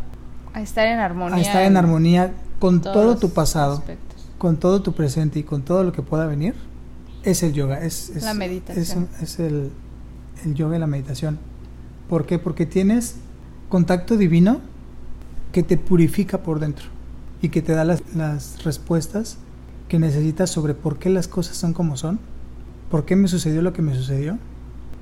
A 0.54 0.60
estar 0.62 0.86
en 0.86 1.00
armonía. 1.00 1.38
a 1.38 1.40
estar 1.40 1.64
en 1.64 1.78
armonía 1.78 2.34
con 2.60 2.82
todo 2.82 3.16
tu 3.16 3.30
pasado? 3.30 3.76
aspectos. 3.76 4.28
con 4.38 4.58
todo 4.58 4.82
tu 4.82 4.92
presente 4.92 5.40
y 5.40 5.44
con 5.44 5.62
todo 5.62 5.86
lo 5.86 5.94
que 5.94 6.02
pueda 6.02 6.26
venir, 6.26 6.56
es 7.24 7.42
el 7.42 7.54
yoga. 7.54 7.80
Es, 7.80 8.10
es- 8.10 8.24
La 8.26 8.34
meditación. 8.34 9.08
Es, 9.22 9.30
es 9.32 9.40
el, 9.40 9.72
el 10.44 10.56
yoga 10.56 10.76
y 10.76 10.80
la 10.82 10.88
meditación. 10.88 11.40
¿Por 12.10 12.26
qué? 12.26 12.38
Porque 12.38 12.66
tienes 12.66 13.16
contacto 13.70 14.18
divino 14.18 14.62
que 15.52 15.64
te 15.64 15.78
purifica 15.78 16.40
por 16.40 16.60
dentro 16.60 16.88
y 17.42 17.50
que 17.50 17.62
te 17.62 17.74
da 17.74 17.84
las, 17.84 18.64
respuestas 18.64 19.38
que 19.88 20.00
necesitas 20.00 20.50
sobre 20.50 20.74
por 20.74 20.98
qué 20.98 21.10
las 21.10 21.28
cosas 21.28 21.58
son 21.58 21.74
como 21.74 21.96
son, 21.96 22.20
por 22.90 23.06
qué 23.06 23.16
me 23.16 23.28
sucedió 23.28 23.62
lo 23.62 23.72
que 23.72 23.82
me 23.82 23.96
sucedió 23.96 24.38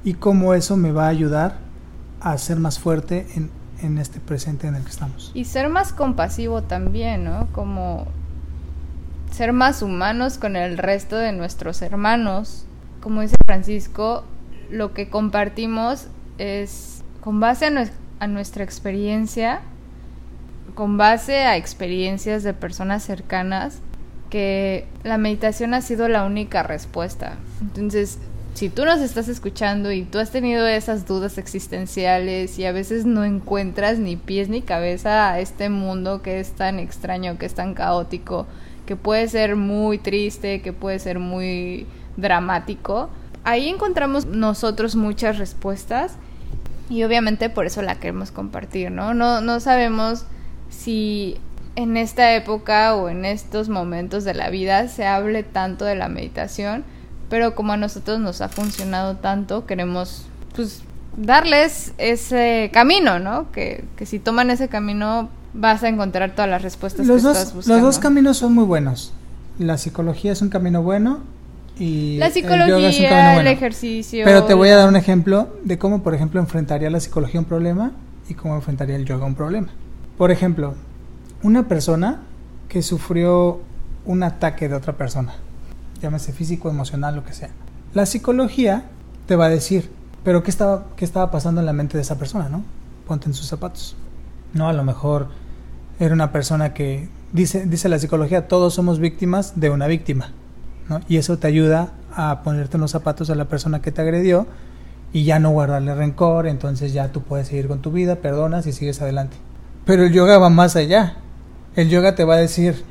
y 0.04 0.16
cómo 0.16 0.54
eso 0.54 0.76
me 0.78 0.92
va 0.92 1.06
a 1.06 1.10
ayudar 1.10 1.58
a 2.20 2.38
ser 2.38 2.60
más 2.60 2.80
fuerte 2.80 3.28
en, 3.36 3.50
en 3.82 3.98
este 3.98 4.20
presente 4.20 4.68
en 4.68 4.76
el 4.76 4.84
que 4.84 4.90
estamos. 4.90 5.32
Y 5.34 5.46
ser 5.46 5.70
más 5.70 5.94
compasivo 5.94 6.64
también, 6.64 7.24
¿no? 7.24 7.48
Como 7.54 8.08
ser 9.32 9.54
más 9.54 9.82
humanos 9.82 10.38
con 10.38 10.56
el 10.56 10.78
resto 10.78 11.18
de 11.18 11.32
nuestros 11.32 11.82
hermanos. 11.82 12.66
Como 13.02 13.22
dice 13.22 13.36
Francisco, 13.46 14.24
lo 14.70 14.94
que 14.94 15.10
compartimos 15.10 16.08
es 16.38 17.04
con 17.22 17.40
base 17.40 17.66
a, 17.66 17.72
a 18.20 18.28
nuestra 18.28 18.64
experiencia, 18.64 19.62
con 20.76 20.98
base 20.98 21.38
a 21.40 21.58
experiencias 21.58 22.44
de 22.44 22.54
personas 22.54 23.04
cercanas, 23.04 23.80
que 24.30 24.88
la 25.04 25.18
meditación 25.18 25.74
ha 25.74 25.82
sido 25.82 26.08
la 26.08 26.26
única 26.26 26.64
respuesta. 26.64 27.38
Entonces, 27.62 28.18
si 28.54 28.70
tú 28.70 28.86
nos 28.86 29.00
estás 29.00 29.28
escuchando 29.28 29.92
y 29.92 30.04
tú 30.04 30.20
has 30.20 30.32
tenido 30.32 30.68
esas 30.68 31.08
dudas 31.08 31.38
existenciales 31.38 32.60
y 32.60 32.66
a 32.66 32.72
veces 32.72 33.06
no 33.06 33.24
encuentras 33.24 33.98
ni 33.98 34.16
pies 34.16 34.50
ni 34.50 34.62
cabeza 34.62 35.32
a 35.32 35.40
este 35.40 35.70
mundo 35.70 36.22
que 36.22 36.40
es 36.40 36.52
tan 36.52 36.80
extraño, 36.80 37.38
que 37.38 37.48
es 37.48 37.56
tan 37.56 37.74
caótico, 37.74 38.46
que 38.86 38.96
puede 38.96 39.28
ser 39.28 39.56
muy 39.56 39.98
triste, 39.98 40.62
que 40.62 40.72
puede 40.74 41.00
ser 41.00 41.18
muy 41.18 41.88
dramático, 42.18 43.10
ahí 43.44 43.70
encontramos 43.70 44.26
nosotros 44.26 44.96
muchas 44.96 45.40
respuestas 45.40 46.16
y 46.94 47.04
obviamente 47.04 47.50
por 47.50 47.66
eso 47.66 47.82
la 47.82 47.96
queremos 47.96 48.32
compartir, 48.32 48.92
¿no? 48.92 49.16
No, 49.16 49.42
no 49.42 49.60
sabemos 49.60 50.26
si 50.70 51.38
en 51.76 51.98
esta 51.98 52.36
época 52.36 52.96
o 52.96 53.10
en 53.10 53.26
estos 53.26 53.68
momentos 53.68 54.24
de 54.26 54.36
la 54.36 54.52
vida 54.52 54.88
se 54.90 55.08
hable 55.08 55.42
tanto 55.42 55.86
de 55.86 55.96
la 55.96 56.08
meditación, 56.08 56.84
pero 57.30 57.56
como 57.56 57.74
a 57.74 57.78
nosotros 57.78 58.20
nos 58.20 58.42
ha 58.42 58.48
funcionado 58.50 59.16
tanto, 59.18 59.66
queremos 59.66 60.28
pues 60.56 60.84
darles 61.18 61.94
ese 61.98 62.70
camino, 62.72 63.18
¿no? 63.18 63.52
Que, 63.52 63.86
que 63.98 64.06
si 64.06 64.20
toman 64.20 64.52
ese 64.52 64.68
camino 64.68 65.30
vas 65.56 65.82
a 65.82 65.88
encontrar 65.90 66.36
todas 66.36 66.50
las 66.50 66.62
respuestas 66.62 67.08
Los 67.08 67.18
que 67.18 67.28
dos, 67.28 67.38
estás 67.38 67.56
los 67.56 67.66
buscando. 67.66 67.86
dos 67.88 67.98
caminos 67.98 68.38
son 68.38 68.54
muy 68.54 68.66
buenos. 68.66 69.14
La 69.58 69.80
psicología 69.80 70.32
es 70.32 70.44
un 70.44 70.50
camino 70.50 70.84
bueno 70.84 71.22
y 71.80 72.18
La 72.18 72.28
el 72.28 72.34
psicología, 72.34 73.32
el 73.32 73.36
bueno. 73.36 73.50
ejercicio. 73.50 74.26
Pero 74.26 74.44
te 74.44 74.54
voy 74.54 74.70
a 74.70 74.78
dar 74.78 74.88
un 74.88 74.96
ejemplo 74.96 75.56
de 75.64 75.78
cómo, 75.78 76.04
por 76.04 76.14
ejemplo, 76.14 76.40
enfrentaría 76.40 76.90
la 76.90 77.00
psicología 77.00 77.40
un 77.40 77.46
problema 77.46 77.92
y 78.30 78.36
cómo 78.36 78.56
enfrentaría 78.56 78.96
el 78.96 79.06
yoga 79.06 79.26
un 79.26 79.36
problema. 79.36 79.70
Por 80.18 80.32
ejemplo, 80.32 80.76
una 81.42 81.68
persona 81.68 82.22
que 82.70 82.82
sufrió 82.82 83.62
un 84.06 84.24
ataque 84.24 84.70
de 84.70 84.76
otra 84.76 84.94
persona, 84.94 85.34
llámese 86.02 86.34
físico, 86.34 86.70
emocional, 86.70 87.16
lo 87.16 87.24
que 87.24 87.34
sea. 87.34 87.50
La 87.94 88.06
psicología 88.06 88.86
te 89.28 89.36
va 89.36 89.46
a 89.46 89.50
decir, 89.50 89.90
pero 90.24 90.44
¿qué 90.44 90.52
estaba, 90.52 90.86
qué 90.96 91.06
estaba 91.06 91.32
pasando 91.32 91.62
en 91.62 91.66
la 91.66 91.74
mente 91.74 91.98
de 91.98 92.04
esa 92.04 92.18
persona, 92.18 92.50
no? 92.50 92.64
Ponte 93.08 93.28
en 93.28 93.34
sus 93.34 93.48
zapatos. 93.48 93.96
No, 94.54 94.70
a 94.70 94.74
lo 94.74 94.84
mejor 94.84 95.30
era 96.00 96.14
una 96.14 96.32
persona 96.32 96.74
que, 96.74 97.10
dice, 97.32 97.66
dice 97.66 97.90
la 97.90 98.00
psicología, 98.00 98.48
todos 98.48 98.74
somos 98.74 99.00
víctimas 99.00 99.60
de 99.60 99.70
una 99.70 99.88
víctima. 99.88 100.32
¿No? 100.90 101.02
Y 101.08 101.18
eso 101.18 101.38
te 101.38 101.48
ayuda 101.48 101.94
a 102.16 102.44
ponerte 102.44 102.78
en 102.78 102.82
los 102.82 102.92
zapatos 102.92 103.28
de 103.28 103.36
la 103.36 103.46
persona 103.46 103.82
que 103.82 103.92
te 103.92 104.02
agredió 104.02 104.48
y 105.12 105.26
ya 105.26 105.40
no 105.40 105.52
guardarle 105.52 105.94
rencor, 105.94 106.48
entonces 106.48 106.92
ya 106.94 107.12
tú 107.12 107.22
puedes 107.22 107.48
seguir 107.48 107.68
con 107.68 107.82
tu 107.82 107.92
vida, 107.92 108.16
perdonas 108.18 108.66
y 108.66 108.74
sigues 108.74 109.02
adelante. 109.02 109.38
Pero 109.86 110.04
el 110.04 110.12
yoga 110.12 110.38
va 110.40 110.50
más 110.50 110.76
allá. 110.76 111.18
El 111.76 111.90
yoga 111.90 112.16
te 112.16 112.24
va 112.24 112.36
a 112.36 112.38
decir, 112.38 112.84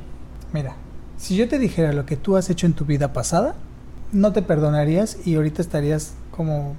mira, 0.53 0.76
si 1.16 1.36
yo 1.36 1.49
te 1.49 1.59
dijera 1.59 1.93
lo 1.93 2.07
que 2.07 2.16
tú 2.16 2.36
has 2.36 2.49
hecho 2.51 2.66
en 2.66 2.74
tu 2.74 2.84
vida 2.84 3.12
pasada, 3.12 3.55
no 4.12 4.32
te 4.32 4.43
perdonarías 4.43 5.26
y 5.26 5.34
ahorita 5.34 5.62
estarías 5.62 6.14
como 6.30 6.76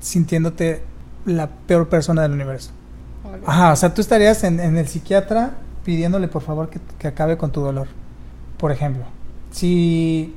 sintiéndote 0.00 0.82
la 1.24 1.48
peor 1.66 1.88
persona 1.88 2.22
del 2.22 2.32
universo. 2.32 2.70
Ajá, 3.46 3.72
o 3.72 3.76
sea, 3.76 3.94
tú 3.94 4.00
estarías 4.00 4.42
en, 4.44 4.58
en 4.58 4.76
el 4.76 4.88
psiquiatra 4.88 5.52
pidiéndole 5.84 6.28
por 6.28 6.42
favor 6.42 6.70
que, 6.70 6.80
que 6.98 7.08
acabe 7.08 7.36
con 7.36 7.52
tu 7.52 7.60
dolor. 7.60 7.88
Por 8.56 8.72
ejemplo, 8.72 9.04
si 9.58 10.34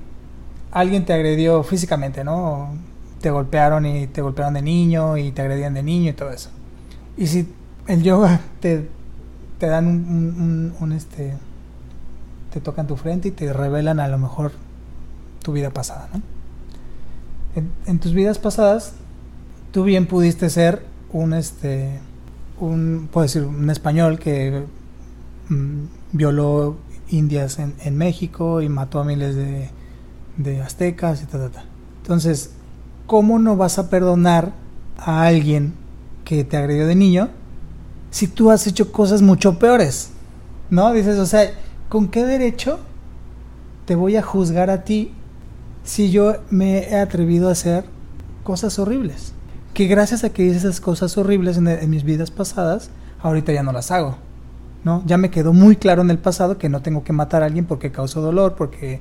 alguien 0.71 1.05
te 1.05 1.13
agredió 1.13 1.61
físicamente, 1.61 2.23
¿no? 2.23 2.69
Te 3.21 3.29
golpearon 3.29 3.85
y 3.85 4.07
te 4.07 4.21
golpearon 4.21 4.55
de 4.55 4.63
niño 4.63 5.15
y 5.15 5.31
te 5.31 5.43
agredían 5.43 5.75
de 5.75 5.83
niño 5.83 6.09
y 6.09 6.13
todo 6.13 6.31
eso. 6.31 6.49
Y 7.17 7.27
si 7.27 7.47
el 7.85 8.01
yoga 8.01 8.41
te, 8.59 8.89
te 9.59 9.67
dan 9.67 9.85
un, 9.87 10.91
este 10.93 11.35
te 12.51 12.59
tocan 12.59 12.87
tu 12.87 12.97
frente 12.97 13.27
y 13.27 13.31
te 13.31 13.53
revelan 13.53 13.99
a 13.99 14.07
lo 14.07 14.17
mejor 14.17 14.51
tu 15.43 15.53
vida 15.53 15.69
pasada, 15.69 16.09
¿no? 16.13 16.21
En, 17.55 17.71
en 17.85 17.99
tus 17.99 18.13
vidas 18.13 18.39
pasadas, 18.39 18.93
tú 19.71 19.83
bien 19.83 20.07
pudiste 20.07 20.49
ser 20.49 20.83
un 21.13 21.33
este 21.33 21.99
un 22.59 23.07
puedo 23.11 23.23
decir 23.23 23.43
un 23.43 23.69
español 23.69 24.17
que 24.17 24.63
mm, 25.49 25.83
violó 26.11 26.77
indias 27.11 27.59
en, 27.59 27.97
México 27.97 28.61
y 28.61 28.69
mató 28.69 28.99
a 28.99 29.03
miles 29.03 29.35
de, 29.35 29.69
de 30.37 30.61
aztecas 30.61 31.21
y 31.21 31.25
ta, 31.25 31.37
ta, 31.37 31.49
ta. 31.49 31.65
Entonces, 32.01 32.51
¿cómo 33.07 33.39
no 33.39 33.55
vas 33.55 33.77
a 33.77 33.89
perdonar 33.89 34.53
a 34.97 35.23
alguien 35.23 35.73
que 36.25 36.43
te 36.43 36.57
agredió 36.57 36.87
de 36.87 36.95
niño 36.95 37.29
si 38.09 38.27
tú 38.27 38.51
has 38.51 38.65
hecho 38.67 38.91
cosas 38.91 39.21
mucho 39.21 39.59
peores? 39.59 40.11
¿No? 40.69 40.91
Dices, 40.93 41.19
o 41.19 41.25
sea, 41.25 41.51
¿con 41.89 42.07
qué 42.07 42.25
derecho 42.25 42.79
te 43.85 43.95
voy 43.95 44.15
a 44.15 44.21
juzgar 44.21 44.69
a 44.69 44.83
ti 44.83 45.11
si 45.83 46.11
yo 46.11 46.35
me 46.49 46.89
he 46.89 46.95
atrevido 46.95 47.49
a 47.49 47.53
hacer 47.53 47.85
cosas 48.43 48.79
horribles. 48.79 49.33
Que 49.73 49.87
gracias 49.87 50.23
a 50.23 50.29
que 50.29 50.43
hice 50.43 50.57
esas 50.57 50.81
cosas 50.81 51.17
horribles 51.17 51.57
en, 51.57 51.67
en 51.67 51.89
mis 51.89 52.03
vidas 52.03 52.31
pasadas, 52.31 52.89
ahorita 53.21 53.53
ya 53.53 53.63
no 53.63 53.71
las 53.71 53.91
hago. 53.91 54.17
¿No? 54.83 55.03
Ya 55.05 55.17
me 55.17 55.29
quedó 55.29 55.53
muy 55.53 55.75
claro 55.75 56.01
en 56.01 56.09
el 56.09 56.17
pasado 56.17 56.57
que 56.57 56.69
no 56.69 56.81
tengo 56.81 57.03
que 57.03 57.13
matar 57.13 57.43
a 57.43 57.45
alguien 57.45 57.65
porque 57.65 57.91
causó 57.91 58.21
dolor, 58.21 58.55
porque 58.55 58.99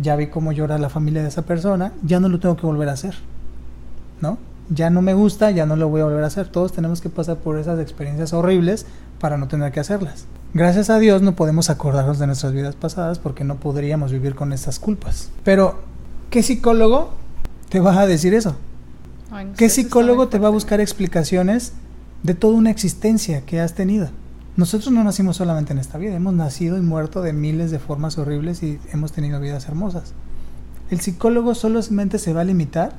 ya 0.00 0.16
vi 0.16 0.28
cómo 0.28 0.52
llora 0.52 0.78
la 0.78 0.88
familia 0.88 1.22
de 1.22 1.28
esa 1.28 1.42
persona, 1.42 1.92
ya 2.02 2.20
no 2.20 2.28
lo 2.28 2.40
tengo 2.40 2.56
que 2.56 2.66
volver 2.66 2.88
a 2.88 2.92
hacer, 2.92 3.14
¿no? 4.20 4.38
Ya 4.70 4.90
no 4.90 5.02
me 5.02 5.12
gusta, 5.14 5.50
ya 5.50 5.66
no 5.66 5.76
lo 5.76 5.88
voy 5.88 6.00
a 6.00 6.04
volver 6.04 6.24
a 6.24 6.28
hacer. 6.28 6.48
Todos 6.48 6.72
tenemos 6.72 7.00
que 7.00 7.10
pasar 7.10 7.36
por 7.38 7.58
esas 7.58 7.78
experiencias 7.78 8.32
horribles 8.32 8.86
para 9.20 9.36
no 9.36 9.48
tener 9.48 9.70
que 9.72 9.80
hacerlas. 9.80 10.26
Gracias 10.54 10.88
a 10.88 10.98
Dios 10.98 11.20
no 11.20 11.34
podemos 11.34 11.68
acordarnos 11.68 12.18
de 12.18 12.26
nuestras 12.26 12.52
vidas 12.52 12.74
pasadas 12.76 13.18
porque 13.18 13.44
no 13.44 13.56
podríamos 13.56 14.12
vivir 14.12 14.34
con 14.34 14.52
estas 14.52 14.78
culpas. 14.78 15.30
Pero, 15.44 15.80
¿qué 16.30 16.42
psicólogo 16.42 17.10
te 17.68 17.80
va 17.80 17.98
a 18.00 18.06
decir 18.06 18.34
eso? 18.34 18.56
Ay, 19.30 19.46
no 19.46 19.54
¿Qué 19.54 19.68
psicólogo 19.68 20.28
te 20.28 20.38
va 20.38 20.48
a 20.48 20.50
buscar 20.50 20.80
explicaciones 20.80 21.72
de 22.22 22.34
toda 22.34 22.54
una 22.54 22.70
existencia 22.70 23.42
que 23.42 23.60
has 23.60 23.74
tenido? 23.74 24.08
Nosotros 24.56 24.92
no 24.92 25.02
nacimos 25.02 25.36
solamente 25.36 25.72
en 25.72 25.78
esta 25.78 25.96
vida, 25.96 26.14
hemos 26.14 26.34
nacido 26.34 26.76
y 26.76 26.82
muerto 26.82 27.22
de 27.22 27.32
miles 27.32 27.70
de 27.70 27.78
formas 27.78 28.18
horribles 28.18 28.62
y 28.62 28.78
hemos 28.92 29.12
tenido 29.12 29.40
vidas 29.40 29.66
hermosas. 29.66 30.12
El 30.90 31.00
psicólogo 31.00 31.54
solamente 31.54 32.18
se 32.18 32.34
va 32.34 32.42
a 32.42 32.44
limitar 32.44 32.92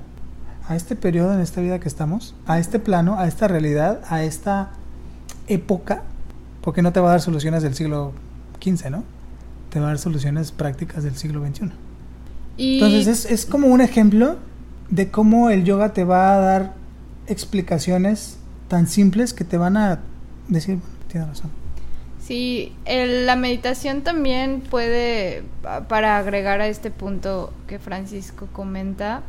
a 0.67 0.75
este 0.75 0.95
periodo 0.95 1.33
en 1.33 1.41
esta 1.41 1.61
vida 1.61 1.79
que 1.79 1.87
estamos, 1.87 2.33
a 2.47 2.57
este 2.57 2.79
plano, 2.79 3.19
a 3.19 3.27
esta 3.27 3.47
realidad, 3.47 4.01
a 4.09 4.23
esta 4.23 4.71
época, 5.47 6.03
porque 6.61 6.81
no 6.81 6.91
te 6.91 6.99
va 6.99 7.09
a 7.09 7.11
dar 7.11 7.21
soluciones 7.21 7.61
del 7.61 7.75
siglo 7.75 8.13
XV, 8.63 8.89
¿no? 8.89 9.03
Te 9.69 9.79
va 9.79 9.87
a 9.87 9.89
dar 9.89 9.99
soluciones 9.99 10.51
prácticas 10.51 11.03
del 11.03 11.15
siglo 11.17 11.45
XXI. 11.45 11.71
Y 12.57 12.75
Entonces 12.75 13.07
es, 13.07 13.31
es 13.31 13.45
como 13.45 13.67
un 13.67 13.81
ejemplo 13.81 14.37
de 14.89 15.11
cómo 15.11 15.49
el 15.49 15.63
yoga 15.63 15.93
te 15.93 16.03
va 16.03 16.35
a 16.35 16.39
dar 16.39 16.73
explicaciones 17.27 18.37
tan 18.67 18.87
simples 18.87 19.33
que 19.33 19.43
te 19.43 19.57
van 19.57 19.77
a 19.77 19.99
decir, 20.47 20.75
"Bueno, 20.75 20.92
tienes 21.13 21.29
razón. 21.29 21.51
Sí, 22.19 22.73
la 22.85 23.35
meditación 23.35 24.01
también 24.01 24.61
puede, 24.61 25.43
pa- 25.61 25.87
para 25.87 26.17
agregar 26.17 26.59
a 26.61 26.67
este 26.67 26.89
punto 26.91 27.53
que 27.67 27.79
Francisco 27.79 28.47
comenta, 28.51 29.21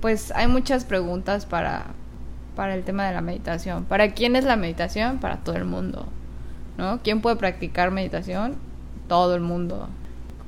pues 0.00 0.32
hay 0.34 0.46
muchas 0.46 0.84
preguntas 0.84 1.44
para, 1.46 1.86
para 2.56 2.74
el 2.74 2.84
tema 2.84 3.06
de 3.06 3.14
la 3.14 3.20
meditación. 3.20 3.84
¿Para 3.84 4.12
quién 4.12 4.34
es 4.36 4.44
la 4.44 4.56
meditación? 4.56 5.18
Para 5.18 5.36
todo 5.38 5.56
el 5.56 5.64
mundo, 5.64 6.06
¿no? 6.78 7.00
¿Quién 7.02 7.20
puede 7.20 7.36
practicar 7.36 7.90
meditación? 7.90 8.54
Todo 9.08 9.34
el 9.34 9.40
mundo. 9.40 9.88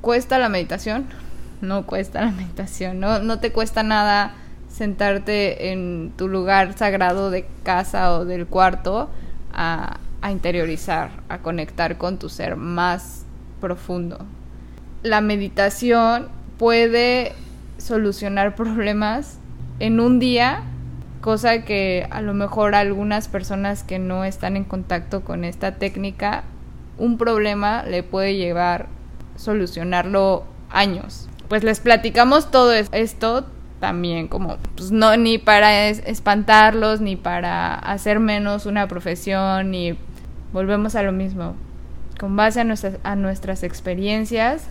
¿Cuesta 0.01 0.37
la 0.37 0.49
meditación? 0.49 1.05
No 1.61 1.85
cuesta 1.85 2.19
la 2.19 2.31
meditación, 2.31 2.99
no, 2.99 3.19
no 3.19 3.39
te 3.39 3.53
cuesta 3.53 3.83
nada 3.83 4.33
sentarte 4.69 5.71
en 5.71 6.11
tu 6.17 6.27
lugar 6.27 6.77
sagrado 6.77 7.29
de 7.29 7.45
casa 7.63 8.11
o 8.11 8.25
del 8.25 8.47
cuarto 8.47 9.09
a, 9.53 9.97
a 10.23 10.31
interiorizar, 10.31 11.11
a 11.29 11.39
conectar 11.39 11.97
con 11.97 12.17
tu 12.17 12.29
ser 12.29 12.55
más 12.55 13.25
profundo. 13.61 14.19
La 15.03 15.19
meditación 15.21 16.29
puede 16.57 17.33
solucionar 17.77 18.55
problemas 18.55 19.37
en 19.79 19.99
un 19.99 20.19
día, 20.19 20.63
cosa 21.21 21.63
que 21.63 22.07
a 22.09 22.21
lo 22.21 22.33
mejor 22.33 22.73
algunas 22.73 23.27
personas 23.27 23.83
que 23.83 23.99
no 23.99 24.23
están 24.23 24.55
en 24.55 24.63
contacto 24.63 25.21
con 25.25 25.43
esta 25.43 25.75
técnica, 25.75 26.43
un 26.97 27.17
problema 27.17 27.83
le 27.83 28.01
puede 28.03 28.35
llevar 28.37 28.87
solucionarlo 29.35 30.45
años. 30.69 31.27
Pues 31.49 31.63
les 31.63 31.79
platicamos 31.79 32.49
todo 32.49 32.71
es- 32.73 32.87
esto 32.93 33.45
también 33.79 34.29
como 34.29 34.55
pues 34.77 34.91
no 34.91 35.17
ni 35.17 35.37
para 35.37 35.87
es- 35.89 36.01
espantarlos 36.05 37.01
ni 37.01 37.17
para 37.17 37.73
hacer 37.75 38.19
menos 38.21 38.65
una 38.65 38.87
profesión 38.87 39.71
ni 39.71 39.97
volvemos 40.53 40.95
a 40.95 41.03
lo 41.03 41.11
mismo 41.11 41.55
con 42.19 42.35
base 42.35 42.61
a 42.61 42.63
nuestras 42.63 42.95
a 43.03 43.15
nuestras 43.15 43.63
experiencias 43.63 44.63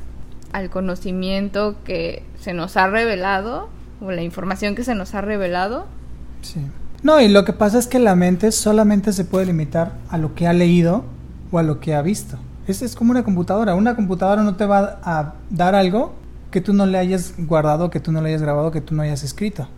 al 0.53 0.71
conocimiento 0.71 1.77
que 1.85 2.23
se 2.41 2.55
nos 2.55 2.77
ha 2.77 2.87
revelado 2.87 3.69
o 4.01 4.11
la 4.13 4.23
información 4.23 4.75
que 4.75 4.85
se 4.85 4.95
nos 4.95 5.15
ha 5.15 5.21
revelado 5.21 5.87
Sí. 6.43 6.61
No, 7.03 7.21
y 7.21 7.29
lo 7.29 7.45
que 7.45 7.53
pasa 7.53 7.79
es 7.79 7.87
que 7.87 7.99
la 7.99 8.15
mente 8.15 8.53
solamente 8.53 9.13
se 9.13 9.25
puede 9.25 9.47
limitar 9.47 9.93
a 10.09 10.19
lo 10.19 10.35
que 10.35 10.47
ha 10.47 10.53
leído 10.53 11.05
o 11.51 11.59
a 11.59 11.63
lo 11.63 11.81
que 11.81 11.95
ha 11.95 12.03
visto. 12.03 12.37
Es, 12.67 12.83
es 12.83 12.95
como 12.95 13.11
una 13.11 13.25
computadora. 13.25 13.75
Una 13.75 13.97
computadora 13.97 14.43
no 14.43 14.55
te 14.55 14.67
va 14.67 15.01
a 15.03 15.35
dar 15.51 15.75
algo 15.75 16.13
que 16.51 16.61
tú 16.61 16.73
no 16.73 16.87
le 16.87 16.99
hayas 16.99 17.35
guardado, 17.39 17.91
que 17.91 17.99
tú 17.99 18.13
no 18.13 18.21
le 18.21 18.29
hayas 18.29 18.43
grabado, 18.43 18.71
que 18.71 18.81
tú 18.81 18.95
no 18.95 19.03
hayas 19.03 19.25
escrito. 19.25 19.69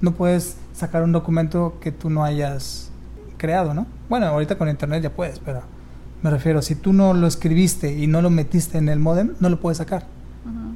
No 0.00 0.12
puedes 0.12 0.56
sacar 0.72 1.02
un 1.02 1.12
documento 1.12 1.78
que 1.80 1.90
tú 1.90 2.10
no 2.10 2.22
hayas 2.22 2.90
creado, 3.38 3.72
¿no? 3.72 3.86
Bueno, 4.08 4.26
ahorita 4.26 4.58
con 4.58 4.68
internet 4.68 5.02
ya 5.02 5.10
puedes, 5.10 5.38
pero 5.38 5.62
me 6.22 6.30
refiero, 6.30 6.60
si 6.62 6.74
tú 6.74 6.92
no 6.92 7.14
lo 7.14 7.26
escribiste 7.26 7.96
y 7.96 8.06
no 8.06 8.20
lo 8.20 8.30
metiste 8.30 8.76
en 8.78 8.88
el 8.88 8.98
modem, 8.98 9.34
no 9.40 9.48
lo 9.48 9.60
puedes 9.60 9.78
sacar. 9.78 10.04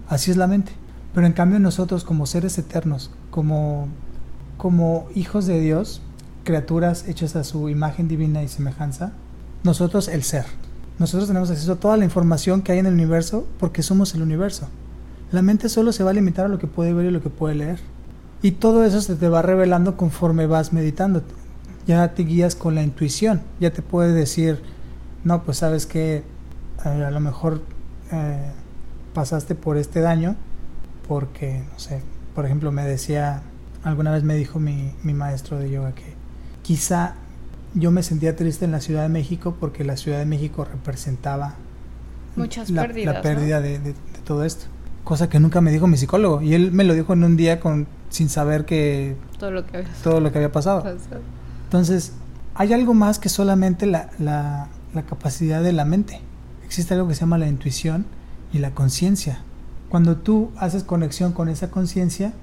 Así 0.08 0.30
es 0.30 0.36
la 0.36 0.46
mente. 0.46 0.72
Pero 1.14 1.26
en 1.26 1.32
cambio 1.32 1.58
nosotros 1.58 2.04
como 2.04 2.26
seres 2.26 2.56
eternos, 2.58 3.10
como, 3.30 3.88
como 4.56 5.08
hijos 5.14 5.46
de 5.46 5.60
Dios, 5.60 6.00
criaturas 6.44 7.06
hechas 7.08 7.36
a 7.36 7.44
su 7.44 7.68
imagen 7.68 8.08
divina 8.08 8.42
y 8.42 8.48
semejanza, 8.48 9.12
nosotros 9.62 10.08
el 10.08 10.22
ser. 10.22 10.44
Nosotros 10.98 11.28
tenemos 11.28 11.50
acceso 11.50 11.72
a 11.72 11.76
toda 11.76 11.96
la 11.96 12.04
información 12.04 12.62
que 12.62 12.72
hay 12.72 12.78
en 12.78 12.86
el 12.86 12.94
universo 12.94 13.46
porque 13.58 13.82
somos 13.82 14.14
el 14.14 14.22
universo. 14.22 14.68
La 15.32 15.42
mente 15.42 15.68
solo 15.68 15.92
se 15.92 16.04
va 16.04 16.10
a 16.10 16.14
limitar 16.14 16.46
a 16.46 16.48
lo 16.48 16.58
que 16.58 16.66
puede 16.66 16.92
ver 16.92 17.06
y 17.06 17.10
lo 17.10 17.22
que 17.22 17.30
puede 17.30 17.54
leer. 17.54 17.80
Y 18.42 18.52
todo 18.52 18.84
eso 18.84 19.00
se 19.00 19.16
te 19.16 19.28
va 19.28 19.42
revelando 19.42 19.96
conforme 19.96 20.46
vas 20.46 20.72
meditando. 20.72 21.22
Ya 21.86 22.14
te 22.14 22.22
guías 22.22 22.54
con 22.54 22.74
la 22.74 22.82
intuición. 22.82 23.42
Ya 23.60 23.72
te 23.72 23.82
puede 23.82 24.12
decir, 24.12 24.62
no, 25.24 25.42
pues 25.44 25.58
sabes 25.58 25.86
que 25.86 26.22
a 26.84 27.10
lo 27.10 27.20
mejor 27.20 27.62
eh, 28.12 28.50
pasaste 29.14 29.54
por 29.54 29.76
este 29.76 30.00
daño 30.00 30.36
porque, 31.08 31.62
no 31.72 31.78
sé, 31.78 32.02
por 32.34 32.44
ejemplo, 32.46 32.72
me 32.72 32.84
decía, 32.84 33.42
alguna 33.84 34.10
vez 34.12 34.22
me 34.22 34.34
dijo 34.34 34.58
mi, 34.60 34.92
mi 35.02 35.12
maestro 35.14 35.58
de 35.58 35.70
yoga 35.70 35.92
que 35.94 36.14
quizá 36.62 37.14
yo 37.74 37.90
me 37.90 38.02
sentía 38.02 38.36
triste 38.36 38.64
en 38.64 38.70
la 38.72 38.80
Ciudad 38.80 39.02
de 39.02 39.08
México 39.08 39.56
porque 39.58 39.82
la 39.84 39.96
Ciudad 39.96 40.18
de 40.18 40.26
México 40.26 40.64
representaba 40.64 41.54
Muchas 42.36 42.70
la, 42.70 42.82
pérdidas, 42.82 43.14
la 43.14 43.18
¿no? 43.18 43.22
pérdida 43.22 43.60
de, 43.60 43.78
de- 43.78 43.92
de 43.92 44.18
todo 44.24 44.44
esto. 44.44 44.66
Cosa 45.04 45.28
que 45.28 45.40
nunca 45.40 45.60
me 45.60 45.72
dijo 45.72 45.86
mi 45.88 45.96
psicólogo. 45.96 46.40
Y 46.42 46.54
él 46.54 46.70
me 46.72 46.84
lo 46.84 46.94
dijo 46.94 47.12
en 47.12 47.24
un 47.24 47.36
día 47.36 47.58
con, 47.60 47.86
sin 48.08 48.28
saber 48.28 48.64
que 48.64 49.16
todo 49.38 49.50
lo 49.50 49.66
que 49.66 49.78
había 49.78 49.88
todo 50.02 50.20
lo 50.20 50.30
que 50.30 50.38
había 50.38 50.52
pasado. 50.52 50.82
pasado. 50.82 51.20
Entonces, 51.76 52.12
hay 52.54 52.74
algo 52.74 52.92
más 52.92 53.18
que 53.18 53.30
solamente 53.30 53.86
la, 53.86 54.10
la- 54.18 54.68
capacidad 55.08 55.62
de 55.62 55.72
la 55.72 55.86
mente. 55.86 56.20
Existe 56.66 56.92
algo 56.92 57.08
que 57.08 57.14
se 57.14 57.20
llama 57.22 57.38
la 57.38 57.48
intuición 57.48 58.04
y 58.52 58.58
la 58.58 58.72
conciencia. 58.72 59.38
Cuando 59.88 60.18
tú 60.18 60.50
haces 60.58 60.84
conexión 60.84 61.32
con 61.32 61.48
esa 61.48 61.70
conciencia, 61.70 62.34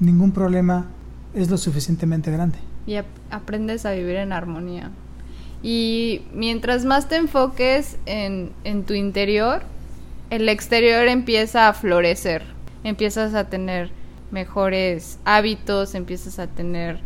ningún 0.00 0.32
problema 0.32 0.84
es 1.32 1.48
lo 1.48 1.56
suficientemente 1.56 2.30
grande. 2.30 2.58
y 2.86 2.96
ap- 2.96 3.06
aprendes 3.30 3.86
a 3.86 3.92
vivir 3.92 4.16
en 4.16 4.34
armonía. 4.34 4.90
Y 5.62 6.26
mientras 6.34 6.84
más 6.84 7.08
te 7.08 7.16
enfoques 7.16 7.96
en, 8.04 8.52
en 8.64 8.84
tu 8.84 8.92
interior, 8.92 9.62
el 10.28 10.46
exterior 10.50 11.08
empieza 11.08 11.68
a 11.68 11.72
florecer, 11.72 12.42
empiezas 12.84 13.32
a 13.32 13.44
tener 13.44 13.90
mejores 14.30 15.18
hábitos, 15.24 15.94
empiezas 15.94 16.38
a 16.38 16.48
tener 16.48 17.00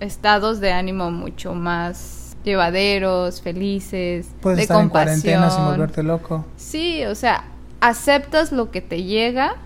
estados 0.00 0.60
de 0.60 0.72
ánimo 0.72 1.10
mucho 1.10 1.54
más 1.54 2.36
llevaderos, 2.44 3.42
felices, 3.42 4.28
Puedes 4.40 4.58
de 4.58 4.62
estar 4.62 4.76
en 4.76 4.88
compasión. 4.88 5.20
cuarentena 5.20 5.50
sin 5.50 5.64
volverte 5.64 6.02
loco. 6.02 6.44
Sí, 6.56 7.04
o 7.04 7.14
sea, 7.14 7.44
aceptas 7.80 8.52
lo 8.52 8.70
que 8.70 8.80
te 8.80 9.02
llega 9.02 9.56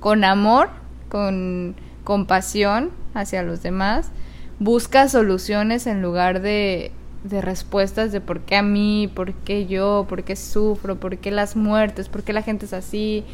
con 0.00 0.24
amor, 0.24 0.68
con 1.08 1.76
compasión 2.02 2.90
hacia 3.14 3.42
los 3.42 3.62
demás, 3.62 4.10
buscas 4.58 5.12
soluciones 5.12 5.86
en 5.86 6.02
lugar 6.02 6.40
de, 6.40 6.90
de 7.22 7.40
respuestas 7.40 8.10
de 8.12 8.20
por 8.20 8.40
qué 8.40 8.56
a 8.56 8.62
mí, 8.62 9.10
por 9.14 9.32
qué 9.32 9.66
yo, 9.66 10.06
por 10.08 10.24
qué 10.24 10.36
sufro, 10.36 10.96
por 10.96 11.16
qué 11.18 11.30
las 11.30 11.56
muertes, 11.56 12.08
por 12.08 12.22
qué 12.24 12.32
la 12.32 12.42
gente 12.42 12.66
es 12.66 12.72
así, 12.72 13.24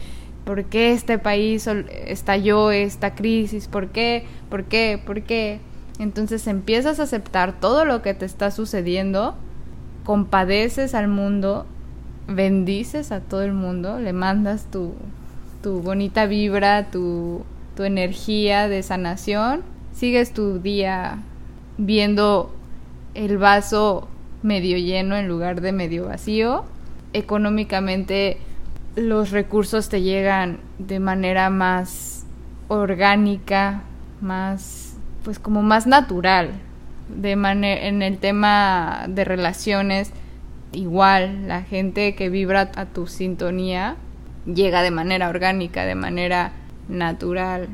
por 0.45 0.65
qué 0.65 0.93
este 0.93 1.19
país 1.19 1.67
estalló 1.67 2.71
esta 2.71 3.15
crisis, 3.15 3.67
por 3.67 3.89
qué, 3.89 4.25
por 4.49 4.65
qué, 4.65 5.01
por 5.05 5.23
qué. 5.23 5.61
Entonces 6.01 6.47
empiezas 6.47 6.99
a 6.99 7.03
aceptar 7.03 7.61
todo 7.61 7.85
lo 7.85 8.01
que 8.01 8.15
te 8.15 8.25
está 8.25 8.51
sucediendo, 8.51 9.35
compadeces 10.03 10.95
al 10.95 11.09
mundo, 11.09 11.67
bendices 12.27 13.13
a 13.13 13.21
todo 13.21 13.43
el 13.43 13.53
mundo, 13.53 14.01
le 14.01 14.15
mandas 14.15 14.65
tu, 14.71 14.95
tu 15.63 15.83
bonita 15.83 16.25
vibra, 16.25 16.91
tu, 16.91 17.43
tu 17.77 17.83
energía 17.83 18.67
de 18.67 18.83
sanación, 18.83 19.61
sigues 19.93 20.33
tu 20.33 20.59
día 20.59 21.19
viendo 21.77 22.51
el 23.13 23.37
vaso 23.37 24.09
medio 24.43 24.79
lleno 24.79 25.17
en 25.17 25.29
lugar 25.29 25.61
de 25.61 25.73
medio 25.73 26.07
vacío. 26.07 26.65
Económicamente 27.13 28.39
los 28.97 29.33
recursos 29.33 29.91
te 29.91 30.01
llegan 30.01 30.61
de 30.79 30.99
manera 30.99 31.51
más 31.51 32.25
orgánica, 32.69 33.83
más 34.23 34.90
pues 35.25 35.39
como 35.39 35.63
más 35.63 35.87
natural 35.87 36.51
de 37.09 37.33
en 37.33 38.03
el 38.03 38.19
tema 38.19 39.05
de 39.09 39.25
relaciones 39.25 40.13
igual 40.73 41.49
la 41.49 41.63
gente 41.63 42.15
que 42.15 42.29
vibra 42.29 42.71
a 42.75 42.87
tu 42.87 43.07
sintonía 43.07 43.97
llega 44.47 44.83
de 44.83 44.91
manera 44.91 45.29
orgánica, 45.29 45.85
de 45.85 45.95
manera 45.95 46.53
natural. 46.89 47.69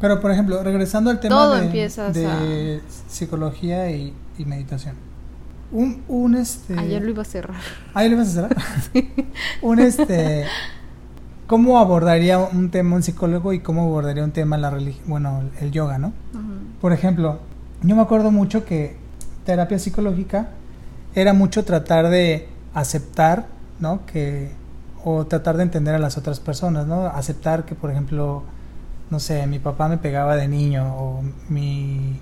Pero, 0.00 0.20
por 0.20 0.30
ejemplo, 0.30 0.62
regresando 0.62 1.10
al 1.10 1.18
tema 1.18 1.60
de, 1.60 2.82
psicología 3.08 3.90
y, 3.90 4.14
meditación. 4.38 4.96
Un, 5.72 6.02
un, 6.08 6.34
este... 6.34 6.78
Ayer 6.78 7.02
lo 7.02 7.10
iba 7.10 7.22
a 7.22 7.24
cerrar. 7.24 7.60
¿Ayer 7.94 8.10
lo 8.10 8.16
ibas 8.18 8.28
a 8.28 8.32
cerrar? 8.32 8.56
un 9.62 9.80
este... 9.80 10.44
¿Cómo 11.46 11.78
abordaría 11.78 12.38
un 12.38 12.70
tema 12.70 12.96
un 12.96 13.02
psicólogo 13.02 13.52
y 13.52 13.60
cómo 13.60 13.82
abordaría 13.82 14.24
un 14.24 14.32
tema 14.32 14.56
la 14.56 14.70
religión? 14.70 15.04
Bueno, 15.06 15.42
el 15.60 15.70
yoga, 15.72 15.98
¿no? 15.98 16.12
Por 16.80 16.92
ejemplo, 16.92 17.38
yo 17.82 17.96
me 17.96 18.02
acuerdo 18.02 18.30
mucho 18.30 18.64
que 18.64 18.96
terapia 19.44 19.78
psicológica 19.78 20.48
era 21.14 21.34
mucho 21.34 21.64
tratar 21.64 22.08
de 22.08 22.48
aceptar, 22.72 23.46
¿no? 23.78 24.06
Que 24.06 24.52
o 25.04 25.26
tratar 25.26 25.58
de 25.58 25.64
entender 25.64 25.94
a 25.94 25.98
las 25.98 26.16
otras 26.16 26.40
personas, 26.40 26.86
¿no? 26.86 27.06
Aceptar 27.06 27.66
que, 27.66 27.74
por 27.74 27.90
ejemplo, 27.90 28.42
no 29.10 29.20
sé, 29.20 29.46
mi 29.46 29.58
papá 29.58 29.88
me 29.88 29.98
pegaba 29.98 30.36
de 30.36 30.48
niño 30.48 30.96
o 30.96 31.22
mi, 31.50 32.20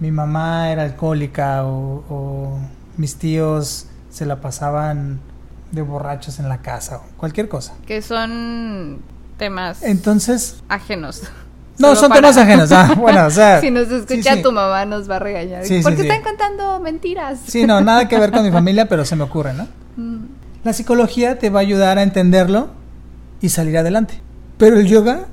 mi 0.00 0.10
mamá 0.10 0.72
era 0.72 0.84
alcohólica 0.84 1.66
o, 1.66 2.02
o 2.08 2.58
mis 2.96 3.16
tíos 3.16 3.88
se 4.08 4.24
la 4.24 4.40
pasaban 4.40 5.20
de 5.72 5.82
borrachos 5.82 6.38
en 6.38 6.48
la 6.48 6.58
casa 6.58 6.98
o 6.98 7.02
cualquier 7.16 7.48
cosa. 7.48 7.74
Que 7.86 8.02
son 8.02 9.00
temas 9.36 9.82
Entonces, 9.82 10.62
ajenos. 10.68 11.22
No, 11.78 11.94
son 11.94 12.10
temas 12.10 12.36
ajenos. 12.36 12.72
Ah, 12.72 12.92
bueno, 12.98 13.26
o 13.26 13.30
sea. 13.30 13.60
si 13.60 13.70
nos 13.70 13.88
escucha 13.88 14.42
tu 14.42 14.50
mamá 14.50 14.84
nos 14.84 15.08
va 15.08 15.14
a 15.14 15.18
regañar. 15.20 15.62
porque 15.84 16.02
están 16.02 16.22
contando 16.22 16.80
mentiras. 16.80 17.38
Sí, 17.46 17.66
no, 17.66 17.80
nada 17.80 18.08
que 18.08 18.18
ver 18.18 18.32
con 18.32 18.42
mi 18.42 18.50
familia, 18.50 18.88
pero 18.88 19.04
se 19.04 19.14
me 19.14 19.22
ocurre, 19.22 19.54
¿no? 19.54 19.68
Mm. 19.96 20.24
La 20.64 20.72
psicología 20.72 21.38
te 21.38 21.50
va 21.50 21.60
a 21.60 21.62
ayudar 21.62 21.98
a 21.98 22.02
entenderlo 22.02 22.70
y 23.40 23.50
salir 23.50 23.78
adelante. 23.78 24.20
Pero 24.56 24.80
el 24.80 24.88
yoga 24.88 25.26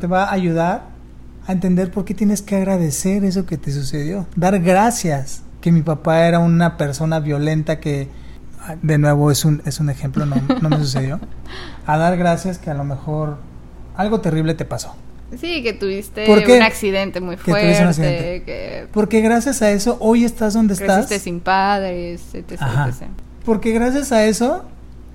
te 0.00 0.08
va 0.08 0.24
a 0.24 0.32
ayudar 0.32 0.82
a 1.46 1.52
entender 1.52 1.90
por 1.90 2.04
qué 2.04 2.14
tienes 2.14 2.42
que 2.42 2.56
agradecer 2.56 3.24
eso 3.24 3.46
que 3.46 3.56
te 3.56 3.70
sucedió. 3.70 4.26
Dar 4.34 4.58
gracias 4.58 5.42
que 5.60 5.70
mi 5.70 5.82
papá 5.82 6.26
era 6.26 6.40
una 6.40 6.76
persona 6.76 7.20
violenta 7.20 7.78
que, 7.78 8.08
de 8.82 8.98
nuevo, 8.98 9.30
es 9.30 9.44
un, 9.44 9.62
es 9.64 9.80
un 9.80 9.90
ejemplo, 9.90 10.26
no, 10.26 10.36
no 10.60 10.68
me 10.68 10.78
sucedió. 10.78 11.20
A 11.86 11.98
dar 11.98 12.16
gracias 12.16 12.58
que 12.58 12.70
a 12.70 12.74
lo 12.74 12.84
mejor 12.84 13.38
algo 13.96 14.20
terrible 14.20 14.54
te 14.54 14.64
pasó. 14.64 14.94
Sí, 15.38 15.62
que 15.62 15.72
tuviste 15.72 16.30
un 16.30 16.62
accidente 16.62 17.20
muy 17.20 17.36
fuerte. 17.36 18.88
Porque 18.92 19.20
gracias 19.20 19.62
a 19.62 19.70
eso 19.70 19.96
hoy 20.00 20.24
estás 20.24 20.54
donde 20.54 20.74
estás. 20.74 21.08
sin 21.08 21.40
padres, 21.40 22.22
etc, 22.34 22.60
Porque 23.44 23.72
gracias 23.72 24.12
a 24.12 24.24
eso 24.24 24.64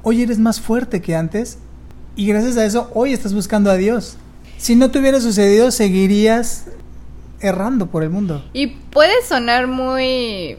hoy 0.04 0.24
eres 0.24 0.40
más 0.40 0.60
fuerte 0.60 1.02
que 1.02 1.16
antes 1.16 1.58
y 2.16 2.28
gracias 2.28 2.58
a 2.58 2.66
eso 2.66 2.90
hoy 2.94 3.14
estás 3.14 3.34
buscando 3.34 3.72
a 3.72 3.76
Dios. 3.76 4.18
Si 4.58 4.76
no 4.76 4.92
te 4.92 5.00
hubiera 5.00 5.22
sucedido, 5.22 5.72
seguirías 5.72 6.66
errando 7.40 7.88
por 7.88 8.04
el 8.04 8.10
mundo. 8.10 8.44
Y 8.52 8.68
puede 8.68 9.14
sonar 9.26 9.68
muy 9.68 10.58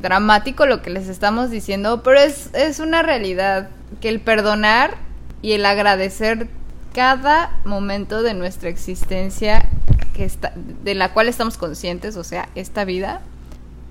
dramático 0.00 0.66
lo 0.66 0.82
que 0.82 0.90
les 0.90 1.08
estamos 1.08 1.50
diciendo, 1.50 2.02
pero 2.02 2.18
es, 2.18 2.50
es 2.54 2.80
una 2.80 3.02
realidad 3.02 3.68
que 4.00 4.08
el 4.08 4.20
perdonar 4.20 4.96
y 5.42 5.52
el 5.52 5.64
agradecer 5.66 6.48
cada 6.94 7.60
momento 7.64 8.22
de 8.22 8.34
nuestra 8.34 8.68
existencia 8.68 9.68
que 10.14 10.24
está, 10.24 10.52
de 10.56 10.94
la 10.94 11.12
cual 11.12 11.28
estamos 11.28 11.56
conscientes, 11.56 12.16
o 12.16 12.24
sea, 12.24 12.48
esta 12.54 12.84
vida, 12.84 13.20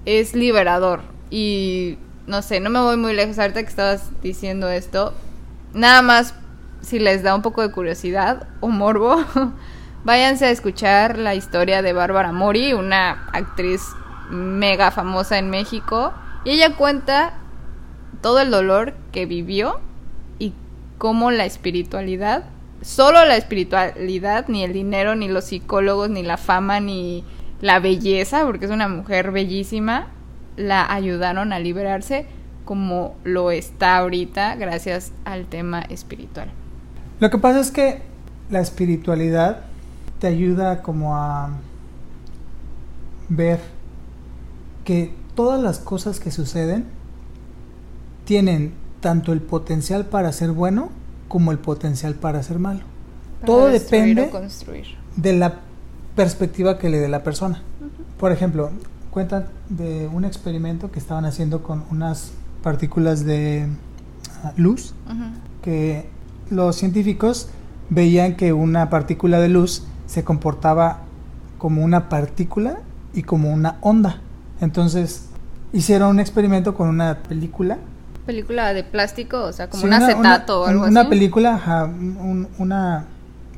es 0.06 0.36
liberador. 0.36 1.02
Y 1.30 1.98
no 2.28 2.42
sé, 2.42 2.60
no 2.60 2.70
me 2.70 2.80
voy 2.80 2.98
muy 2.98 3.14
lejos 3.14 3.40
ahorita 3.40 3.62
que 3.62 3.70
estabas 3.70 4.10
diciendo 4.22 4.70
esto. 4.70 5.14
Nada 5.74 6.02
más, 6.02 6.34
si 6.82 7.00
les 7.00 7.24
da 7.24 7.36
un 7.36 7.42
poco 7.42 7.62
de 7.62 7.72
curiosidad 7.72 8.48
o 8.60 8.68
morbo, 8.68 9.24
váyanse 10.04 10.46
a 10.46 10.52
escuchar 10.52 11.18
la 11.18 11.36
historia 11.36 11.82
de 11.82 11.94
Bárbara 11.94 12.32
Mori, 12.32 12.74
una 12.74 13.28
actriz 13.34 13.82
mega 14.30 14.92
famosa 14.92 15.38
en 15.38 15.50
México. 15.50 16.14
Y 16.46 16.52
ella 16.52 16.76
cuenta 16.76 17.34
todo 18.22 18.40
el 18.40 18.52
dolor 18.52 18.94
que 19.12 19.26
vivió 19.26 19.80
y 20.40 20.54
cómo 20.98 21.32
la 21.32 21.46
espiritualidad 21.46 22.44
solo 22.82 23.26
la 23.26 23.36
espiritualidad, 23.36 24.48
ni 24.48 24.64
el 24.64 24.74
dinero, 24.74 25.16
ni 25.16 25.28
los 25.28 25.46
psicólogos, 25.46 26.10
ni 26.10 26.24
la 26.24 26.38
fama, 26.38 26.80
ni 26.80 27.24
la 27.62 27.80
belleza, 27.80 28.46
porque 28.46 28.66
es 28.66 28.72
una 28.72 28.88
mujer 28.88 29.32
bellísima, 29.32 30.08
la 30.56 30.92
ayudaron 30.92 31.54
a 31.54 31.60
liberarse 31.60 32.26
como 32.66 33.16
lo 33.24 33.52
está 33.52 33.98
ahorita 33.98 34.56
gracias 34.56 35.12
al 35.26 35.46
tema 35.46 35.82
espiritual. 35.82 36.50
Lo 37.20 37.30
que 37.30 37.38
pasa 37.38 37.60
es 37.60 37.72
que 37.72 38.02
la 38.50 38.60
espiritualidad 38.60 39.62
te 40.20 40.28
ayuda 40.28 40.82
como 40.82 41.18
a 41.18 41.50
ver 43.28 43.60
que 44.90 45.14
todas 45.36 45.62
las 45.62 45.78
cosas 45.78 46.20
que 46.20 46.32
suceden 46.32 46.86
tienen 48.26 48.74
tanto 49.02 49.34
el 49.34 49.40
potencial 49.40 50.08
para 50.08 50.32
ser 50.32 50.52
bueno 50.52 50.90
como 51.28 51.52
el 51.52 51.60
potencial 51.60 52.16
para 52.16 52.42
ser 52.42 52.58
malo. 52.58 52.80
Todo 53.46 53.68
depende 53.68 54.32
de 55.16 55.34
la 55.34 55.60
perspectiva 56.16 56.80
que 56.80 56.90
le 56.90 56.98
dé 56.98 57.08
la 57.08 57.22
persona. 57.22 57.62
Por 58.18 58.32
ejemplo, 58.32 58.72
cuentan 59.12 59.46
de 59.70 60.10
un 60.12 60.26
experimento 60.26 60.90
que 60.90 60.98
estaban 60.98 61.26
haciendo 61.26 61.62
con 61.62 61.84
unas 61.92 62.32
partículas 62.64 63.24
de 63.24 63.68
ah, 64.44 64.54
luz, 64.58 64.96
que 65.62 66.10
los 66.50 66.78
científicos 66.78 67.50
veían 67.92 68.36
que 68.36 68.54
una 68.54 68.90
partícula 68.90 69.40
de 69.40 69.50
luz 69.50 69.84
se 70.08 70.24
comportaba 70.24 71.02
como 71.60 71.84
una 71.84 72.10
partícula 72.10 72.80
y 73.14 73.22
como 73.22 73.54
una 73.54 73.78
onda. 73.82 74.24
Entonces 74.62 75.30
hicieron 75.74 76.10
un 76.10 76.20
experimento 76.20 76.74
con 76.74 76.90
una 76.90 77.20
película 77.20 77.78
película 78.30 78.76
de 78.76 78.84
plástico, 78.84 79.42
o 79.42 79.52
sea, 79.52 79.72
como 79.72 79.86
un 79.86 79.94
acetato 79.94 80.62
o 80.62 80.66
algo 80.68 80.84
así. 80.84 80.92
Una 80.92 81.10
película, 81.10 81.90
una 82.60 83.06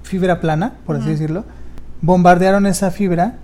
fibra 0.02 0.40
plana, 0.40 0.76
por 0.86 0.96
así 0.96 1.10
decirlo. 1.10 1.44
Bombardearon 2.02 2.66
esa 2.66 2.90
fibra 2.90 3.36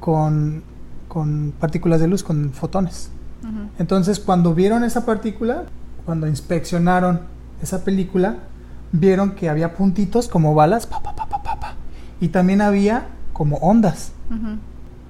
con, 0.00 0.62
con 1.08 1.54
partículas 1.58 1.98
de 1.98 2.08
luz, 2.08 2.22
con 2.22 2.52
fotones. 2.52 3.08
Entonces, 3.78 4.20
cuando 4.20 4.54
vieron 4.54 4.84
esa 4.84 5.06
partícula, 5.06 5.62
cuando 6.04 6.26
inspeccionaron 6.26 7.20
esa 7.62 7.82
película, 7.82 8.36
vieron 8.92 9.30
que 9.30 9.48
había 9.48 9.72
puntitos 9.72 10.28
como 10.28 10.54
balas, 10.54 10.86
pa, 10.86 11.02
pa, 11.02 11.14
pa, 11.14 11.26
pa, 11.26 11.74
y 12.20 12.28
también 12.28 12.60
había 12.60 13.06
como 13.32 13.56
ondas. 13.58 14.12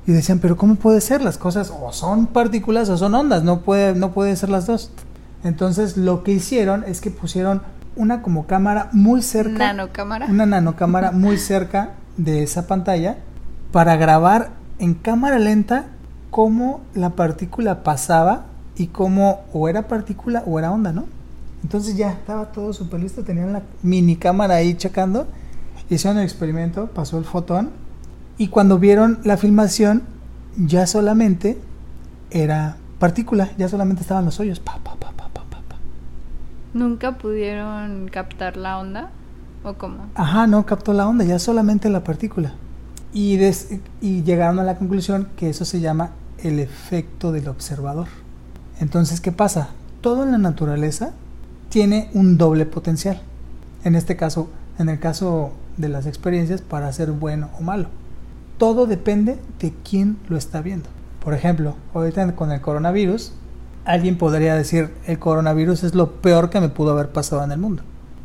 Y 0.07 0.13
decían, 0.13 0.39
pero 0.39 0.57
¿cómo 0.57 0.77
puede 0.77 1.01
ser? 1.01 1.23
Las 1.23 1.37
cosas 1.37 1.73
o 1.73 1.93
son 1.93 2.27
partículas 2.27 2.89
o 2.89 2.97
son 2.97 3.15
ondas, 3.15 3.43
no 3.43 3.61
puede, 3.61 3.95
no 3.95 4.13
puede 4.13 4.37
ser 4.37 4.51
las 4.51 4.67
dos. 4.67 4.91
Entonces 5.43 5.97
lo 5.97 6.23
que 6.23 6.33
hicieron 6.33 6.85
es 6.85 7.01
que 7.01 7.11
pusieron 7.11 7.63
una 7.97 8.23
como 8.23 8.47
cámara 8.47 8.89
muy 8.93 9.23
cerca. 9.23 9.59
Nanocámara. 9.59 10.27
Una 10.27 10.47
nanocámara 10.47 11.11
muy 11.11 11.39
cerca 11.39 11.95
de 12.17 12.43
esa 12.43 12.67
pantalla 12.67 13.19
para 13.73 13.97
grabar 13.97 14.51
en 14.79 14.95
cámara 14.95 15.39
lenta 15.39 15.87
cómo 16.31 16.83
la 16.95 17.11
partícula 17.11 17.83
pasaba 17.83 18.47
y 18.77 18.89
cómo 18.89 19.45
o 19.53 19.69
era 19.69 19.89
partícula 19.89 20.43
o 20.47 20.59
era 20.59 20.71
onda, 20.71 20.93
¿no? 20.93 21.05
Entonces 21.63 21.97
ya 21.97 22.13
estaba 22.13 22.53
todo 22.53 22.73
súper 22.73 23.01
listo, 23.01 23.25
tenían 23.25 23.53
la 23.53 23.63
mini 23.83 24.17
cámara 24.17 24.57
ahí 24.57 24.75
checando, 24.75 25.27
hicieron 25.89 26.19
el 26.19 26.25
experimento, 26.25 26.87
pasó 26.89 27.19
el 27.19 27.25
fotón 27.25 27.71
y 28.39 28.49
cuando 28.49 28.79
vieron 28.79 29.19
la 29.25 29.37
filmación 29.37 30.03
ya 30.57 30.87
solamente 30.87 31.59
era 32.31 32.77
partícula, 32.99 33.51
ya 33.59 33.69
solamente 33.69 34.03
estaban 34.03 34.25
los 34.25 34.41
hoyos. 34.41 34.61
Pa, 34.61 34.79
pa, 34.83 34.95
pa, 34.97 35.17
¿Nunca 36.77 37.17
pudieron 37.17 38.09
captar 38.09 38.59
la 38.59 38.79
onda? 38.79 39.09
¿O 39.65 39.73
cómo? 39.75 39.97
Ajá, 40.15 40.47
no 40.47 40.67
captó 40.67 40.93
la 40.93 41.09
onda, 41.09 41.25
ya 41.25 41.39
solamente 41.39 41.89
la 41.89 42.05
partícula. 42.05 42.53
Y, 43.15 43.41
y 44.03 44.23
llegaron 44.25 44.59
a 44.59 44.63
la 44.63 44.77
conclusión 44.77 45.29
que 45.39 45.49
eso 45.49 45.65
se 45.65 45.81
llama 45.81 46.11
el 46.43 46.61
efecto 46.61 47.33
del 47.33 47.49
observador. 47.49 48.09
Entonces, 48.79 49.23
¿qué 49.23 49.33
pasa? 49.33 49.71
Todo 50.03 50.25
en 50.25 50.33
la 50.33 50.39
naturaleza 50.39 51.13
tiene 51.71 52.11
un 52.13 52.37
doble 52.37 52.67
potencial. 52.67 53.23
En 53.83 53.95
este 53.95 54.17
caso, 54.17 54.51
en 54.79 54.91
el 54.91 54.99
caso 54.99 55.53
de 55.79 55.89
las 55.89 56.05
experiencias, 56.05 56.61
para 56.61 56.93
ser 56.93 57.13
bueno 57.13 57.49
o 57.59 57.63
malo. 57.63 57.89
Todo 58.59 58.87
depende 58.87 59.39
de 59.61 59.73
quién 59.89 60.19
lo 60.29 60.37
está 60.37 60.63
viendo. 60.63 60.89
Por 61.23 61.35
ejemplo, 61.35 61.75
ahorita 61.95 62.35
con 62.37 62.53
el 62.53 62.61
coronavirus, 62.61 63.33
alguien 63.85 64.17
podría 64.17 64.55
decir, 64.55 64.91
el 65.07 65.19
coronavirus 65.19 65.85
es 65.85 65.95
lo 65.95 66.13
peor 66.21 66.51
que 66.51 66.61
me 66.61 66.69
pudo 66.69 66.93
haber 66.93 67.11
pasado 67.11 67.43
en 67.45 67.53
el 67.53 67.59
mundo. 67.59 67.83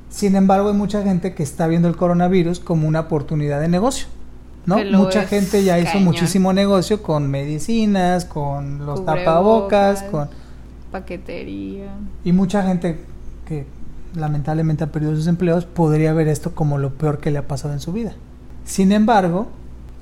Sin 0.09 0.35
embargo, 0.35 0.69
hay 0.69 0.75
mucha 0.75 1.03
gente 1.03 1.33
que 1.33 1.43
está 1.43 1.67
viendo 1.67 1.87
el 1.87 1.95
coronavirus 1.95 2.59
como 2.59 2.87
una 2.87 3.01
oportunidad 3.01 3.61
de 3.61 3.69
negocio. 3.69 4.07
¿no? 4.65 4.77
Mucha 4.91 5.23
gente 5.23 5.63
ya 5.63 5.79
hizo 5.79 5.99
muchísimo 5.99 6.53
negocio 6.53 7.01
con 7.01 7.29
medicinas, 7.29 8.25
con 8.25 8.85
los 8.85 9.01
Cubrebocas. 9.01 9.25
tapabocas, 9.25 10.03
con 10.03 10.29
Paquetería. 10.91 11.95
y 12.23 12.31
mucha 12.33 12.63
gente 12.63 12.99
que 13.45 13.65
lamentablemente 14.13 14.83
ha 14.83 14.91
perdido 14.91 15.15
sus 15.15 15.27
empleos 15.27 15.65
podría 15.65 16.13
ver 16.13 16.27
esto 16.27 16.53
como 16.53 16.77
lo 16.77 16.93
peor 16.93 17.19
que 17.19 17.31
le 17.31 17.39
ha 17.39 17.47
pasado 17.47 17.73
en 17.73 17.79
su 17.79 17.93
vida. 17.93 18.13
Sin 18.65 18.91
embargo, 18.91 19.47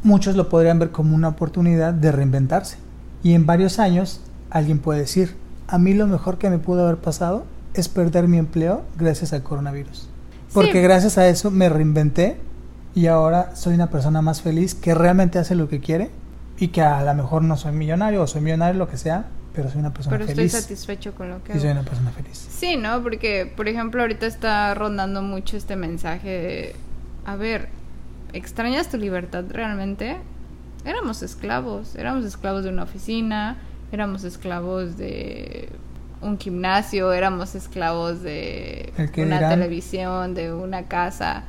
muchos 0.04 0.36
lo 0.36 0.50
podrían 0.50 0.80
ver 0.80 0.92
como 0.92 1.16
una 1.16 1.30
oportunidad 1.30 1.94
de 1.94 2.12
reinventarse. 2.12 2.78
Y 3.24 3.34
en 3.34 3.46
varios 3.46 3.80
años 3.80 4.22
alguien 4.50 4.80
puede 4.80 5.02
decir, 5.02 5.36
a 5.68 5.78
mí 5.78 5.94
lo 5.94 6.08
mejor 6.08 6.38
que 6.38 6.50
me 6.50 6.58
pudo 6.58 6.84
haber 6.86 6.98
pasado 6.98 7.46
es 7.74 7.90
perder 7.90 8.28
mi 8.28 8.38
empleo 8.38 8.84
gracias 8.98 9.34
al 9.34 9.44
coronavirus. 9.44 10.10
Porque 10.54 10.72
Sí. 10.74 10.82
gracias 10.82 11.18
a 11.18 11.28
eso 11.28 11.52
me 11.52 11.70
reinventé 11.70 12.38
y 12.96 13.06
ahora 13.08 13.56
soy 13.56 13.76
una 13.76 13.90
persona 13.90 14.22
más 14.22 14.42
feliz 14.42 14.74
que 14.74 14.96
realmente 14.96 15.38
hace 15.38 15.54
lo 15.54 15.68
que 15.70 15.80
quiere 15.80 16.10
y 16.58 16.70
que 16.70 16.82
a 16.82 17.04
lo 17.04 17.14
mejor 17.14 17.44
no 17.44 17.56
soy 17.56 17.72
millonario 17.74 18.22
o 18.24 18.28
soy 18.28 18.42
millonario, 18.42 18.80
lo 18.80 18.90
que 18.90 18.98
sea, 18.98 19.26
pero 19.54 19.70
soy 19.70 19.80
una 19.80 19.94
persona 19.94 20.18
Pero 20.18 20.24
estoy 20.30 20.50
feliz. 20.50 20.52
satisfecho 20.54 21.14
con 21.14 21.30
lo 21.30 21.44
que 21.44 21.56
Y 21.56 21.60
soy 21.60 21.70
una 21.70 21.84
persona 21.84 22.10
feliz. 22.12 22.48
Sí, 22.50 22.76
¿no? 22.78 23.02
Porque, 23.04 23.52
por 23.56 23.68
ejemplo, 23.68 24.02
ahorita 24.02 24.26
está 24.26 24.74
rondando 24.74 25.22
mucho 25.22 25.56
este 25.56 25.76
mensaje 25.76 26.28
de, 26.30 26.76
a 27.26 27.36
ver, 27.36 27.70
¿extrañas 28.34 28.90
tu 28.90 28.98
libertad 28.98 29.46
realmente? 29.50 30.18
Éramos 30.86 31.22
esclavos, 31.24 31.96
éramos 31.96 32.26
esclavos 32.26 32.64
de 32.64 32.70
una 32.70 32.84
oficina, 32.84 33.58
éramos 33.92 34.24
esclavos 34.24 34.98
de 34.98 35.70
un 36.22 36.38
gimnasio, 36.38 37.12
éramos 37.12 37.56
esclavos 37.56 38.22
de 38.22 38.94
una 38.98 39.36
dirán. 39.36 39.50
televisión, 39.50 40.34
de 40.34 40.54
una 40.54 40.84
casa. 40.84 41.44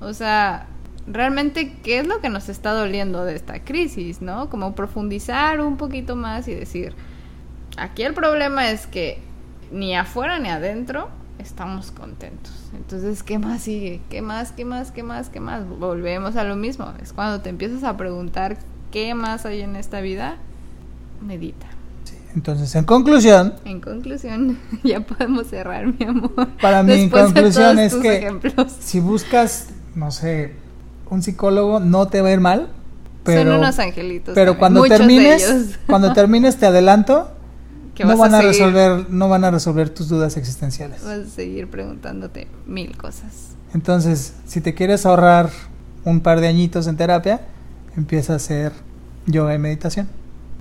O 0.00 0.12
sea, 0.12 0.66
realmente, 1.06 1.76
¿qué 1.82 1.98
es 1.98 2.06
lo 2.06 2.20
que 2.20 2.28
nos 2.28 2.48
está 2.48 2.72
doliendo 2.72 3.24
de 3.24 3.36
esta 3.36 3.64
crisis, 3.64 4.20
no? 4.20 4.50
Como 4.50 4.74
profundizar 4.74 5.60
un 5.60 5.76
poquito 5.76 6.16
más 6.16 6.48
y 6.48 6.54
decir, 6.54 6.94
Aquí 7.76 8.02
el 8.02 8.14
problema 8.14 8.70
es 8.70 8.86
que 8.86 9.18
ni 9.72 9.96
afuera 9.96 10.38
ni 10.38 10.48
adentro 10.48 11.08
estamos 11.38 11.90
contentos. 11.90 12.52
Entonces, 12.74 13.22
¿qué 13.22 13.38
más 13.38 13.62
sigue? 13.62 14.00
¿Qué 14.10 14.22
más? 14.22 14.52
¿Qué 14.52 14.64
más? 14.64 14.90
¿Qué 14.90 15.02
más? 15.02 15.28
¿Qué 15.28 15.40
más? 15.40 15.66
Volvemos 15.68 16.36
a 16.36 16.44
lo 16.44 16.56
mismo. 16.56 16.92
Es 17.02 17.12
cuando 17.12 17.40
te 17.40 17.50
empiezas 17.50 17.84
a 17.84 17.96
preguntar 17.96 18.56
qué 18.90 19.14
más 19.14 19.44
hay 19.46 19.60
en 19.62 19.76
esta 19.76 20.00
vida, 20.00 20.36
medita. 21.26 21.66
Sí. 22.04 22.16
Entonces, 22.34 22.74
en 22.74 22.84
conclusión, 22.84 23.54
En 23.64 23.80
conclusión, 23.80 24.58
ya 24.84 25.00
podemos 25.00 25.46
cerrar, 25.48 25.86
mi 25.98 26.04
amor. 26.06 26.48
Para 26.60 26.82
mí, 26.82 26.92
en 26.92 27.10
conclusión, 27.10 27.78
es 27.78 27.94
que- 27.94 28.16
ejemplos. 28.18 28.72
si 28.80 29.00
buscas, 29.00 29.68
no 29.94 30.10
sé, 30.10 30.52
un 31.10 31.22
psicólogo, 31.22 31.80
no 31.80 32.08
te 32.08 32.20
va 32.22 32.28
a 32.28 32.32
ir 32.32 32.40
mal. 32.40 32.68
Pero, 33.24 33.50
Son 33.52 33.58
unos 33.60 33.78
angelitos. 33.78 34.34
pero 34.34 34.52
también, 34.52 34.58
cuando 34.58 34.80
muchos 34.82 34.98
termines, 34.98 35.78
cuando 35.86 36.12
termines 36.14 36.56
te 36.58 36.66
adelanto, 36.66 37.30
Que 37.94 38.02
no 38.04 38.10
vas 38.10 38.18
van 38.18 38.34
a, 38.34 38.38
seguir- 38.40 38.52
resolver, 38.52 39.10
no 39.10 39.28
van 39.28 39.44
a 39.44 39.50
resolver 39.50 39.88
tus 39.90 40.08
dudas 40.08 40.36
existenciales. 40.36 41.02
Vas 41.04 41.18
a 41.18 41.24
seguir 41.26 41.68
preguntándote 41.70 42.48
mil 42.66 42.96
cosas. 42.96 43.50
Entonces, 43.72 44.34
si 44.46 44.60
te 44.60 44.74
quieres 44.74 45.06
ahorrar 45.06 45.50
un 46.04 46.20
par 46.20 46.40
de 46.40 46.48
añitos 46.48 46.86
en 46.86 46.96
terapia, 46.96 47.40
empieza 47.96 48.32
a 48.34 48.36
hacer 48.36 48.72
yoga 49.26 49.54
y 49.54 49.58
meditación. 49.58 50.08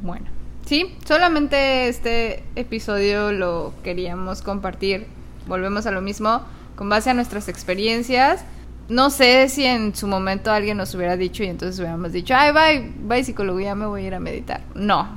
Bueno, 0.02 0.26
sí, 0.66 0.96
solamente 1.06 1.88
este 1.88 2.44
episodio 2.56 3.32
lo 3.32 3.74
queríamos 3.84 4.42
compartir. 4.42 5.08
Volvemos 5.48 5.86
a 5.86 5.92
lo 5.92 6.02
mismo, 6.02 6.42
con 6.76 6.90
base 6.90 7.10
a 7.10 7.14
nuestras 7.14 7.48
experiencias. 7.50 8.42
No 8.90 9.10
sé 9.10 9.48
si 9.50 9.64
en 9.66 9.96
su 9.96 10.08
momento 10.08 10.52
alguien 10.52 10.78
nos 10.78 10.94
hubiera 10.96 11.16
dicho 11.18 11.44
y 11.44 11.48
entonces 11.48 11.80
hubiéramos 11.80 12.12
dicho, 12.12 12.34
ay, 12.38 12.52
bye, 12.52 12.92
bye 13.08 13.24
psicología, 13.24 13.76
me 13.76 13.86
voy 13.86 14.04
a 14.04 14.08
ir 14.08 14.14
a 14.16 14.20
meditar. 14.20 14.62
No, 14.76 15.08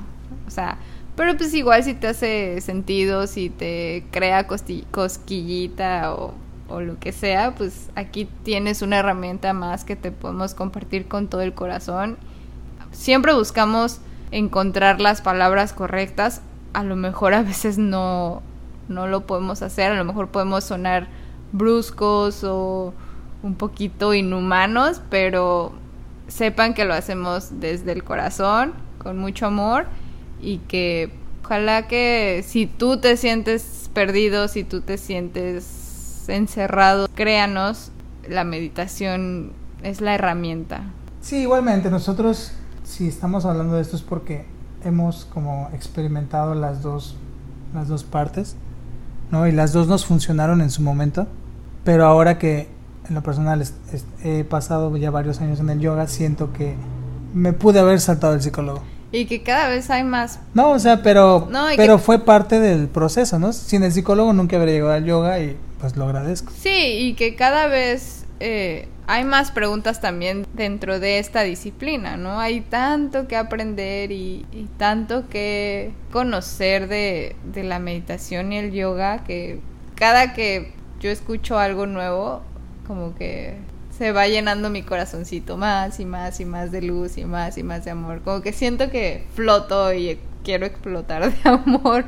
o 0.47 0.51
sea, 0.51 0.77
pero 1.17 1.35
pues 1.35 1.51
igual 1.55 1.83
si 1.83 1.95
te 1.95 2.07
hace 2.07 2.61
sentido, 2.61 3.25
si 3.25 3.49
te 3.49 4.05
crea 4.11 4.45
cosquillita 4.91 6.13
o, 6.13 6.35
o 6.69 6.79
lo 6.79 6.99
que 6.99 7.11
sea, 7.11 7.55
pues 7.55 7.89
aquí 7.95 8.29
tienes 8.43 8.83
una 8.83 8.99
herramienta 8.99 9.51
más 9.53 9.83
que 9.83 9.95
te 9.95 10.11
podemos 10.11 10.53
compartir 10.53 11.07
con 11.07 11.27
todo 11.27 11.41
el 11.41 11.55
corazón. 11.55 12.17
Siempre 12.91 13.33
buscamos 13.33 13.99
encontrar 14.29 15.01
las 15.01 15.21
palabras 15.21 15.73
correctas. 15.73 16.43
A 16.73 16.83
lo 16.83 16.95
mejor 16.95 17.33
a 17.33 17.41
veces 17.41 17.79
no, 17.79 18.43
no 18.87 19.07
lo 19.07 19.25
podemos 19.25 19.63
hacer, 19.63 19.93
a 19.93 19.95
lo 19.95 20.05
mejor 20.05 20.27
podemos 20.27 20.65
sonar 20.65 21.07
bruscos 21.51 22.43
o 22.43 22.93
un 23.41 23.55
poquito 23.55 24.13
inhumanos, 24.13 25.01
pero 25.09 25.71
sepan 26.27 26.75
que 26.75 26.85
lo 26.85 26.93
hacemos 26.93 27.59
desde 27.59 27.91
el 27.93 28.03
corazón, 28.03 28.75
con 28.99 29.17
mucho 29.17 29.47
amor 29.47 29.87
y 30.41 30.59
que 30.59 31.11
ojalá 31.43 31.87
que 31.87 32.43
si 32.45 32.67
tú 32.67 32.99
te 32.99 33.17
sientes 33.17 33.89
perdido, 33.93 34.47
si 34.47 34.63
tú 34.63 34.81
te 34.81 34.97
sientes 34.97 36.25
encerrado, 36.27 37.07
créanos, 37.15 37.91
la 38.27 38.43
meditación 38.43 39.53
es 39.83 40.01
la 40.01 40.15
herramienta. 40.15 40.83
Sí, 41.21 41.37
igualmente, 41.37 41.89
nosotros, 41.89 42.51
si 42.83 43.07
estamos 43.07 43.45
hablando 43.45 43.75
de 43.75 43.81
esto 43.81 43.95
es 43.95 44.01
porque 44.01 44.45
hemos 44.83 45.25
como 45.25 45.69
experimentado 45.73 46.55
las 46.55 46.81
dos, 46.81 47.15
las 47.73 47.87
dos 47.87 48.03
partes, 48.03 48.55
¿no? 49.31 49.47
Y 49.47 49.51
las 49.51 49.73
dos 49.73 49.87
nos 49.87 50.05
funcionaron 50.05 50.61
en 50.61 50.69
su 50.69 50.81
momento, 50.81 51.27
pero 51.83 52.05
ahora 52.05 52.37
que 52.37 52.67
en 53.07 53.15
lo 53.15 53.23
personal 53.23 53.63
he 54.23 54.43
pasado 54.43 54.95
ya 54.97 55.11
varios 55.11 55.39
años 55.41 55.59
en 55.59 55.69
el 55.69 55.79
yoga, 55.79 56.07
siento 56.07 56.51
que 56.51 56.75
me 57.33 57.53
pude 57.53 57.79
haber 57.79 57.99
saltado 58.01 58.33
el 58.33 58.41
psicólogo. 58.41 58.81
Y 59.11 59.25
que 59.25 59.41
cada 59.41 59.69
vez 59.69 59.89
hay 59.89 60.03
más 60.03 60.39
No, 60.53 60.71
o 60.71 60.79
sea, 60.79 61.01
pero, 61.01 61.47
No, 61.49 61.67
pero 61.77 61.97
que- 61.97 62.03
fue 62.03 62.25
parte 62.25 62.59
del 62.59 62.87
proceso, 62.87 63.39
¿no? 63.39 63.53
Sin 63.53 63.83
el 63.83 63.91
psicólogo 63.93 64.33
nunca 64.33 64.57
habría 64.57 64.73
llegado 64.75 64.93
al 64.93 65.05
yoga 65.05 65.39
y 65.39 65.55
pues 65.79 65.95
lo 65.95 66.05
agradezco. 66.05 66.51
Sí, 66.59 66.69
y 66.99 67.13
que 67.13 67.35
cada 67.35 67.67
vez 67.67 68.25
eh, 68.39 68.87
hay 69.07 69.23
más 69.23 69.51
preguntas 69.51 70.01
también 70.01 70.45
dentro 70.53 70.99
de 70.99 71.19
esta 71.19 71.43
disciplina, 71.43 72.17
¿no? 72.17 72.39
Hay 72.39 72.59
tanto 72.61 73.27
que 73.27 73.37
aprender 73.37 74.11
y, 74.11 74.45
y 74.51 74.67
tanto 74.77 75.29
que 75.29 75.91
conocer 76.11 76.87
de, 76.89 77.35
de 77.53 77.63
la 77.63 77.79
meditación 77.79 78.51
y 78.51 78.57
el 78.57 78.71
yoga 78.73 79.23
que 79.23 79.61
cada 79.95 80.33
que 80.33 80.73
yo 80.99 81.09
escucho 81.09 81.57
algo 81.57 81.85
nuevo, 81.85 82.41
como 82.85 83.15
que 83.15 83.55
se 83.97 84.11
va 84.11 84.27
llenando 84.27 84.69
mi 84.69 84.83
corazoncito 84.83 85.57
más 85.57 85.99
y 85.99 86.05
más 86.05 86.39
y 86.39 86.45
más 86.45 86.71
de 86.71 86.81
luz 86.83 87.17
y 87.17 87.25
más 87.25 87.57
y 87.57 87.63
más 87.63 87.83
de 87.83 87.91
amor. 87.91 88.21
Como 88.21 88.41
que 88.41 88.53
siento 88.53 88.91
que 88.91 89.25
floto 89.33 89.91
y 89.93 90.19
quiero 90.43 90.65
explotar 90.65 91.33
de 91.33 91.49
amor. 91.49 92.05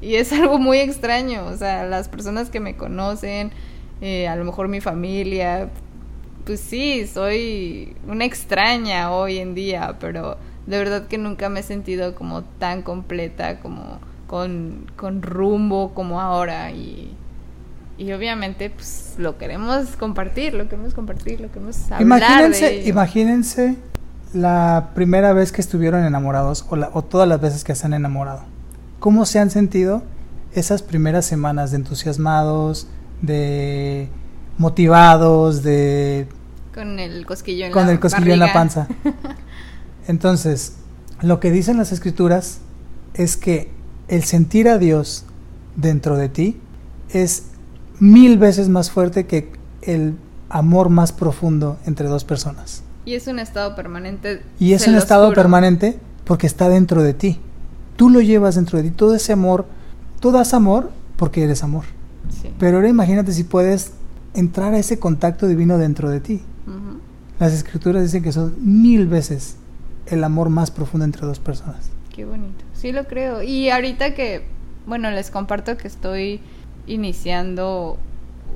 Y 0.00 0.14
es 0.14 0.32
algo 0.32 0.58
muy 0.58 0.78
extraño. 0.78 1.46
O 1.46 1.56
sea, 1.56 1.84
las 1.84 2.08
personas 2.08 2.48
que 2.48 2.60
me 2.60 2.76
conocen, 2.76 3.50
eh, 4.00 4.28
a 4.28 4.36
lo 4.36 4.44
mejor 4.44 4.68
mi 4.68 4.80
familia, 4.80 5.68
pues 6.46 6.60
sí, 6.60 7.06
soy 7.06 7.94
una 8.06 8.24
extraña 8.24 9.12
hoy 9.12 9.38
en 9.38 9.54
día, 9.54 9.96
pero 10.00 10.38
de 10.66 10.78
verdad 10.78 11.06
que 11.06 11.18
nunca 11.18 11.48
me 11.50 11.60
he 11.60 11.62
sentido 11.62 12.14
como 12.14 12.44
tan 12.44 12.82
completa, 12.82 13.60
como 13.60 13.98
con, 14.26 14.90
con 14.96 15.20
rumbo 15.20 15.92
como 15.92 16.18
ahora. 16.20 16.70
Y, 16.72 17.14
y 17.98 18.12
obviamente, 18.12 18.70
pues 18.70 19.14
lo 19.18 19.38
queremos 19.38 19.88
compartir, 19.98 20.54
lo 20.54 20.68
queremos 20.68 20.94
compartir, 20.94 21.40
lo 21.40 21.48
queremos 21.48 21.76
hablar. 21.90 22.02
Imagínense, 22.02 22.66
de 22.66 22.88
imagínense 22.88 23.76
la 24.34 24.90
primera 24.94 25.32
vez 25.32 25.52
que 25.52 25.60
estuvieron 25.60 26.04
enamorados 26.04 26.66
o, 26.68 26.76
la- 26.76 26.90
o 26.92 27.02
todas 27.02 27.26
las 27.28 27.40
veces 27.40 27.64
que 27.64 27.74
se 27.74 27.86
han 27.86 27.94
enamorado. 27.94 28.42
¿Cómo 28.98 29.24
se 29.24 29.38
han 29.38 29.50
sentido 29.50 30.02
esas 30.52 30.82
primeras 30.82 31.24
semanas 31.26 31.70
de 31.70 31.76
entusiasmados, 31.78 32.86
de 33.22 34.08
motivados, 34.58 35.62
de 35.62 36.26
Con 36.74 36.98
el 36.98 37.24
cosquillo 37.24 37.66
en 37.66 37.72
con 37.72 37.86
la 37.86 37.92
el 37.92 38.00
cosquillo 38.00 38.32
en 38.34 38.40
la 38.40 38.52
panza? 38.52 38.88
Entonces, 40.08 40.74
lo 41.22 41.40
que 41.40 41.50
dicen 41.50 41.76
las 41.78 41.92
escrituras 41.92 42.58
es 43.14 43.36
que 43.36 43.70
el 44.08 44.22
sentir 44.24 44.68
a 44.68 44.78
Dios 44.78 45.24
dentro 45.76 46.16
de 46.16 46.28
ti 46.28 46.60
es 47.10 47.44
mil 47.98 48.38
veces 48.38 48.68
más 48.68 48.90
fuerte 48.90 49.26
que 49.26 49.52
el 49.82 50.16
amor 50.48 50.88
más 50.88 51.12
profundo 51.12 51.78
entre 51.86 52.08
dos 52.08 52.24
personas. 52.24 52.82
Y 53.04 53.14
es 53.14 53.26
un 53.26 53.38
estado 53.38 53.74
permanente. 53.76 54.42
Y 54.58 54.72
es 54.72 54.86
un 54.88 54.96
estado 54.96 55.26
juro. 55.26 55.36
permanente 55.36 55.98
porque 56.24 56.46
está 56.46 56.68
dentro 56.68 57.02
de 57.02 57.14
ti. 57.14 57.40
Tú 57.96 58.10
lo 58.10 58.20
llevas 58.20 58.56
dentro 58.56 58.78
de 58.78 58.84
ti, 58.84 58.90
todo 58.90 59.14
ese 59.14 59.32
amor. 59.32 59.66
Tú 60.20 60.32
das 60.32 60.54
amor 60.54 60.90
porque 61.16 61.44
eres 61.44 61.62
amor. 61.62 61.84
Sí. 62.42 62.50
Pero 62.58 62.76
ahora 62.76 62.88
imagínate 62.88 63.32
si 63.32 63.44
puedes 63.44 63.92
entrar 64.34 64.74
a 64.74 64.78
ese 64.78 64.98
contacto 64.98 65.46
divino 65.46 65.78
dentro 65.78 66.10
de 66.10 66.20
ti. 66.20 66.42
Las 67.38 67.52
escrituras 67.52 68.02
dicen 68.02 68.22
que 68.22 68.32
son 68.32 68.54
mil 68.60 69.06
veces 69.06 69.56
el 70.06 70.24
amor 70.24 70.48
más 70.48 70.70
profundo 70.70 71.04
entre 71.04 71.26
dos 71.26 71.38
personas. 71.38 71.90
Qué 72.14 72.24
bonito. 72.24 72.64
Sí 72.72 72.92
lo 72.92 73.04
creo. 73.06 73.42
Y 73.42 73.68
ahorita 73.68 74.14
que, 74.14 74.46
bueno, 74.86 75.10
les 75.10 75.30
comparto 75.30 75.76
que 75.76 75.86
estoy 75.86 76.40
iniciando 76.86 77.98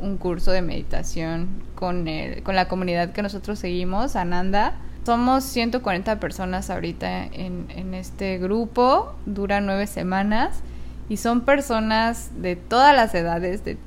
un 0.00 0.16
curso 0.16 0.50
de 0.50 0.62
meditación 0.62 1.48
con, 1.74 2.08
el, 2.08 2.42
con 2.42 2.56
la 2.56 2.68
comunidad 2.68 3.12
que 3.12 3.22
nosotros 3.22 3.58
seguimos, 3.58 4.16
Ananda. 4.16 4.74
Somos 5.04 5.44
140 5.44 6.20
personas 6.20 6.70
ahorita 6.70 7.24
en, 7.24 7.66
en 7.70 7.94
este 7.94 8.38
grupo, 8.38 9.14
dura 9.26 9.60
nueve 9.60 9.86
semanas 9.86 10.60
y 11.08 11.16
son 11.16 11.42
personas 11.42 12.30
de 12.40 12.56
todas 12.56 12.94
las 12.94 13.14
edades, 13.14 13.64
de 13.64 13.78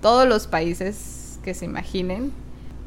todos 0.00 0.28
los 0.28 0.46
países 0.46 1.40
que 1.42 1.54
se 1.54 1.64
imaginen. 1.64 2.32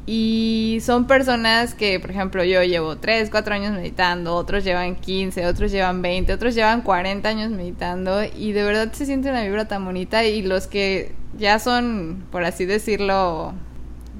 Y 0.04 0.78
son 0.82 1.06
personas 1.06 1.74
que, 1.74 2.00
por 2.00 2.10
ejemplo, 2.10 2.42
yo 2.42 2.62
llevo 2.64 2.96
3, 2.96 3.30
4 3.30 3.54
años 3.54 3.72
meditando, 3.72 4.34
otros 4.34 4.64
llevan 4.64 4.96
15, 4.96 5.46
otros 5.46 5.70
llevan 5.70 6.02
20, 6.02 6.32
otros 6.32 6.56
llevan 6.56 6.82
40 6.82 7.28
años 7.28 7.50
meditando 7.50 8.24
y 8.24 8.52
de 8.52 8.64
verdad 8.64 8.92
se 8.92 9.06
siente 9.06 9.30
una 9.30 9.42
vibra 9.42 9.68
tan 9.68 9.84
bonita 9.84 10.24
y 10.24 10.42
los 10.42 10.66
que 10.66 11.12
ya 11.38 11.60
son, 11.60 12.24
por 12.32 12.44
así 12.44 12.64
decirlo, 12.64 13.54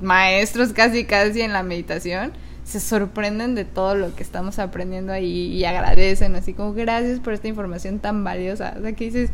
maestros 0.01 0.73
casi 0.73 1.05
casi 1.05 1.41
en 1.41 1.53
la 1.53 1.65
meditación, 1.65 2.33
se 2.65 2.79
sorprenden 2.79 3.57
de 3.57 3.65
todo 3.65 3.97
lo 3.97 4.15
que 4.15 4.23
estamos 4.23 4.61
aprendiendo 4.61 5.13
ahí 5.13 5.49
y 5.49 5.65
agradecen, 5.65 6.37
así 6.37 6.55
como 6.55 6.75
gracias 6.75 7.19
por 7.19 7.33
esta 7.33 7.49
información 7.49 7.99
tan 7.99 8.23
valiosa. 8.23 8.75
O 8.79 8.83
sea, 8.83 8.93
que 8.93 9.05
dices, 9.05 9.31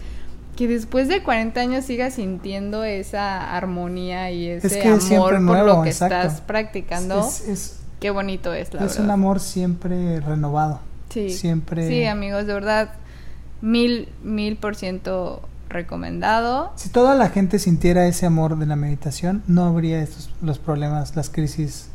que 0.58 0.66
después 0.66 1.06
de 1.06 1.22
40 1.22 1.60
años 1.60 1.84
sigas 1.84 2.14
sintiendo 2.14 2.82
esa 2.82 3.56
armonía 3.56 4.32
y 4.32 4.48
ese 4.48 4.82
amor 4.88 5.46
por 5.46 5.64
lo 5.64 5.82
que 5.82 5.90
estás 5.90 6.40
practicando. 6.40 7.30
qué 8.00 8.10
bonito 8.10 8.52
es, 8.52 8.74
la 8.74 8.84
Es 8.84 8.98
un 8.98 9.08
amor 9.08 9.38
siempre 9.38 10.18
renovado. 10.18 10.80
Sí. 11.10 11.30
Siempre. 11.30 11.86
Sí, 11.86 12.04
amigos, 12.06 12.48
de 12.48 12.54
verdad, 12.54 12.90
mil, 13.60 14.08
mil 14.24 14.56
por 14.56 14.74
ciento 14.74 15.48
recomendado. 15.68 16.72
Si 16.74 16.88
toda 16.88 17.14
la 17.14 17.28
gente 17.28 17.60
sintiera 17.60 18.08
ese 18.08 18.26
amor 18.26 18.58
de 18.58 18.66
la 18.66 18.74
meditación, 18.74 19.44
no 19.46 19.64
habría 19.64 20.02
estos, 20.02 20.28
los 20.42 20.58
problemas, 20.58 21.14
las 21.14 21.30
crisis 21.30 21.88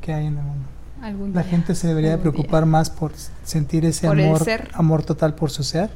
que 0.00 0.14
hay 0.14 0.24
en 0.24 0.38
el 0.38 0.42
mundo. 0.42 1.38
la 1.38 1.44
gente 1.44 1.74
se 1.74 1.86
debería 1.86 2.12
de 2.12 2.18
preocupar 2.18 2.64
más 2.64 2.88
por 2.88 3.12
sentir 3.44 3.84
ese 3.84 4.06
amor, 4.06 4.40
amor 4.72 5.02
total 5.02 5.34
por 5.34 5.50
su 5.50 5.62
ser 5.62 5.90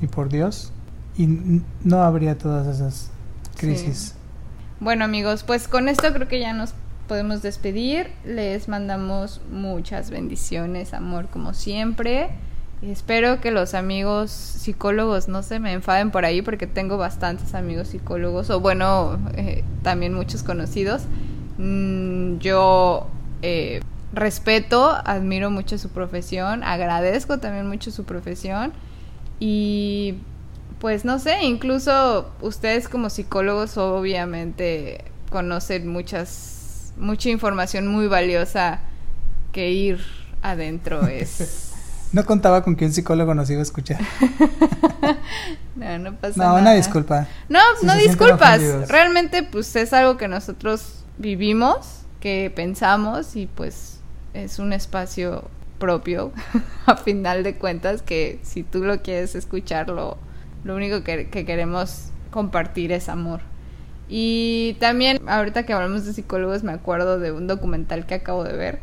y 0.00 0.06
por 0.06 0.30
Dios 0.30 0.72
y 1.18 1.62
no 1.84 2.02
habría 2.02 2.38
todas 2.38 2.66
esas 2.66 3.10
crisis. 3.56 4.14
Bueno 4.80 5.04
amigos, 5.04 5.42
pues 5.42 5.66
con 5.66 5.88
esto 5.88 6.12
creo 6.14 6.28
que 6.28 6.38
ya 6.38 6.54
nos 6.54 6.72
podemos 7.08 7.42
despedir. 7.42 8.12
Les 8.24 8.68
mandamos 8.68 9.40
muchas 9.50 10.10
bendiciones, 10.10 10.94
amor 10.94 11.26
como 11.26 11.52
siempre. 11.54 12.30
Espero 12.82 13.40
que 13.40 13.50
los 13.50 13.74
amigos 13.74 14.30
psicólogos 14.30 15.26
no 15.26 15.42
se 15.42 15.58
me 15.58 15.72
enfaden 15.72 16.12
por 16.12 16.24
ahí 16.24 16.42
porque 16.42 16.68
tengo 16.68 16.96
bastantes 16.96 17.54
amigos 17.54 17.88
psicólogos 17.88 18.50
o 18.50 18.60
bueno, 18.60 19.18
eh, 19.34 19.64
también 19.82 20.14
muchos 20.14 20.44
conocidos. 20.44 21.02
Mm, 21.58 22.38
yo 22.38 23.08
eh, 23.42 23.80
respeto, 24.12 24.96
admiro 25.04 25.50
mucho 25.50 25.76
su 25.76 25.88
profesión, 25.88 26.62
agradezco 26.62 27.38
también 27.38 27.66
mucho 27.66 27.90
su 27.90 28.04
profesión 28.04 28.72
y 29.40 30.18
pues 30.80 31.04
no 31.04 31.18
sé, 31.18 31.44
incluso 31.44 32.30
ustedes 32.40 32.88
como 32.88 33.10
psicólogos 33.10 33.76
obviamente 33.76 35.04
conocen 35.30 35.88
muchas 35.88 36.92
mucha 36.96 37.28
información 37.28 37.86
muy 37.86 38.08
valiosa 38.08 38.80
que 39.52 39.70
ir 39.70 40.00
adentro 40.42 41.06
es 41.06 41.72
No 42.12 42.24
contaba 42.24 42.62
con 42.62 42.76
que 42.76 42.86
un 42.86 42.92
psicólogo 42.92 43.34
nos 43.34 43.50
iba 43.50 43.60
a 43.60 43.62
escuchar. 43.62 44.00
no, 45.76 45.98
no 45.98 46.14
pasa 46.16 46.38
nada. 46.38 46.52
No, 46.52 46.60
una 46.60 46.72
disculpa. 46.72 47.28
No, 47.48 47.60
no 47.82 47.94
disculpas. 47.96 48.88
Realmente 48.88 49.42
pues 49.42 49.76
es 49.76 49.92
algo 49.92 50.16
que 50.16 50.26
nosotros 50.26 51.04
vivimos, 51.18 52.00
que 52.20 52.50
pensamos 52.54 53.36
y 53.36 53.46
pues 53.46 54.00
es 54.32 54.58
un 54.58 54.72
espacio 54.72 55.50
propio 55.78 56.32
a 56.86 56.96
final 56.96 57.42
de 57.42 57.56
cuentas 57.56 58.02
que 58.02 58.40
si 58.42 58.62
tú 58.62 58.84
lo 58.84 59.02
quieres 59.02 59.34
escucharlo 59.34 60.18
lo 60.64 60.74
único 60.76 61.02
que, 61.02 61.28
queremos 61.28 62.10
compartir 62.30 62.92
es 62.92 63.08
amor. 63.08 63.40
Y 64.08 64.76
también, 64.80 65.20
ahorita 65.28 65.64
que 65.64 65.72
hablamos 65.72 66.04
de 66.04 66.12
psicólogos, 66.12 66.62
me 66.62 66.72
acuerdo 66.72 67.18
de 67.18 67.32
un 67.32 67.46
documental 67.46 68.06
que 68.06 68.14
acabo 68.14 68.44
de 68.44 68.56
ver. 68.56 68.80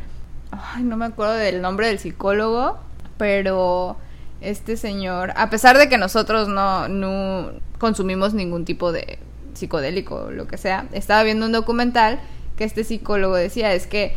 Ay, 0.50 0.84
no 0.84 0.96
me 0.96 1.06
acuerdo 1.06 1.34
del 1.34 1.60
nombre 1.60 1.88
del 1.88 1.98
psicólogo, 1.98 2.78
pero 3.18 3.96
este 4.40 4.76
señor, 4.76 5.32
a 5.36 5.50
pesar 5.50 5.78
de 5.78 5.88
que 5.88 5.98
nosotros 5.98 6.48
no, 6.48 6.88
no 6.88 7.52
consumimos 7.78 8.34
ningún 8.34 8.64
tipo 8.64 8.92
de 8.92 9.18
psicodélico 9.54 10.26
o 10.26 10.30
lo 10.30 10.46
que 10.46 10.58
sea, 10.58 10.86
estaba 10.92 11.22
viendo 11.22 11.46
un 11.46 11.52
documental 11.52 12.20
que 12.56 12.64
este 12.64 12.84
psicólogo 12.84 13.34
decía, 13.34 13.72
es 13.72 13.86
que 13.86 14.14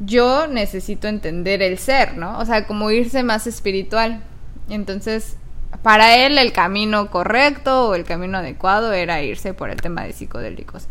yo 0.00 0.46
necesito 0.46 1.08
entender 1.08 1.62
el 1.62 1.78
ser, 1.78 2.16
¿no? 2.16 2.38
O 2.38 2.44
sea, 2.44 2.66
como 2.66 2.90
irse 2.90 3.22
más 3.22 3.46
espiritual. 3.46 4.22
Entonces, 4.68 5.36
para 5.82 6.16
él 6.16 6.38
el 6.38 6.52
camino 6.52 7.10
correcto 7.10 7.88
o 7.88 7.94
el 7.94 8.04
camino 8.04 8.38
adecuado 8.38 8.92
era 8.92 9.22
irse 9.22 9.54
por 9.54 9.70
el 9.70 9.80
tema 9.80 10.04
de 10.04 10.12
psicodélicos. 10.12 10.86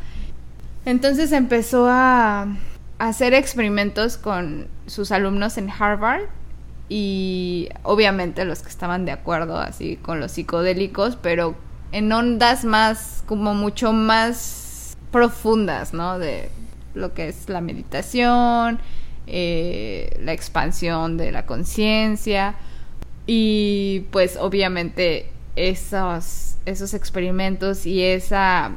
Entonces 0.85 1.31
empezó 1.31 1.87
a 1.87 2.47
hacer 2.97 3.33
experimentos 3.33 4.17
con 4.17 4.67
sus 4.87 5.11
alumnos 5.11 5.57
en 5.57 5.69
Harvard 5.69 6.23
y 6.89 7.69
obviamente 7.83 8.43
los 8.45 8.61
que 8.61 8.69
estaban 8.69 9.05
de 9.05 9.11
acuerdo 9.11 9.57
así 9.57 9.95
con 9.97 10.19
los 10.19 10.31
psicodélicos, 10.33 11.15
pero 11.15 11.55
en 11.91 12.11
ondas 12.11 12.65
más, 12.65 13.23
como 13.27 13.53
mucho 13.53 13.93
más 13.93 14.97
profundas, 15.11 15.93
¿no? 15.93 16.19
De 16.19 16.49
lo 16.93 17.13
que 17.13 17.29
es 17.29 17.47
la 17.47 17.61
meditación, 17.61 18.79
eh, 19.27 20.19
la 20.23 20.33
expansión 20.33 21.17
de 21.17 21.31
la 21.31 21.45
conciencia. 21.45 22.55
Y 23.33 24.07
pues 24.11 24.35
obviamente 24.35 25.31
esos, 25.55 26.57
esos 26.65 26.93
experimentos 26.93 27.85
y 27.85 28.03
esa 28.03 28.73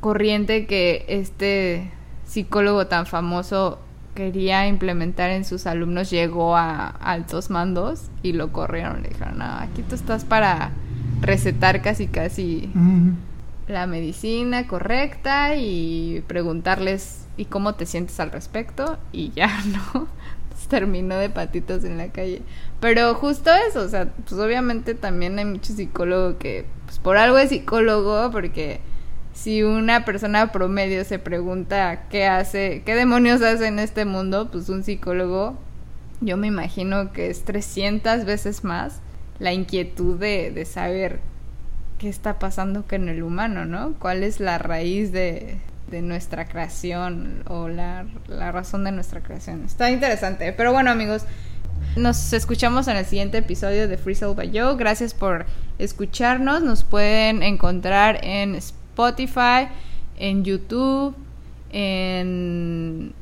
corriente 0.00 0.66
que 0.66 1.04
este 1.06 1.92
psicólogo 2.24 2.88
tan 2.88 3.06
famoso 3.06 3.78
quería 4.16 4.66
implementar 4.66 5.30
en 5.30 5.44
sus 5.44 5.68
alumnos 5.68 6.10
llegó 6.10 6.56
a 6.56 6.88
altos 6.88 7.48
mandos 7.48 8.10
y 8.24 8.32
lo 8.32 8.52
corrieron. 8.52 9.02
Le 9.04 9.10
dijeron, 9.10 9.38
no, 9.38 9.44
aquí 9.44 9.82
tú 9.82 9.94
estás 9.94 10.24
para 10.24 10.72
recetar 11.20 11.80
casi 11.80 12.08
casi 12.08 12.68
la 13.68 13.86
medicina 13.86 14.66
correcta 14.66 15.54
y 15.54 16.24
preguntarles 16.26 17.28
y 17.36 17.44
cómo 17.44 17.76
te 17.76 17.86
sientes 17.86 18.18
al 18.18 18.32
respecto 18.32 18.98
y 19.12 19.30
ya 19.30 19.62
no 19.94 20.08
terminó 20.70 21.16
de 21.16 21.30
patitos 21.30 21.84
en 21.84 21.98
la 21.98 22.08
calle. 22.08 22.42
Pero 22.80 23.14
justo 23.14 23.50
eso, 23.68 23.80
o 23.80 23.88
sea, 23.88 24.06
pues 24.06 24.40
obviamente 24.40 24.94
también 24.94 25.38
hay 25.38 25.44
mucho 25.44 25.72
psicólogo 25.72 26.38
que, 26.38 26.66
pues 26.84 26.98
por 26.98 27.16
algo 27.16 27.38
es 27.38 27.50
psicólogo, 27.50 28.30
porque 28.30 28.80
si 29.32 29.62
una 29.62 30.04
persona 30.04 30.52
promedio 30.52 31.04
se 31.04 31.18
pregunta 31.18 32.08
qué 32.08 32.26
hace, 32.26 32.82
qué 32.84 32.94
demonios 32.94 33.42
hace 33.42 33.66
en 33.66 33.78
este 33.78 34.04
mundo, 34.04 34.50
pues 34.50 34.68
un 34.68 34.82
psicólogo, 34.82 35.58
yo 36.20 36.36
me 36.36 36.46
imagino 36.46 37.12
que 37.12 37.28
es 37.30 37.44
300 37.44 38.24
veces 38.24 38.64
más 38.64 39.00
la 39.38 39.52
inquietud 39.52 40.18
de, 40.18 40.50
de 40.50 40.64
saber 40.64 41.20
qué 41.98 42.08
está 42.08 42.38
pasando 42.38 42.84
en 42.90 43.08
el 43.08 43.22
humano, 43.22 43.64
¿no? 43.66 43.94
¿Cuál 43.98 44.22
es 44.22 44.40
la 44.40 44.58
raíz 44.58 45.12
de, 45.12 45.58
de 45.90 46.02
nuestra 46.02 46.46
creación 46.46 47.42
o 47.48 47.68
la, 47.68 48.06
la, 48.28 48.52
razón 48.52 48.84
de 48.84 48.92
nuestra 48.92 49.20
creación. 49.22 49.64
Está 49.64 49.90
interesante. 49.90 50.52
Pero 50.52 50.72
bueno, 50.72 50.90
amigos, 50.90 51.24
nos 51.96 52.32
escuchamos 52.32 52.88
en 52.88 52.96
el 52.96 53.06
siguiente 53.06 53.38
episodio 53.38 53.88
de 53.88 53.96
Free 53.96 54.14
Soul 54.14 54.34
by 54.34 54.50
Joe. 54.52 54.76
Gracias 54.76 55.14
por 55.14 55.46
escucharnos. 55.78 56.62
Nos 56.62 56.84
pueden 56.84 57.42
encontrar 57.42 58.20
en 58.24 58.54
Spotify, 58.54 59.68
en 60.18 60.44
YouTube, 60.44 61.14
en 61.70 63.14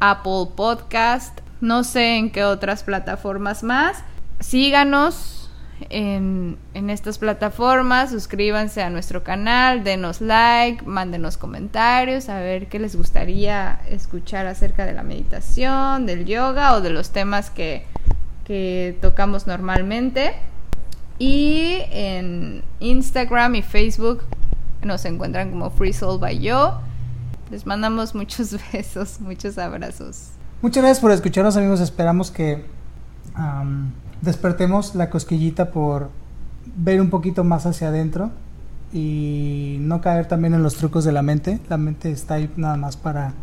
Apple 0.00 0.48
Podcast, 0.56 1.40
no 1.60 1.84
sé 1.84 2.16
en 2.16 2.30
qué 2.30 2.44
otras 2.44 2.82
plataformas 2.82 3.62
más. 3.62 4.02
Síganos 4.40 5.41
en, 5.90 6.58
estas 6.74 7.18
plataformas, 7.18 8.10
suscríbanse 8.10 8.82
a 8.82 8.90
nuestro 8.90 9.22
canal, 9.22 9.84
denos 9.84 10.20
like, 10.20 10.84
mándenos 10.84 11.36
comentarios, 11.36 12.28
a 12.28 12.38
ver 12.40 12.68
qué 12.68 12.78
les 12.78 12.96
gustaría 12.96 13.80
escuchar 13.88 14.46
acerca 14.46 14.86
de 14.86 14.92
la 14.92 15.02
meditación, 15.02 16.06
del 16.06 16.24
yoga 16.24 16.74
o 16.74 16.80
de 16.80 16.90
los 16.90 17.10
temas 17.10 17.50
que, 17.50 17.84
que 18.44 18.96
tocamos 19.00 19.46
normalmente. 19.46 20.34
Y 21.18 21.78
en 21.90 22.62
Instagram 22.80 23.54
y 23.54 23.62
Facebook 23.62 24.24
nos 24.82 25.04
encuentran 25.04 25.50
como 25.50 25.70
Free 25.70 25.92
Soul 25.92 26.18
by 26.18 26.38
Yo. 26.38 26.80
Les 27.50 27.66
mandamos 27.66 28.14
muchos 28.16 28.56
besos, 28.72 29.20
muchos 29.20 29.58
abrazos. 29.58 30.30
Muchas 30.62 30.82
gracias 30.82 31.00
por 31.00 31.10
escucharnos 31.10 31.56
amigos, 31.56 31.80
esperamos 31.80 32.30
que 32.30 32.64
despertemos 34.22 34.94
la 34.94 35.10
cosquillita 35.10 35.70
por 35.70 36.10
ver 36.76 37.00
un 37.00 37.10
poquito 37.10 37.44
más 37.44 37.66
hacia 37.66 37.88
adentro 37.88 38.30
y 38.92 39.76
no 39.80 40.00
caer 40.00 40.26
también 40.26 40.54
en 40.54 40.62
los 40.62 40.76
trucos 40.76 41.04
de 41.04 41.12
la 41.12 41.22
mente. 41.22 41.60
La 41.68 41.76
mente 41.76 42.10
está 42.10 42.34
ahí 42.34 42.50
nada 42.56 42.76
más 42.76 42.96
para 42.96 43.34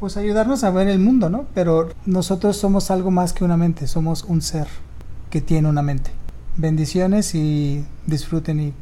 pues 0.00 0.16
ayudarnos 0.16 0.64
a 0.64 0.70
ver 0.70 0.88
el 0.88 0.98
mundo, 0.98 1.30
¿no? 1.30 1.46
Pero 1.54 1.90
nosotros 2.06 2.56
somos 2.56 2.90
algo 2.90 3.12
más 3.12 3.32
que 3.32 3.44
una 3.44 3.56
mente, 3.56 3.86
somos 3.86 4.24
un 4.24 4.42
ser 4.42 4.66
que 5.30 5.40
tiene 5.40 5.68
una 5.68 5.82
mente. 5.82 6.10
Bendiciones 6.56 7.34
y 7.36 7.84
disfruten 8.06 8.60
y 8.60 8.72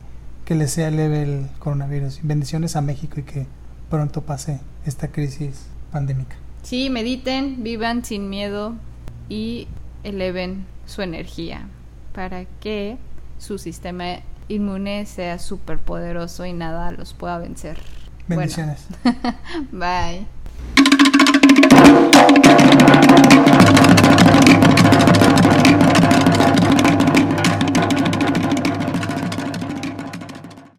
que 0.46 0.54
les 0.54 0.70
sea 0.70 0.90
leve 0.90 1.22
el 1.22 1.46
coronavirus. 1.58 2.20
Bendiciones 2.22 2.74
a 2.74 2.80
México 2.80 3.20
y 3.20 3.24
que 3.24 3.46
pronto 3.90 4.22
pase 4.22 4.60
esta 4.86 5.08
crisis 5.08 5.66
pandémica. 5.92 6.36
Sí, 6.62 6.90
mediten, 6.90 7.62
vivan 7.62 8.04
sin 8.04 8.30
miedo 8.30 8.74
y 9.28 9.68
eleven 10.04 10.64
su 10.90 11.02
energía 11.02 11.68
para 12.12 12.44
que 12.44 12.98
su 13.38 13.58
sistema 13.58 14.16
inmune 14.48 15.06
sea 15.06 15.38
súper 15.38 15.78
poderoso 15.78 16.44
y 16.44 16.52
nada 16.52 16.90
los 16.90 17.14
pueda 17.14 17.38
vencer. 17.38 17.78
Bendiciones. 18.26 18.86
Bye. 19.72 20.26